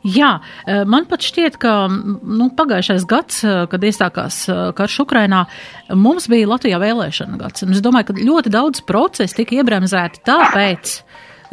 Jā, 0.05 0.39
eh, 0.67 0.83
man 0.85 1.07
pat 1.09 1.25
šķiet, 1.25 1.57
ka 1.57 1.87
nu, 1.89 2.49
pagājušais 2.53 3.07
gads, 3.09 3.43
eh, 3.43 3.65
kad 3.71 3.81
iestākās 3.81 4.37
eh, 4.49 4.61
karš 4.77 4.99
Ukrainā, 5.05 5.45
mums 5.89 6.29
bija 6.29 6.49
Latvijā 6.51 6.77
vēlēšana 6.81 7.39
gads. 7.41 7.65
Un 7.65 7.73
es 7.73 7.81
domāju, 7.81 8.11
ka 8.11 8.19
ļoti 8.19 8.53
daudz 8.53 8.83
procesu 8.85 9.39
tika 9.41 9.57
iebremzēti 9.57 10.21
tāpēc, 10.27 10.99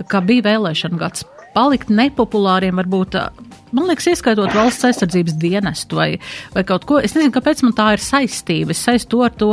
ka 0.09 0.21
bija 0.21 0.51
vēlēšana 0.51 1.01
gads 1.01 1.25
palikt 1.55 1.91
nepopulāriem, 1.93 2.79
varbūt, 2.81 3.17
man 3.77 3.89
liekas, 3.89 4.09
ieskaitot 4.13 4.53
valsts 4.57 4.87
aizsardzības 4.89 5.37
dienestu 5.41 5.99
vai, 5.99 6.09
vai 6.55 6.65
kaut 6.69 6.87
ko. 6.89 7.01
Es 7.03 7.17
nezinu, 7.17 7.33
kāpēc 7.35 7.63
man 7.67 7.77
tā 7.79 7.93
ir 7.97 8.05
saistība. 8.05 8.75
Es 8.75 8.83
saistu 8.87 9.19
to 9.19 9.25
ar 9.27 9.37
to 9.39 9.51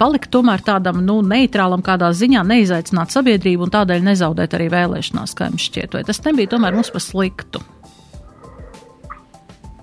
palikt 0.00 0.30
tomēr 0.34 0.64
tādam, 0.66 1.02
nu, 1.06 1.20
neitrālam 1.26 1.84
kādā 1.86 2.10
ziņā, 2.16 2.44
neizaicināt 2.50 3.14
sabiedrību 3.14 3.66
un 3.66 3.74
tādēļ 3.74 4.06
nezaudēt 4.10 4.58
arī 4.58 4.70
vēlēšanās, 4.74 5.36
kā 5.38 5.50
jums 5.50 5.68
šķiet. 5.70 5.98
Vai 5.98 6.04
tas 6.08 6.22
nebija 6.26 6.54
tomēr 6.56 6.76
mums 6.76 6.92
par 6.94 7.04
sliktu? 7.04 7.62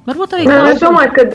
Varbūt 0.07 0.38
arī. 0.38 0.49
Nē, 0.49 0.61
es 0.73 0.84
domāju, 0.84 1.15
ka. 1.17 1.29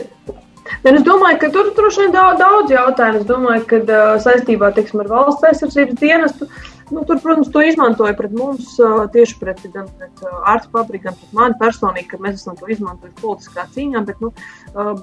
Es 0.83 1.03
domāju, 1.03 1.37
ka 1.39 1.47
tur 1.55 1.69
droši 1.77 2.01
vien 2.03 2.11
daudz, 2.11 2.41
daudz 2.41 2.73
jautājumu. 2.73 3.21
Es 3.21 3.27
domāju, 3.29 3.61
ka 3.69 3.77
uh, 3.85 4.17
saistībā 4.19 4.73
teiksim, 4.75 4.99
ar 4.99 5.07
valsts 5.13 5.45
aizsardzības 5.47 5.95
dienestu 6.01 6.43
uh, 6.43 6.65
Nu, 6.91 7.03
tur, 7.03 7.19
protams, 7.19 7.49
to 7.51 7.61
izmantoja 7.67 8.15
pret 8.15 8.31
mums, 8.31 8.77
tieši 9.11 9.35
pret, 9.41 9.59
gan 9.73 9.89
pret 9.99 10.21
ārstu 10.47 10.71
fabriku, 10.71 11.09
gan 11.09 11.17
pret 11.19 11.33
mani 11.35 11.57
personīgi, 11.59 12.07
ka 12.13 12.19
mēs 12.23 12.37
esam 12.39 12.55
to 12.55 12.69
izmantojuši 12.71 13.17
politiskā 13.19 13.65
cīņā. 13.73 14.03
Bet, 14.07 14.21
nu, 14.23 14.29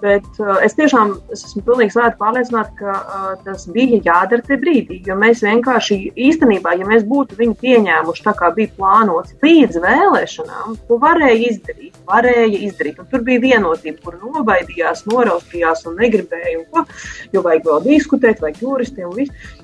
bet 0.00 0.40
es 0.64 0.76
tiešām 0.78 1.12
es 1.34 1.42
esmu 1.50 1.60
pilnīgi 1.66 1.92
svēta 1.92 2.16
pārliecināta, 2.20 2.72
ka 2.78 3.34
tas 3.44 3.66
bija 3.74 4.00
jādara 4.06 4.46
te 4.46 4.56
brīdī. 4.60 5.02
Jo 5.04 5.18
mēs 5.20 5.42
vienkārši 5.44 5.98
īstenībā, 6.28 6.72
ja 6.80 6.88
mēs 6.88 7.04
būtu 7.10 7.36
viņu 7.40 7.58
pieņēmuši 7.60 8.24
tā, 8.24 8.32
kā 8.38 8.48
bija 8.56 8.72
plānots 8.78 9.36
līdz 9.44 9.82
vēlēšanām, 9.84 10.78
to 10.88 10.98
varēja 11.02 11.50
izdarīt. 11.50 12.00
Varēja 12.08 12.62
izdarīt. 12.70 13.02
Un 13.02 13.10
tur 13.12 13.26
bija 13.28 13.42
vienotība, 13.44 14.00
kur 14.06 14.16
nobaidījās, 14.22 15.04
noraustījās 15.10 15.84
un 15.90 16.00
negribēja, 16.00 16.62
un 16.62 16.66
ko, 16.72 16.86
jo 17.34 17.44
vajag 17.44 17.68
vēl 17.68 17.86
diskutēt, 17.90 18.40
vajag 18.44 18.64
juristiem 18.64 19.12
un 19.12 19.20
visu. 19.20 19.62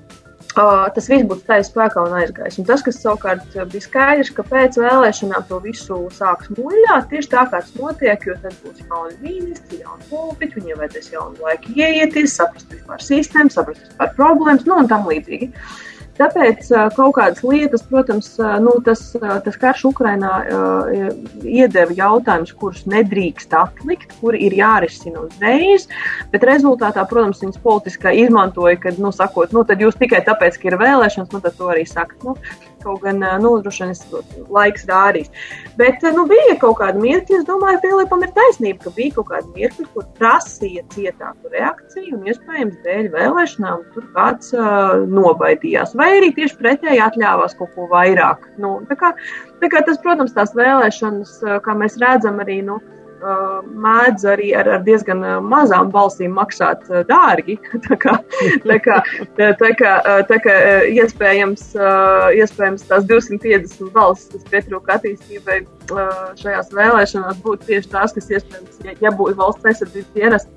Uh, 0.51 0.87
tas 0.95 1.07
viss 1.11 1.27
būtu 1.31 1.47
tādā 1.47 1.65
spēkā 1.67 2.03
un 2.07 2.17
aizgājis. 2.21 2.59
Un 2.61 2.67
tas, 2.69 2.83
kas 2.87 2.99
savukārt 3.03 3.55
bija 3.73 3.85
skaidrs, 3.85 4.33
ka 4.35 4.45
pēc 4.49 4.81
vēlēšanām 4.83 5.47
to 5.49 5.61
visu 5.65 6.01
sāks 6.17 6.51
muļāt, 6.57 7.07
tieši 7.13 7.31
tā 7.31 7.45
kā 7.51 7.61
tas 7.61 7.71
notiek, 7.79 8.27
jo 8.27 8.35
tad 8.43 8.57
būs 8.65 8.83
jauni 8.83 9.17
ministri, 9.23 9.83
jauni 9.85 10.09
pulpiņi, 10.11 10.57
viņiem 10.57 10.83
vajadzēs 10.83 11.13
jaunu 11.15 11.47
laiku 11.47 11.77
ieieties, 11.77 12.35
saprast 12.41 12.75
vispār 12.75 13.07
sistēmu, 13.07 13.55
saprast 13.55 13.87
vispār 13.87 14.13
problēmas, 14.19 14.67
nu 14.67 14.83
un 14.83 14.91
tam 14.91 15.07
līdzīgi. 15.11 15.53
Uh, 15.55 15.90
Tāpēc 16.21 16.69
kaut 16.97 17.15
kādas 17.17 17.41
lietas, 17.47 17.85
protams, 17.89 18.35
nu, 18.61 18.75
tas, 18.85 19.03
tas 19.17 19.59
karš 19.61 19.87
Ukrainā 19.91 20.33
iedeva 21.41 21.97
jautājumus, 21.97 22.53
kurus 22.61 22.83
nedrīkst 22.91 23.55
atlikt, 23.57 24.13
kuri 24.21 24.43
ir 24.49 24.59
jārisina 24.59 25.25
uzreiz, 25.25 25.89
bet 26.33 26.45
rezultātā, 26.49 27.07
protams, 27.09 27.41
viņas 27.41 27.63
politiskā 27.65 28.13
izmantoja, 28.27 28.77
kad, 28.83 29.01
nu, 29.01 29.15
sakot, 29.17 29.55
nu, 29.57 29.65
tad 29.65 29.81
jūs 29.81 29.97
tikai 30.01 30.21
tāpēc, 30.27 30.61
ka 30.61 30.69
ir 30.69 30.81
vēlēšanas, 30.81 31.33
nu, 31.33 31.41
tad 31.41 31.57
to 31.57 31.73
arī 31.73 31.87
sakat. 31.89 32.21
Nu, 32.27 32.37
Kaut 32.81 33.03
gan, 33.05 33.21
nu, 33.43 33.53
droši 33.63 33.89
vien 33.89 34.45
laiks 34.53 34.87
rādīs. 34.89 35.31
Bet, 35.81 36.05
nu, 36.17 36.27
bija 36.31 36.57
kaut 36.61 36.79
kāda 36.81 37.01
mirkļa, 37.01 37.41
es 37.41 37.49
domāju, 37.49 37.81
Filipam 37.85 38.25
ir 38.25 38.33
taisnība, 38.37 38.85
ka 38.85 38.95
bija 38.97 39.17
kaut 39.19 39.31
kāda 39.33 39.55
mirkļa, 39.57 39.89
kur 39.95 40.07
prasīja 40.21 40.85
cietāku 40.95 41.53
reakciju, 41.55 42.19
un 42.19 42.31
iespējams, 42.31 42.79
dēļ 42.87 43.11
vēlēšanām 43.17 43.85
tur 43.95 44.07
kāds 44.17 44.55
uh, 44.57 45.01
nobaidījās. 45.11 45.97
Vai 46.01 46.13
arī 46.19 46.33
tieši 46.37 46.61
pretēji 46.61 47.05
atļāvās 47.05 47.59
kaut 47.59 47.75
ko 47.77 47.89
vairāk. 47.93 48.49
Nu, 48.63 48.79
tā 48.89 48.97
kā, 49.01 49.13
tā 49.61 49.73
kā 49.73 49.85
tas, 49.87 50.01
protams, 50.03 50.37
tās 50.37 50.57
vēlēšanas, 50.57 51.37
kā 51.67 51.77
mēs 51.77 52.01
redzam, 52.01 52.41
arī. 52.45 52.63
Nu, 52.67 52.81
Uh, 52.81 53.00
mēdz 53.21 54.27
arī 54.33 54.51
ar, 54.57 54.69
ar 54.77 54.85
diezgan 54.87 55.23
mazām 55.47 55.91
balsīm 55.95 56.35
maksāt 56.39 56.87
dārgi. 57.09 57.59
tā 57.89 57.99
kā, 58.01 58.17
tā 58.67 58.79
kā, 58.85 59.01
tā 59.37 59.73
kā, 59.79 59.93
tā 60.31 60.41
kā 60.45 60.57
iespējams, 60.95 61.67
iespējams 62.41 62.89
tās 62.91 63.07
250 63.11 63.93
balsis, 63.95 64.31
kas 64.35 64.49
pietrūka 64.53 64.99
attīstībai, 64.99 65.63
šajās 66.41 66.73
vēlēšanās 66.77 67.43
būtu 67.45 67.69
tieši 67.71 67.93
tās, 67.93 68.15
kas 68.17 68.33
iespējams, 68.33 68.81
ja, 68.87 68.97
ja 69.07 69.15
būtu 69.15 69.39
valsts 69.41 69.71
aizsardzības 69.73 70.17
dienas, 70.17 70.49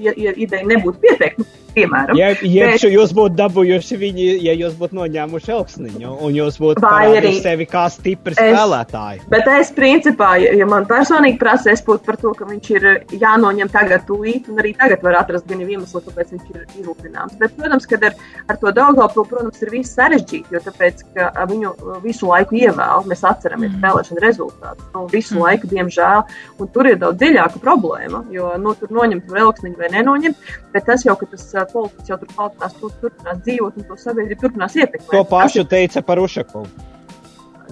ja, 0.00 0.14
ja 0.16 0.34
ideja 0.36 0.66
nebūtu 0.68 1.02
pieteikta. 1.04 1.48
Piemēram, 1.78 2.16
ja, 2.18 2.30
ja 2.42 2.68
bet, 2.72 2.84
jūs 2.90 3.12
būtu 3.14 3.36
dabūjuši 3.38 3.98
viņu, 4.00 4.26
ja 4.42 4.54
jūs 4.56 4.74
būtu 4.80 4.96
noņēmuši 4.98 5.52
augsniņu, 5.54 6.14
un 6.26 6.34
jūs 6.34 6.56
būtu 6.58 6.88
arī 6.88 7.34
sevi 7.42 7.66
kā 7.68 7.84
stipri 7.92 8.34
spēlētāji. 8.34 9.20
Bet 9.30 9.46
es, 9.52 9.70
principā, 9.76 10.32
ja, 10.42 10.54
ja 10.58 10.66
man 10.68 10.88
personīgi 10.88 11.38
prasa, 11.38 11.70
es 11.74 11.84
būtu 11.86 12.02
par 12.08 12.18
to, 12.22 12.32
ka 12.38 12.48
viņš 12.48 12.70
ir 12.72 12.88
jānoņem 13.20 13.70
tagad 13.74 14.06
tūlīt, 14.08 14.48
un 14.50 14.62
arī 14.62 14.72
tagad 14.80 15.04
var 15.06 15.20
atrast 15.20 15.46
gan 15.50 15.62
iemeslu, 15.62 16.02
kāpēc 16.08 16.34
viņš 16.34 16.48
ir 16.54 16.64
izlūpināms. 16.80 17.36
Bet, 17.38 17.54
protams, 17.60 17.86
kad 17.90 18.08
ar, 18.08 18.16
ar 18.48 18.60
to 18.62 18.72
Daugavpili, 18.74 19.28
protams, 19.30 19.62
ir 19.62 19.72
viss 19.76 19.94
sarežģīti, 19.98 20.56
jo 20.56 20.64
tāpēc, 20.64 21.04
ka 21.14 21.30
viņu 21.52 21.74
visu 22.02 22.32
laiku 22.32 22.58
ievēl, 22.58 23.06
mēs 23.10 23.24
atceramies 23.28 23.74
mm. 23.74 23.84
vēlēšanu 23.84 24.24
rezultātus, 24.24 24.77
nu, 24.94 25.04
visu 25.12 25.36
mm. 25.36 25.44
laiku, 25.44 25.70
diemžēl, 25.70 26.24
un 26.58 26.70
tur 26.74 26.90
ir 26.90 26.98
daudz 27.00 27.20
dziļāka 27.22 27.62
problēma, 27.62 28.24
jo, 28.34 28.50
nu, 28.62 28.74
tur 28.78 28.92
noņemt 28.98 29.32
vēlksniņu 29.32 29.80
vai 29.80 29.92
nenoņemt, 29.94 30.52
bet 30.74 30.86
tas 30.88 31.06
jau, 31.06 31.16
ka 31.20 31.30
tas 31.32 31.48
politiķis 31.72 32.12
jau 32.12 32.20
tur 32.20 32.36
palpinās, 32.36 32.76
tur 32.80 32.94
turpinās 33.02 33.42
dzīvot 33.46 33.80
un 33.80 33.88
to 33.88 33.98
sabiedrību 33.98 34.44
turpinās 34.44 34.78
ietekmēt. 34.78 35.10
To 35.12 35.24
pašu 35.28 35.66
teica 35.68 36.04
par 36.06 36.22
Ušakovu. 36.22 36.96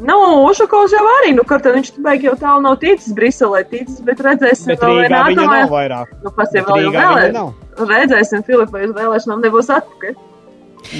Nu, 0.04 0.16
Ušakovs 0.44 0.92
jau 0.92 1.04
arī, 1.08 1.32
nu, 1.36 1.44
kad 1.48 1.64
viņš 1.64 1.94
beig 2.04 2.26
jau 2.26 2.34
tālu 2.36 2.60
nav 2.66 2.76
ticis 2.82 3.14
Briselē, 3.16 3.62
ticis, 3.70 4.02
bet 4.04 4.20
redzēsim, 4.20 4.74
bet 4.74 4.82
vēl 4.84 5.06
nav 5.08 5.70
vairāk. 5.72 6.10
Nu, 6.24 6.32
kas 6.36 6.52
jau 6.52 6.66
vēl 6.68 6.90
vēlē. 6.92 7.44
Redzēsim, 7.80 8.44
Filipa, 8.44 8.82
uz 8.84 8.92
vēlēšanām 8.96 9.46
nebūs 9.46 9.72
atpakaļ. 9.72 10.18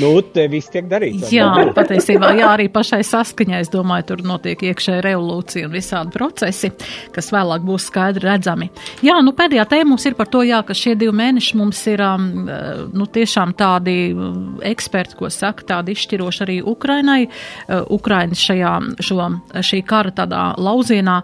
Nu, 0.01 0.11
te 0.21 0.47
viss 0.51 0.71
tiek 0.73 0.87
darīts. 0.91 1.31
Jā, 1.35 1.49
patiesībā, 1.77 2.33
jā, 2.39 2.49
arī 2.53 2.69
pašai 2.73 3.03
saskaņai, 3.07 3.63
es 3.65 3.71
domāju, 3.73 4.09
tur 4.11 4.23
notiek 4.27 4.63
iekšēja 4.71 5.05
revolūcija 5.07 5.69
un 5.69 5.75
visādi 5.75 6.15
procesi, 6.15 6.71
kas 7.15 7.31
vēlāk 7.35 7.65
būs 7.67 7.89
skaidri 7.91 8.29
redzami. 8.29 8.71
Jā, 9.07 9.19
nu, 9.25 9.35
pēdējā 9.37 9.67
tēma 9.71 9.93
mums 9.93 10.07
ir 10.09 10.17
par 10.19 10.31
to, 10.33 10.43
jā, 10.47 10.63
ka 10.67 10.77
šie 10.77 10.97
divi 10.99 11.15
mēneši 11.17 11.61
mums 11.61 11.83
ir, 11.93 12.03
um, 12.05 12.49
nu, 12.97 13.09
tiešām 13.19 13.55
tādi 13.59 13.97
um, 14.13 14.57
eksperti, 14.67 15.19
ko 15.21 15.31
saka, 15.33 15.67
tādi 15.75 15.97
izšķiroši 15.97 16.45
arī 16.47 16.59
Ukrainai. 16.67 17.21
Uh, 17.27 17.85
Ukrainas 17.97 18.43
šajā, 18.43 18.75
šo, 19.05 19.31
šī 19.65 19.83
kara 19.87 20.15
tādā 20.17 20.49
lauzienā. 20.61 21.21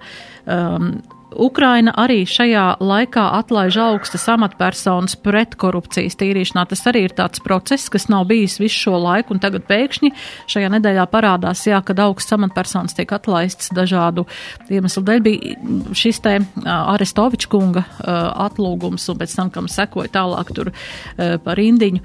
Um, 0.46 0.94
Ukraina 1.36 1.92
arī 1.96 2.22
šajā 2.28 2.64
laikā 2.82 3.24
atlaiž 3.38 3.76
augstas 3.82 4.24
amatpersonas 4.32 5.16
pret 5.22 5.54
korupcijas 5.60 6.16
tīrīšanā. 6.20 6.64
Tas 6.70 6.84
arī 6.90 7.04
ir 7.06 7.14
tāds 7.16 7.42
process, 7.44 7.90
kas 7.92 8.08
nav 8.12 8.26
bijis 8.30 8.58
visu 8.60 8.86
šo 8.86 9.00
laiku, 9.02 9.34
un 9.34 9.42
tagad 9.42 9.64
pēkšņi 9.68 10.12
šajā 10.52 10.70
nedēļā 10.76 11.06
parādās, 11.12 11.64
jā, 11.66 11.80
kad 11.86 12.00
augstas 12.04 12.36
amatpersonas 12.36 12.96
tiek 12.98 13.12
atlaistas 13.14 13.72
dažādu 13.74 14.26
iemeslu 14.72 15.04
dēļ. 15.08 15.22
Bija 15.22 15.94
šis 15.96 16.20
te 16.24 16.34
Arestoviča 16.66 17.50
kunga 17.52 17.84
atlūgums, 18.02 19.08
un 19.12 19.20
pēc 19.20 19.36
tam, 19.38 19.52
kam 19.54 19.70
sekoja 19.72 20.12
tālāk 20.12 20.52
tur 20.56 20.72
par 21.16 21.60
indiņu. 21.62 22.02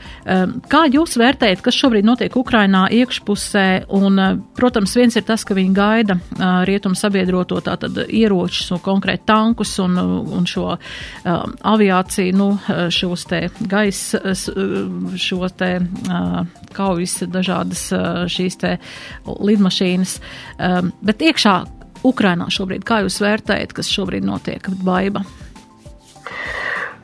Kā 0.72 0.84
jūs 0.94 1.18
vērtējat, 1.20 1.64
kas 1.66 1.80
šobrīd 1.82 2.08
notiek 2.08 2.36
Ukrainā 2.38 2.86
iekšpusē, 2.94 3.68
un, 3.98 4.22
protams, 4.58 4.96
viens 4.98 5.18
ir 5.18 5.26
tas, 5.28 5.44
ka 5.48 5.58
viņi 5.58 5.74
gaida 5.76 6.20
rietumu 6.68 6.96
sabiedroto 6.98 7.60
tātad 7.66 8.04
ieročus 8.08 8.72
un 8.76 8.84
konkrēti 8.84 9.17
uzturēt 9.18 9.26
tankus 9.26 9.80
un, 9.80 9.98
un 9.98 10.46
šo 10.46 10.76
uh, 10.76 11.46
aviāciju, 11.64 12.36
nu, 12.36 12.58
šos 12.90 13.26
te 13.28 13.50
gaisa, 13.60 14.34
šo 15.18 15.50
te 15.50 15.80
uh, 15.80 16.46
kaujas 16.74 17.24
dažādas 17.28 17.92
uh, 17.92 18.28
šīs 18.28 18.58
te 18.58 18.78
lidmašīnas. 19.26 20.20
Um, 20.60 20.92
bet 21.02 21.22
iekšā 21.22 21.66
Ukrainā 22.04 22.50
šobrīd, 22.50 22.86
kā 22.86 23.02
jūs 23.04 23.22
vērtējat, 23.22 23.74
kas 23.74 23.90
šobrīd 23.90 24.26
notiek, 24.26 24.70
Baiba? 24.84 25.24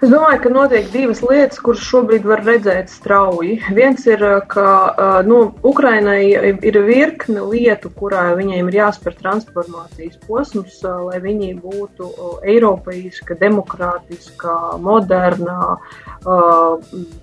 Es 0.04 0.10
domāju, 0.12 0.42
ka 0.44 0.50
notiek 0.52 0.88
divas 0.92 1.22
lietas, 1.24 1.62
kuras 1.64 1.84
šobrīd 1.88 2.26
var 2.28 2.42
redzēt 2.44 2.90
strauji. 2.92 3.54
Viens 3.72 4.04
ir, 4.04 4.20
ka 4.52 5.22
nu, 5.24 5.38
Ukrainai 5.64 6.26
ir 6.52 6.80
virkne 6.84 7.46
lietu, 7.48 7.88
kurā 8.02 8.26
viņiem 8.36 8.68
ir 8.68 8.76
jāspēr 8.82 9.16
transformācijas 9.22 10.18
posms, 10.28 10.82
lai 10.84 11.22
viņi 11.24 11.54
būtu 11.62 12.10
eiropeiska, 12.52 13.40
demokrātiska, 13.40 14.58
moderna, 14.84 15.78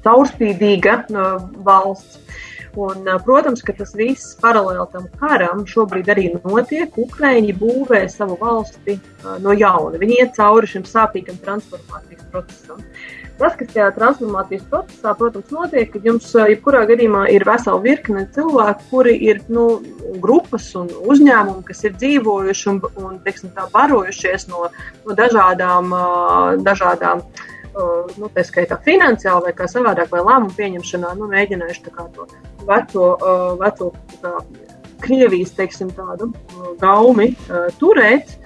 caurspīdīga 0.07 1.03
valsts. 1.69 2.49
Un, 2.79 3.09
protams, 3.27 3.65
ka 3.67 3.75
tas 3.75 3.95
viss 3.99 4.37
paralēli 4.39 4.85
tam 4.93 5.09
karam 5.19 5.65
šobrīd 5.67 6.11
arī 6.13 6.29
notiek. 6.37 6.95
Ukraiņi 7.03 7.57
būvē 7.59 8.05
savu 8.13 8.37
valsti 8.41 9.01
no 9.43 9.55
jauna. 9.57 9.99
Viņi 9.99 10.21
iet 10.23 10.37
cauri 10.37 10.71
šim 10.71 10.87
sāpīgam 10.87 11.41
transformācijas 11.43 12.29
procesam. 12.31 12.85
Tas, 13.41 13.55
kas 13.57 13.71
tajā 13.73 13.89
transformācijas 13.97 14.67
procesā, 14.69 15.15
protams, 15.17 15.49
notiek, 15.55 15.89
kad 15.95 16.05
jums 16.05 16.27
jebkurā 16.37 16.83
gadījumā 16.91 17.25
ir 17.33 17.47
vesela 17.49 17.81
virkne 17.81 18.27
cilvēku, 18.35 18.85
kuri 18.91 19.15
ir 19.31 19.41
nu, 19.49 19.81
grupas 20.21 20.67
un 20.77 20.91
uzņēmumi, 20.93 21.65
kas 21.65 21.81
ir 21.89 21.95
dzīvojuši 21.97 22.69
un, 22.75 22.83
un 23.01 23.17
teiksim, 23.25 23.55
barojušies 23.73 24.45
no, 24.53 24.69
no 25.07 25.17
dažādām, 25.17 25.89
dažādām 26.67 27.25
nu, 27.75 28.31
tā 28.35 28.45
skaitā 28.47 28.79
finansiāli 28.85 29.49
vai 29.49 29.55
kā 29.57 29.69
savādāk, 29.71 30.11
vai 30.13 30.25
lēmumu 30.25 30.57
pieņemšanā, 30.57 31.15
nu, 31.19 31.29
mēģinājuši 31.31 31.87
to 31.87 32.27
veco, 32.69 33.07
veco 33.61 33.93
tā, 34.21 34.35
Krievijas, 35.01 35.55
teiksim, 35.57 35.89
tādu 35.97 36.29
gaumi 36.81 37.31
turēt. 37.81 38.37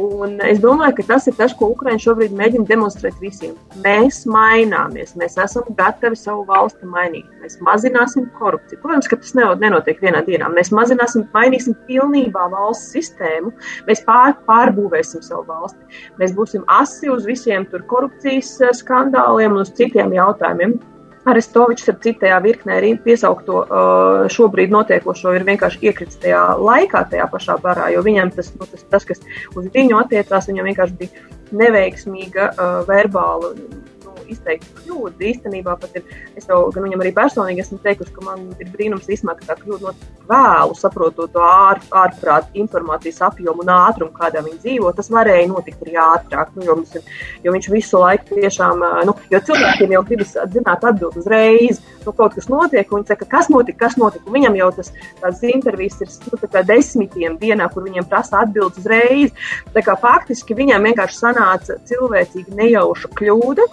Un 0.00 0.38
es 0.48 0.60
domāju, 0.62 0.94
ka 0.96 1.04
tas 1.10 1.26
ir 1.28 1.34
tas, 1.36 1.52
ko 1.56 1.68
Ukraiņa 1.74 2.00
šobrīd 2.00 2.32
mēģina 2.36 2.64
demonstrēt 2.70 3.18
visiem. 3.20 3.52
Mēs 3.84 4.22
maināmies, 4.24 5.12
mēs 5.20 5.36
esam 5.42 5.66
gatavi 5.76 6.16
savu 6.16 6.46
valsti 6.48 6.88
mainīt. 6.88 7.26
Mēs 7.42 7.58
mazināsim 7.64 8.30
korupciju. 8.38 8.80
Protams, 8.80 9.10
ka 9.10 9.18
tas 9.20 9.34
nenotiek 9.36 10.00
vienā 10.00 10.22
dienā. 10.24 10.48
Mēs 10.56 10.72
mazināsim, 10.72 11.26
mainīsim 11.36 11.76
pilnībā 11.88 12.46
valsts 12.54 12.94
sistēmu, 12.96 13.52
mēs 13.88 14.00
pār, 14.08 14.32
pārbūvēsim 14.48 15.24
savu 15.26 15.44
valsti. 15.50 16.00
Mēs 16.22 16.32
būsim 16.38 16.64
asi 16.72 17.12
uz 17.12 17.28
visiem 17.28 17.68
korupcijas 17.68 18.54
skandāliem 18.80 19.58
un 19.58 19.66
uz 19.66 19.74
citiem 19.76 20.16
jautājumiem. 20.16 20.78
Arestovičs 21.28 21.86
ar 21.92 21.98
citajā 22.02 22.38
virknē 22.42 22.78
arī 22.80 22.92
piesaukto 23.04 23.60
šobrīd 24.34 24.72
notiekošo 24.74 25.36
ir 25.36 25.46
vienkārši 25.46 25.84
iekritis 25.86 26.18
tajā 26.22 26.40
laikā, 26.58 27.04
tajā 27.12 27.28
pašā 27.30 27.58
barā, 27.62 27.92
jo 27.94 28.02
viņam 28.02 28.32
tas, 28.34 28.50
nu, 28.58 28.66
tas, 28.66 28.82
tas 28.90 29.06
kas 29.06 29.22
uz 29.54 29.68
viņu 29.74 30.00
attiecās, 30.00 30.50
viņam 30.50 30.70
vienkārši 30.72 30.98
bija 30.98 31.28
neveiksmīga 31.62 32.50
verbāla 32.88 33.52
izteikti 34.32 34.72
kļūdas. 34.80 35.20
Īstenībā 35.32 35.76
pat 35.82 35.98
ir, 36.00 36.06
es 36.38 36.48
jau 36.48 36.64
gan 36.74 36.86
viņam 36.86 37.04
arī 37.04 37.12
personīgi 37.16 37.64
esmu 37.64 37.78
teikusi, 37.84 38.14
ka 38.16 38.24
man 38.26 38.48
ir 38.58 38.72
brīnums 38.72 39.08
īstenībā, 39.08 39.36
ka 39.40 39.50
tā 39.52 39.58
kļūda 39.60 39.88
notika 39.88 40.28
vēlu, 40.32 40.76
saprotot 40.78 41.32
to 41.34 41.44
ār, 41.44 41.82
ārprāt 42.02 42.56
informācijas 42.58 43.22
apjomu 43.28 43.64
un 43.64 43.72
ātrumu, 43.74 44.14
kādā 44.16 44.42
viņi 44.44 44.60
dzīvo. 44.64 44.92
Tas 44.96 45.10
varēja 45.12 45.50
notikt 45.50 45.84
arī 45.84 45.98
ātrāk, 46.02 46.54
nu, 46.56 46.66
jo, 46.66 46.78
ir, 46.96 47.16
jo 47.44 47.54
viņš 47.56 47.70
visu 47.72 48.00
laiku 48.02 48.40
tiešām, 48.40 48.84
nu, 49.08 49.16
jo 49.32 49.42
cilvēkiem 49.50 49.96
jau 49.96 50.04
gribas 50.08 50.36
zināt 50.54 50.86
atbild 50.88 51.18
uzreiz, 51.20 51.82
nu, 52.06 52.14
kaut 52.16 52.36
kas 52.38 52.48
notiek, 52.50 52.88
un 52.92 53.02
viņi 53.02 53.12
saka, 53.12 53.28
kas 53.36 53.50
notika, 53.52 53.86
kas 53.86 53.98
notika. 54.00 54.26
Un 54.28 54.36
viņam 54.36 54.58
jau 54.58 54.70
tas 54.78 54.92
tādas 55.20 55.42
intervijas 55.46 56.00
ir 56.02 56.10
nu, 56.30 56.62
desmitiem 56.72 57.36
dienā, 57.40 57.68
kur 57.72 57.86
viņiem 57.86 58.06
prasa 58.08 58.42
atbildes 58.42 58.82
uzreiz. 58.82 59.32
Tā 59.74 59.82
kā 59.84 59.96
faktiski 60.00 60.56
viņam 60.58 60.86
vienkārši 60.88 61.18
sanāca 61.18 61.78
cilvēcīgi 61.88 62.56
nejauša 62.58 63.12
kļūda. 63.18 63.66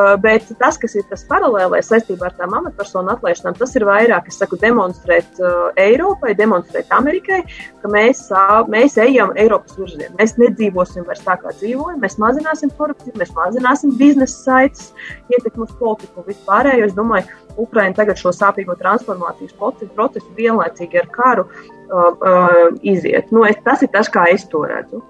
Uh, 0.00 0.14
bet 0.22 0.46
tas, 0.58 0.76
kas 0.80 0.94
ir 0.96 1.04
tas 1.10 1.22
paralēlais 1.28 1.88
saistībā 1.90 2.28
ar 2.28 2.34
tām 2.38 2.54
amatpersonu 2.56 3.10
atlaišanām, 3.12 3.56
tas 3.58 3.74
ir 3.76 3.84
vairāk, 3.88 4.28
es 4.30 4.38
saku, 4.40 4.56
demonstrēt 4.60 5.40
uh, 5.42 5.72
Eiropai, 5.80 6.32
demonstrēt 6.38 6.92
Amerikai, 6.94 7.40
ka 7.82 7.90
mēs, 7.90 8.22
mēs 8.70 8.96
ejam 9.02 9.34
Eiropas 9.40 9.76
virzienā. 9.80 10.14
Mēs 10.20 10.36
nedzīvosim 10.40 11.04
vairs 11.08 11.24
tā, 11.26 11.36
kā 11.42 11.52
dzīvojam, 11.58 12.00
mēs 12.04 12.16
mazināsim 12.22 12.72
korupciju, 12.78 13.16
mēs 13.20 13.34
mazināsim 13.36 13.92
biznesa 14.00 14.38
saites, 14.46 14.90
ietekmi 15.34 15.66
uz 15.66 15.76
politiku 15.82 16.22
un 16.22 16.30
vispārējo. 16.30 16.88
Es 16.88 16.96
domāju, 16.96 17.40
Ukraina 17.60 17.98
tagad 17.98 18.20
šo 18.20 18.32
sāpīgo 18.36 18.78
transformācijas 18.80 19.56
procesu 19.58 20.36
vienlaicīgi 20.38 21.02
ar 21.02 21.10
karu 21.14 21.48
uh, 21.50 22.10
uh, 22.14 22.60
iziet. 22.82 23.34
Nu, 23.34 23.44
es, 23.48 23.58
tas 23.66 23.84
ir 23.84 23.92
tas, 23.92 24.12
kā 24.12 24.30
es 24.32 24.46
to 24.48 24.64
redzu. 24.70 25.02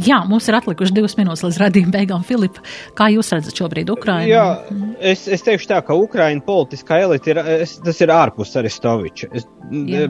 Jā, 0.00 0.22
mums 0.28 0.46
ir 0.48 0.56
atlikuši 0.56 0.94
divas 0.96 1.14
minūtes 1.18 1.44
līdz 1.46 1.58
radījuma 1.62 1.94
beigām. 1.94 2.24
Filipa, 2.26 2.62
kā 2.98 3.08
jūs 3.12 3.32
redzat 3.34 3.58
šobrīd 3.60 3.90
Ukrainu? 3.92 4.30
Jā, 4.30 4.46
es, 5.12 5.26
es 5.30 5.44
teikšu 5.46 5.68
tā, 5.70 5.80
ka 5.86 5.96
Ukraina 5.98 6.42
politiskā 6.44 7.02
elite 7.04 7.34
ir, 7.34 7.42
es, 7.62 7.76
tas 7.84 8.00
ir 8.02 8.12
ārpus 8.14 8.54
Aristoviča. 8.58 9.30
Es, 9.36 9.48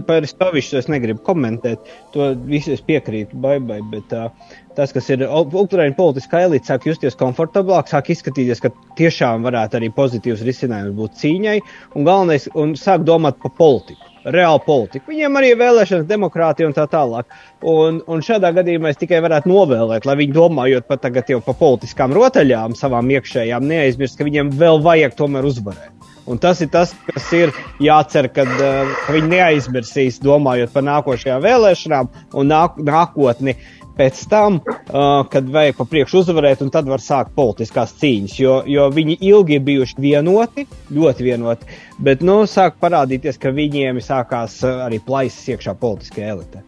par 0.06 0.20
Aristoviču 0.20 0.78
es 0.80 0.90
negribu 0.92 1.22
komentēt, 1.26 1.90
to 2.14 2.32
visu 2.48 2.74
es 2.76 2.84
piekrītu 2.86 3.38
baibai, 3.42 3.80
bet 3.92 4.14
uh, 4.16 4.30
tas, 4.78 4.94
kas 4.94 5.10
ir 5.12 5.26
Ukraina 5.26 5.96
politiskā 5.98 6.44
elite, 6.46 6.68
sāk 6.70 6.86
justies 6.88 7.18
komfortablāk, 7.18 7.90
sāk 7.90 8.12
izskatīties, 8.14 8.62
ka 8.62 8.72
tiešām 9.00 9.44
varētu 9.48 9.80
arī 9.80 9.92
pozitīvs 9.98 10.46
risinājums 10.46 10.96
būt 10.98 11.20
cīņai, 11.24 11.58
un 11.96 12.08
galvenais, 12.08 12.48
un 12.58 12.76
sāk 12.78 13.06
domāt 13.08 13.42
par 13.42 13.54
politiku 13.58 14.11
reāla 14.24 14.60
politika. 14.64 15.08
Viņiem 15.10 15.38
arī 15.38 15.52
ir 15.52 15.60
vēlēšanas, 15.60 16.08
demokrātija 16.08 16.68
un 16.68 16.76
tā 16.76 16.86
tālāk. 16.90 17.32
Un, 17.62 18.02
un 18.06 18.24
šādā 18.24 18.52
gadījumā 18.56 18.92
es 18.92 19.00
tikai 19.00 19.22
varētu 19.24 19.50
novēlēt, 19.50 20.06
lai 20.08 20.18
viņi 20.20 20.36
domājot 20.36 20.88
pat 20.90 21.04
tagad 21.06 21.30
jau 21.32 21.40
par 21.44 21.58
politiskām 21.60 22.14
rotaļām, 22.16 22.76
savām 22.78 23.10
iekšējām, 23.16 23.66
neaizmirst, 23.72 24.18
ka 24.18 24.28
viņiem 24.28 24.54
vēl 24.60 24.82
vajag 24.84 25.18
tomēr 25.18 25.48
uzvarēt. 25.50 26.01
Un 26.26 26.38
tas 26.38 26.60
ir 26.62 26.70
tas, 26.70 26.92
kas 27.08 27.28
ir 27.34 27.52
jācer, 27.82 28.28
kad, 28.34 28.50
uh, 28.62 28.90
viņi 29.10 29.30
neaizmirsīs, 29.32 30.20
domājot 30.22 30.74
par 30.74 30.84
nākošajām 30.86 31.42
vēlēšanām 31.42 32.10
un 32.38 32.52
nāk, 32.52 32.78
nākotni. 32.78 33.56
Pēc 33.92 34.22
tam, 34.30 34.54
uh, 34.64 35.26
kad 35.28 35.50
vajag 35.52 35.76
pa 35.76 35.84
priekšu 35.84 36.22
uzvarēt, 36.22 36.62
un 36.64 36.70
tad 36.72 36.86
var 36.88 37.02
sākt 37.04 37.34
politiskās 37.36 37.92
cīņas, 38.00 38.36
jo, 38.40 38.54
jo 38.64 38.86
viņi 38.88 39.18
ilgi 39.28 39.58
ir 39.58 39.66
bijuši 39.66 40.00
vienoti, 40.00 40.64
ļoti 40.96 41.26
vienoti, 41.26 41.76
bet 42.00 42.24
nu, 42.24 42.38
sāk 42.48 42.78
parādīties, 42.80 43.36
ka 43.42 43.52
viņiem 43.52 44.00
sākās 44.00 44.62
arī 44.70 45.02
plaisas 45.04 45.44
iekšā 45.52 45.76
politiskajā 45.82 46.32
elitē. 46.32 46.64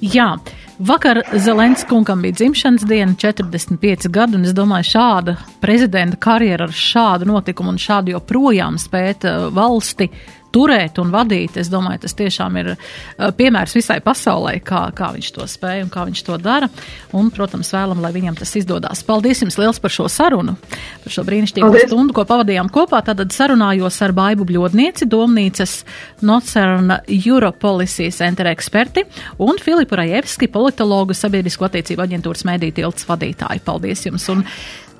Jā, 0.00 0.30
vakar 0.78 1.22
Zelenskungam 1.32 2.22
bija 2.22 2.32
dzimšanas 2.32 2.84
diena, 2.86 3.12
45 3.18 4.08
gadi, 4.08 4.36
un 4.38 4.46
es 4.46 4.54
domāju, 4.56 4.86
šāda 4.92 5.36
prezidenta 5.60 6.16
karjera 6.16 6.68
ar 6.68 6.74
šādu 6.74 7.28
notikumu 7.28 7.74
un 7.74 7.80
šādu 7.82 8.14
joprojām 8.14 8.78
spēt 8.80 9.26
valsti 9.54 10.10
turēt 10.54 10.98
un 11.02 11.12
vadīt. 11.14 11.58
Es 11.60 11.70
domāju, 11.72 12.02
tas 12.04 12.16
tiešām 12.18 12.56
ir 12.60 12.72
uh, 12.74 13.28
piemērs 13.36 13.76
visai 13.78 13.98
pasaulē, 14.04 14.58
kā, 14.64 14.88
kā 14.96 15.10
viņš 15.14 15.30
to 15.36 15.46
spēja 15.50 15.84
un 15.86 15.92
kā 15.92 16.06
viņš 16.08 16.24
to 16.26 16.38
dara. 16.42 16.70
Un, 17.16 17.30
protams, 17.34 17.70
vēlam, 17.74 18.02
lai 18.04 18.12
viņam 18.14 18.38
tas 18.40 18.54
izdodas. 18.58 19.04
Paldies 19.06 19.42
jums 19.44 19.58
liels 19.60 19.80
par 19.82 19.94
šo 19.94 20.08
sarunu, 20.12 20.56
par 21.04 21.14
šo 21.14 21.24
brīnišķīgo 21.28 21.84
stundu, 21.86 22.16
ko 22.16 22.24
pavadījām 22.28 22.72
kopā. 22.74 23.02
Tad 23.06 23.22
sarunājos 23.34 24.00
ar 24.04 24.14
Baibu 24.16 24.46
Bļodnieci, 24.48 25.08
domnīcas 25.10 25.78
Nocerna 26.26 27.00
Europolicy 27.08 28.10
Center 28.14 28.50
eksperti 28.52 29.06
un 29.44 29.60
Filipu 29.62 29.98
Rajevski, 29.98 30.50
politologu 30.52 31.16
sabiedrisko 31.16 31.68
attiecību 31.68 32.04
aģentūras 32.04 32.44
mēdī 32.48 32.72
tilts 32.80 33.08
vadītāju. 33.08 33.64
Paldies 33.64 34.06
jums! 34.08 34.28
Un 34.32 34.44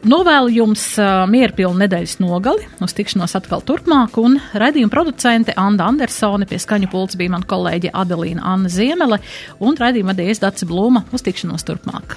Novēlu 0.06 0.52
jums 0.54 0.82
mierpilnu 1.30 1.82
nedēļas 1.82 2.18
nogali, 2.22 2.66
uz 2.84 2.94
tikšanos 2.94 3.34
atkal 3.34 3.64
turpmāk, 3.66 4.14
un 4.22 4.36
raidījuma 4.54 4.92
producente 4.92 5.54
Anna 5.58 5.88
Andersone 5.90 6.46
pie 6.46 6.60
skaņu 6.62 6.90
pults 6.92 7.18
bija 7.18 7.34
man 7.34 7.46
kolēģe 7.48 7.90
Adelīna 7.98 8.44
Anna 8.46 8.70
Ziemele, 8.70 9.18
un 9.58 9.78
raidījuma 9.78 10.14
vadījies 10.14 10.42
Daci 10.44 10.68
Blūma 10.70 11.02
uz 11.10 11.26
tikšanos 11.26 11.66
turpmāk. 11.66 12.14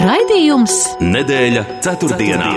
Raidījums 0.00 0.78
Nedēļa 1.04 1.64
ceturtdienā. 1.84 2.52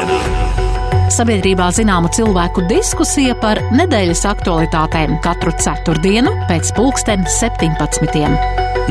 Sabiedrībā 1.12 1.68
zināma 1.76 2.08
cilvēku 2.16 2.64
diskusija 2.72 3.36
par 3.44 3.60
nedēļas 3.76 4.24
aktualitātēm 4.32 5.18
katru 5.26 5.52
ceturtdienu 5.60 6.32
pēc 6.48 6.72
pulksten 6.78 7.28
17. 7.28 8.32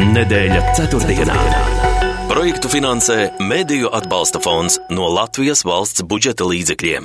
Nedēļa 0.04 0.66
ceturtdienā. 0.76 1.40
ceturtdienā. 1.40 1.89
Projektu 2.40 2.70
finansē 2.72 3.14
Mēdīju 3.36 3.90
atbalsta 3.92 4.40
fonds 4.40 4.78
no 4.88 5.10
Latvijas 5.12 5.60
valsts 5.68 6.00
budžeta 6.08 6.46
līdzekļiem. 6.48 6.96